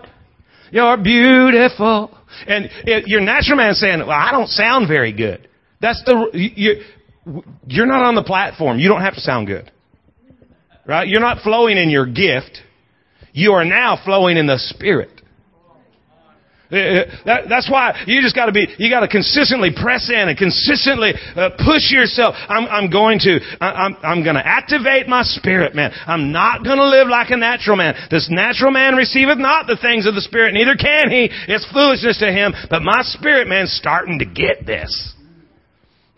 you're 0.72 0.98
beautiful. 0.98 2.17
And 2.48 2.66
it, 2.86 3.08
your 3.08 3.22
natural 3.22 3.58
man 3.58 3.74
saying, 3.74 4.00
well, 4.00 4.12
I 4.12 4.32
don't 4.32 4.48
sound 4.48 4.88
very 4.88 5.14
good. 5.14 5.48
That's 5.82 6.02
the, 6.06 6.30
you, 6.34 6.82
you're 7.68 7.86
not 7.86 8.04
on 8.04 8.16
the 8.16 8.24
platform. 8.24 8.80
You 8.80 8.90
don't 8.90 9.02
have 9.02 9.16
to 9.16 9.22
sound 9.22 9.48
good. 9.48 9.72
Right? 10.86 11.08
You're 11.08 11.22
not 11.22 11.42
flowing 11.44 11.78
in 11.78 11.90
your 11.90 12.06
gift. 12.06 12.60
You 13.34 13.54
are 13.54 13.66
now 13.66 14.00
flowing 14.04 14.38
in 14.38 14.48
the 14.48 14.58
Spirit. 14.58 15.17
Uh, 16.70 16.76
uh, 16.76 17.06
that, 17.26 17.42
that's 17.48 17.72
why 17.72 18.04
you 18.08 18.22
just 18.22 18.36
got 18.36 18.48
to 18.48 18.52
be, 18.52 18.68
you 18.78 18.90
got 18.90 19.00
to 19.00 19.08
consistently 19.08 19.72
press 19.72 20.10
in 20.12 20.28
and 20.28 20.38
consistently 20.38 21.14
uh, 21.36 21.52
push 21.64 21.92
yourself. 21.92 22.36
I'm, 22.50 22.68
I'm 22.68 22.90
going 22.92 23.20
to, 23.20 23.40
I'm, 23.62 23.96
I'm 24.04 24.24
going 24.24 24.36
to 24.36 24.46
activate 24.46 25.08
my 25.08 25.24
spirit, 25.24 25.76
man. 25.76 25.92
I'm 26.06 26.32
not 26.32 26.64
going 26.64 26.78
to 26.78 26.88
live 26.88 27.08
like 27.08 27.30
a 27.32 27.38
natural 27.38 27.78
man. 27.78 27.96
This 28.12 28.28
natural 28.30 28.72
man 28.72 28.96
receiveth 28.96 29.38
not 29.38 29.68
the 29.68 29.78
things 29.78 30.06
of 30.06 30.16
the 30.16 30.22
spirit, 30.22 30.54
neither 30.54 30.76
can 30.76 31.10
he. 31.10 31.30
It's 31.48 31.66
foolishness 31.72 32.20
to 32.20 32.32
him. 32.32 32.54
But 32.70 32.82
my 32.82 33.02
spirit 33.02 33.48
man's 33.48 33.72
starting 33.72 34.20
to 34.20 34.26
get 34.26 34.66
this. 34.66 35.14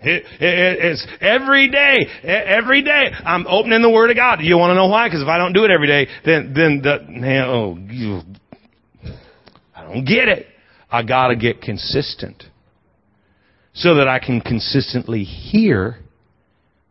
It, 0.02 0.24
it, 0.40 0.80
it's 0.80 1.06
every 1.20 1.70
day, 1.70 2.08
every 2.24 2.82
day. 2.82 3.12
I'm 3.26 3.46
opening 3.48 3.82
the 3.82 3.90
Word 3.90 4.10
of 4.10 4.16
God. 4.16 4.40
You 4.42 4.58
want 4.58 4.72
to 4.72 4.76
know 4.76 4.88
why? 4.88 5.08
Because 5.08 5.22
if 5.22 5.28
I 5.28 5.38
don't 5.38 5.52
do 5.52 5.66
it 5.66 5.72
every 5.72 5.88
day, 5.88 6.08
then 6.24 6.54
then 6.56 6.82
the 6.82 7.44
oh, 7.46 7.78
don't 9.94 10.06
get 10.06 10.28
it. 10.28 10.48
I 10.92 11.04
gotta 11.04 11.36
get 11.36 11.62
consistent. 11.62 12.44
So 13.74 13.96
that 13.96 14.08
I 14.08 14.20
can 14.20 14.42
consistently 14.42 15.24
hear 15.24 16.00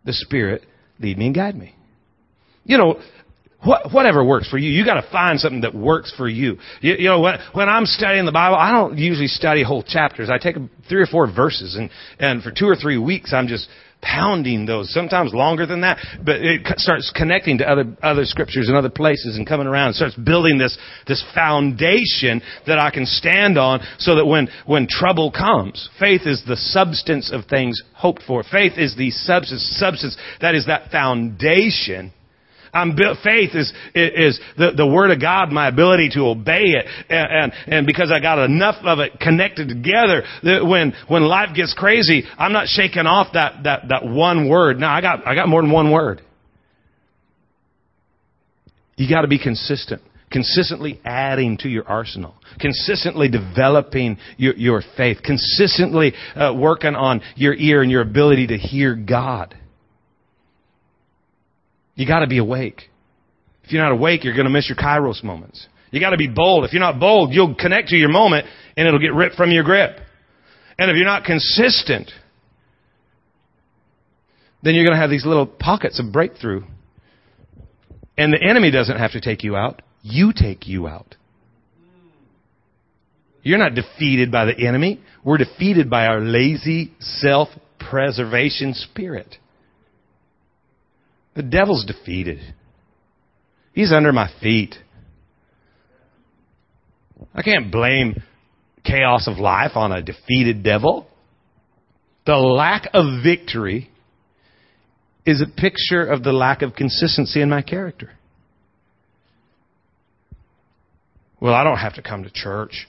the 0.04 0.12
Spirit 0.12 0.64
lead 1.00 1.18
me 1.18 1.26
and 1.26 1.34
guide 1.34 1.56
me. 1.56 1.74
You 2.64 2.78
know, 2.78 3.00
what, 3.64 3.92
whatever 3.92 4.24
works 4.24 4.48
for 4.48 4.56
you. 4.56 4.70
You 4.70 4.84
got 4.84 5.00
to 5.00 5.10
find 5.10 5.40
something 5.40 5.62
that 5.62 5.74
works 5.74 6.12
for 6.16 6.28
you. 6.28 6.58
you. 6.80 6.94
You 6.94 7.08
know, 7.08 7.20
when, 7.20 7.38
when 7.52 7.68
I'm 7.68 7.86
studying 7.86 8.24
the 8.24 8.32
Bible, 8.32 8.56
I 8.56 8.70
don't 8.70 8.96
usually 8.96 9.26
study 9.26 9.62
whole 9.62 9.82
chapters. 9.82 10.30
I 10.30 10.38
take 10.38 10.56
three 10.88 11.02
or 11.02 11.06
four 11.06 11.32
verses, 11.32 11.74
and 11.74 11.90
and 12.20 12.42
for 12.42 12.52
two 12.52 12.66
or 12.66 12.76
three 12.76 12.98
weeks, 12.98 13.32
I'm 13.32 13.48
just 13.48 13.68
pounding 14.00 14.66
those, 14.66 14.92
sometimes 14.92 15.32
longer 15.34 15.66
than 15.66 15.80
that, 15.82 15.98
but 16.24 16.36
it 16.36 16.66
starts 16.78 17.12
connecting 17.14 17.58
to 17.58 17.68
other, 17.68 17.84
other 18.02 18.24
scriptures 18.24 18.68
and 18.68 18.76
other 18.76 18.90
places 18.90 19.36
and 19.36 19.46
coming 19.46 19.66
around. 19.66 19.90
It 19.90 19.94
starts 19.96 20.14
building 20.14 20.58
this, 20.58 20.78
this 21.06 21.24
foundation 21.34 22.42
that 22.66 22.78
I 22.78 22.90
can 22.90 23.06
stand 23.06 23.58
on 23.58 23.80
so 23.98 24.16
that 24.16 24.26
when, 24.26 24.48
when 24.66 24.86
trouble 24.88 25.30
comes, 25.32 25.88
faith 25.98 26.22
is 26.26 26.42
the 26.46 26.56
substance 26.56 27.32
of 27.32 27.46
things 27.46 27.82
hoped 27.94 28.22
for. 28.22 28.42
Faith 28.42 28.74
is 28.76 28.96
the 28.96 29.10
substance, 29.10 29.66
substance 29.78 30.16
that 30.40 30.54
is 30.54 30.66
that 30.66 30.90
foundation 30.90 32.12
I'm 32.72 32.96
built, 32.96 33.18
faith 33.22 33.50
is, 33.54 33.72
is 33.94 34.40
the, 34.56 34.72
the 34.76 34.86
Word 34.86 35.10
of 35.10 35.20
God, 35.20 35.50
my 35.50 35.68
ability 35.68 36.10
to 36.14 36.20
obey 36.20 36.64
it. 36.64 36.86
And, 37.08 37.52
and, 37.52 37.52
and 37.66 37.86
because 37.86 38.10
I 38.12 38.20
got 38.20 38.38
enough 38.38 38.76
of 38.84 38.98
it 38.98 39.18
connected 39.20 39.68
together 39.68 40.22
that 40.42 40.66
when, 40.66 40.92
when 41.08 41.22
life 41.22 41.54
gets 41.54 41.74
crazy, 41.74 42.24
I'm 42.38 42.52
not 42.52 42.68
shaking 42.68 43.06
off 43.06 43.28
that, 43.34 43.64
that, 43.64 43.88
that 43.88 44.04
one 44.04 44.48
word. 44.48 44.78
No, 44.78 44.86
I 44.86 45.00
got, 45.00 45.26
I 45.26 45.34
got 45.34 45.48
more 45.48 45.62
than 45.62 45.70
one 45.70 45.90
word. 45.90 46.22
You 48.96 49.08
got 49.08 49.22
to 49.22 49.28
be 49.28 49.38
consistent. 49.38 50.02
Consistently 50.30 51.00
adding 51.04 51.56
to 51.58 51.68
your 51.68 51.88
arsenal. 51.88 52.34
Consistently 52.60 53.28
developing 53.28 54.18
your, 54.36 54.54
your 54.56 54.82
faith. 54.96 55.18
Consistently 55.22 56.12
uh, 56.36 56.52
working 56.54 56.94
on 56.94 57.22
your 57.34 57.54
ear 57.54 57.80
and 57.80 57.90
your 57.90 58.02
ability 58.02 58.48
to 58.48 58.58
hear 58.58 58.94
God. 58.94 59.56
You 61.98 62.06
got 62.06 62.20
to 62.20 62.28
be 62.28 62.38
awake. 62.38 62.88
If 63.64 63.72
you're 63.72 63.82
not 63.82 63.90
awake, 63.90 64.22
you're 64.22 64.32
going 64.32 64.46
to 64.46 64.52
miss 64.52 64.68
your 64.68 64.78
kairos 64.78 65.24
moments. 65.24 65.66
You 65.90 65.98
got 65.98 66.10
to 66.10 66.16
be 66.16 66.28
bold. 66.28 66.64
If 66.64 66.72
you're 66.72 66.78
not 66.78 67.00
bold, 67.00 67.34
you'll 67.34 67.56
connect 67.56 67.88
to 67.88 67.96
your 67.96 68.08
moment 68.08 68.46
and 68.76 68.86
it'll 68.86 69.00
get 69.00 69.12
ripped 69.12 69.34
from 69.34 69.50
your 69.50 69.64
grip. 69.64 69.98
And 70.78 70.92
if 70.92 70.96
you're 70.96 71.04
not 71.04 71.24
consistent, 71.24 72.12
then 74.62 74.76
you're 74.76 74.84
going 74.84 74.94
to 74.94 75.00
have 75.00 75.10
these 75.10 75.26
little 75.26 75.44
pockets 75.44 75.98
of 75.98 76.12
breakthrough. 76.12 76.62
And 78.16 78.32
the 78.32 78.40
enemy 78.40 78.70
doesn't 78.70 78.96
have 78.96 79.10
to 79.12 79.20
take 79.20 79.42
you 79.42 79.56
out. 79.56 79.82
You 80.02 80.32
take 80.32 80.68
you 80.68 80.86
out. 80.86 81.16
You're 83.42 83.58
not 83.58 83.74
defeated 83.74 84.30
by 84.30 84.44
the 84.44 84.56
enemy. 84.56 85.00
We're 85.24 85.38
defeated 85.38 85.90
by 85.90 86.06
our 86.06 86.20
lazy 86.20 86.92
self-preservation 87.00 88.74
spirit. 88.74 89.36
The 91.38 91.44
devil's 91.44 91.84
defeated. 91.84 92.40
He's 93.72 93.92
under 93.92 94.12
my 94.12 94.28
feet. 94.40 94.74
I 97.32 97.42
can't 97.42 97.70
blame 97.70 98.24
chaos 98.84 99.28
of 99.28 99.38
life 99.38 99.76
on 99.76 99.92
a 99.92 100.02
defeated 100.02 100.64
devil. 100.64 101.06
The 102.26 102.34
lack 102.34 102.88
of 102.92 103.22
victory 103.22 103.88
is 105.24 105.40
a 105.40 105.46
picture 105.46 106.04
of 106.04 106.24
the 106.24 106.32
lack 106.32 106.62
of 106.62 106.74
consistency 106.74 107.40
in 107.40 107.48
my 107.48 107.62
character. 107.62 108.10
Well, 111.40 111.54
I 111.54 111.62
don't 111.62 111.78
have 111.78 111.94
to 111.94 112.02
come 112.02 112.24
to 112.24 112.30
church. 112.34 112.88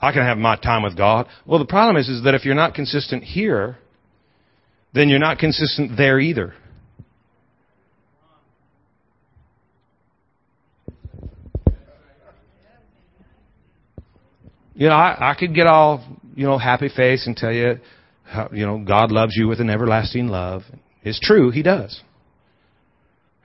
I 0.00 0.12
can 0.12 0.22
have 0.22 0.38
my 0.38 0.56
time 0.56 0.84
with 0.84 0.96
God. 0.96 1.26
Well, 1.44 1.58
the 1.58 1.66
problem 1.66 1.98
is, 1.98 2.08
is 2.08 2.24
that 2.24 2.34
if 2.34 2.46
you're 2.46 2.54
not 2.54 2.72
consistent 2.72 3.24
here, 3.24 3.76
then 4.94 5.10
you're 5.10 5.18
not 5.18 5.36
consistent 5.36 5.98
there 5.98 6.18
either. 6.18 6.54
You 14.76 14.88
know, 14.88 14.94
I, 14.94 15.30
I 15.30 15.34
could 15.34 15.54
get 15.54 15.66
all, 15.66 16.04
you 16.34 16.46
know, 16.46 16.58
happy 16.58 16.90
face 16.94 17.26
and 17.26 17.34
tell 17.34 17.50
you, 17.50 17.78
how, 18.24 18.50
you 18.52 18.66
know, 18.66 18.78
God 18.78 19.10
loves 19.10 19.32
you 19.34 19.48
with 19.48 19.60
an 19.60 19.70
everlasting 19.70 20.28
love. 20.28 20.62
It's 21.02 21.18
true, 21.18 21.50
He 21.50 21.62
does. 21.62 22.00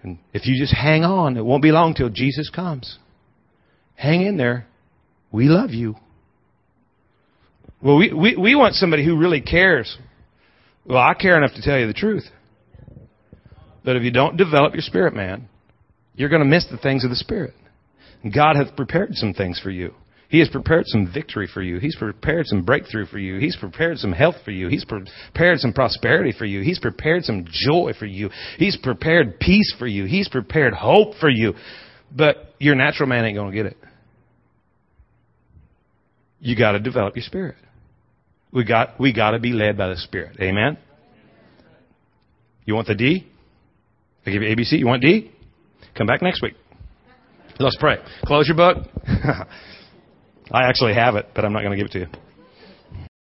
And 0.03 0.17
if 0.33 0.45
you 0.45 0.59
just 0.59 0.75
hang 0.75 1.03
on, 1.05 1.37
it 1.37 1.45
won't 1.45 1.63
be 1.63 1.71
long 1.71 1.93
till 1.93 2.09
Jesus 2.09 2.49
comes. 2.49 2.97
Hang 3.95 4.23
in 4.23 4.35
there. 4.35 4.67
We 5.31 5.45
love 5.45 5.69
you. 5.69 5.95
Well, 7.81 7.97
we, 7.97 8.11
we, 8.11 8.35
we 8.35 8.55
want 8.55 8.75
somebody 8.75 9.05
who 9.05 9.17
really 9.17 9.41
cares. 9.41 9.97
Well, 10.85 10.97
I 10.97 11.13
care 11.13 11.37
enough 11.37 11.55
to 11.55 11.61
tell 11.61 11.79
you 11.79 11.87
the 11.87 11.93
truth. 11.93 12.25
But 13.85 13.95
if 13.95 14.03
you 14.03 14.11
don't 14.11 14.37
develop 14.37 14.73
your 14.73 14.81
spirit, 14.81 15.13
man, 15.13 15.47
you're 16.15 16.29
going 16.29 16.41
to 16.41 16.47
miss 16.47 16.67
the 16.69 16.77
things 16.77 17.03
of 17.03 17.09
the 17.09 17.15
Spirit. 17.15 17.53
God 18.23 18.55
hath 18.55 18.75
prepared 18.75 19.15
some 19.15 19.33
things 19.33 19.59
for 19.59 19.71
you. 19.71 19.93
He 20.31 20.39
has 20.39 20.47
prepared 20.47 20.85
some 20.87 21.11
victory 21.13 21.45
for 21.53 21.61
you. 21.61 21.77
He's 21.79 21.97
prepared 21.97 22.47
some 22.47 22.63
breakthrough 22.63 23.05
for 23.05 23.19
you. 23.19 23.37
He's 23.37 23.57
prepared 23.57 23.97
some 23.97 24.13
health 24.13 24.37
for 24.45 24.51
you. 24.51 24.69
He's 24.69 24.85
prepared 24.85 25.59
some 25.59 25.73
prosperity 25.73 26.31
for 26.31 26.45
you. 26.45 26.61
He's 26.61 26.79
prepared 26.79 27.25
some 27.25 27.45
joy 27.51 27.91
for 27.99 28.05
you. 28.05 28.29
He's 28.57 28.77
prepared 28.77 29.41
peace 29.41 29.75
for 29.77 29.87
you. 29.87 30.05
He's 30.05 30.29
prepared 30.29 30.73
hope 30.73 31.15
for 31.19 31.29
you. 31.29 31.53
But 32.15 32.55
your 32.59 32.75
natural 32.75 33.09
man 33.09 33.25
ain't 33.25 33.35
going 33.35 33.51
to 33.51 33.55
get 33.55 33.65
it. 33.65 33.77
You 36.39 36.57
got 36.57 36.71
to 36.71 36.79
develop 36.79 37.17
your 37.17 37.23
spirit. 37.23 37.57
We 38.53 38.63
got 38.63 38.97
we 39.01 39.13
got 39.13 39.31
to 39.31 39.39
be 39.39 39.51
led 39.51 39.77
by 39.77 39.89
the 39.89 39.97
spirit. 39.97 40.37
Amen. 40.39 40.77
You 42.63 42.73
want 42.73 42.87
the 42.87 42.95
D? 42.95 43.27
I 44.25 44.31
give 44.31 44.41
you 44.41 44.55
ABC. 44.55 44.79
You 44.79 44.87
want 44.87 45.01
D? 45.01 45.29
Come 45.97 46.07
back 46.07 46.21
next 46.21 46.41
week. 46.41 46.53
Let's 47.59 47.75
pray. 47.81 47.97
Close 48.25 48.47
your 48.47 48.55
book. 48.55 48.77
I 50.53 50.63
actually 50.67 50.93
have 50.93 51.15
it, 51.15 51.29
but 51.33 51.45
I'm 51.45 51.53
not 51.53 51.61
going 51.61 51.71
to 51.71 51.77
give 51.77 51.85
it 51.85 51.91
to 51.93 51.99
you. 51.99 52.07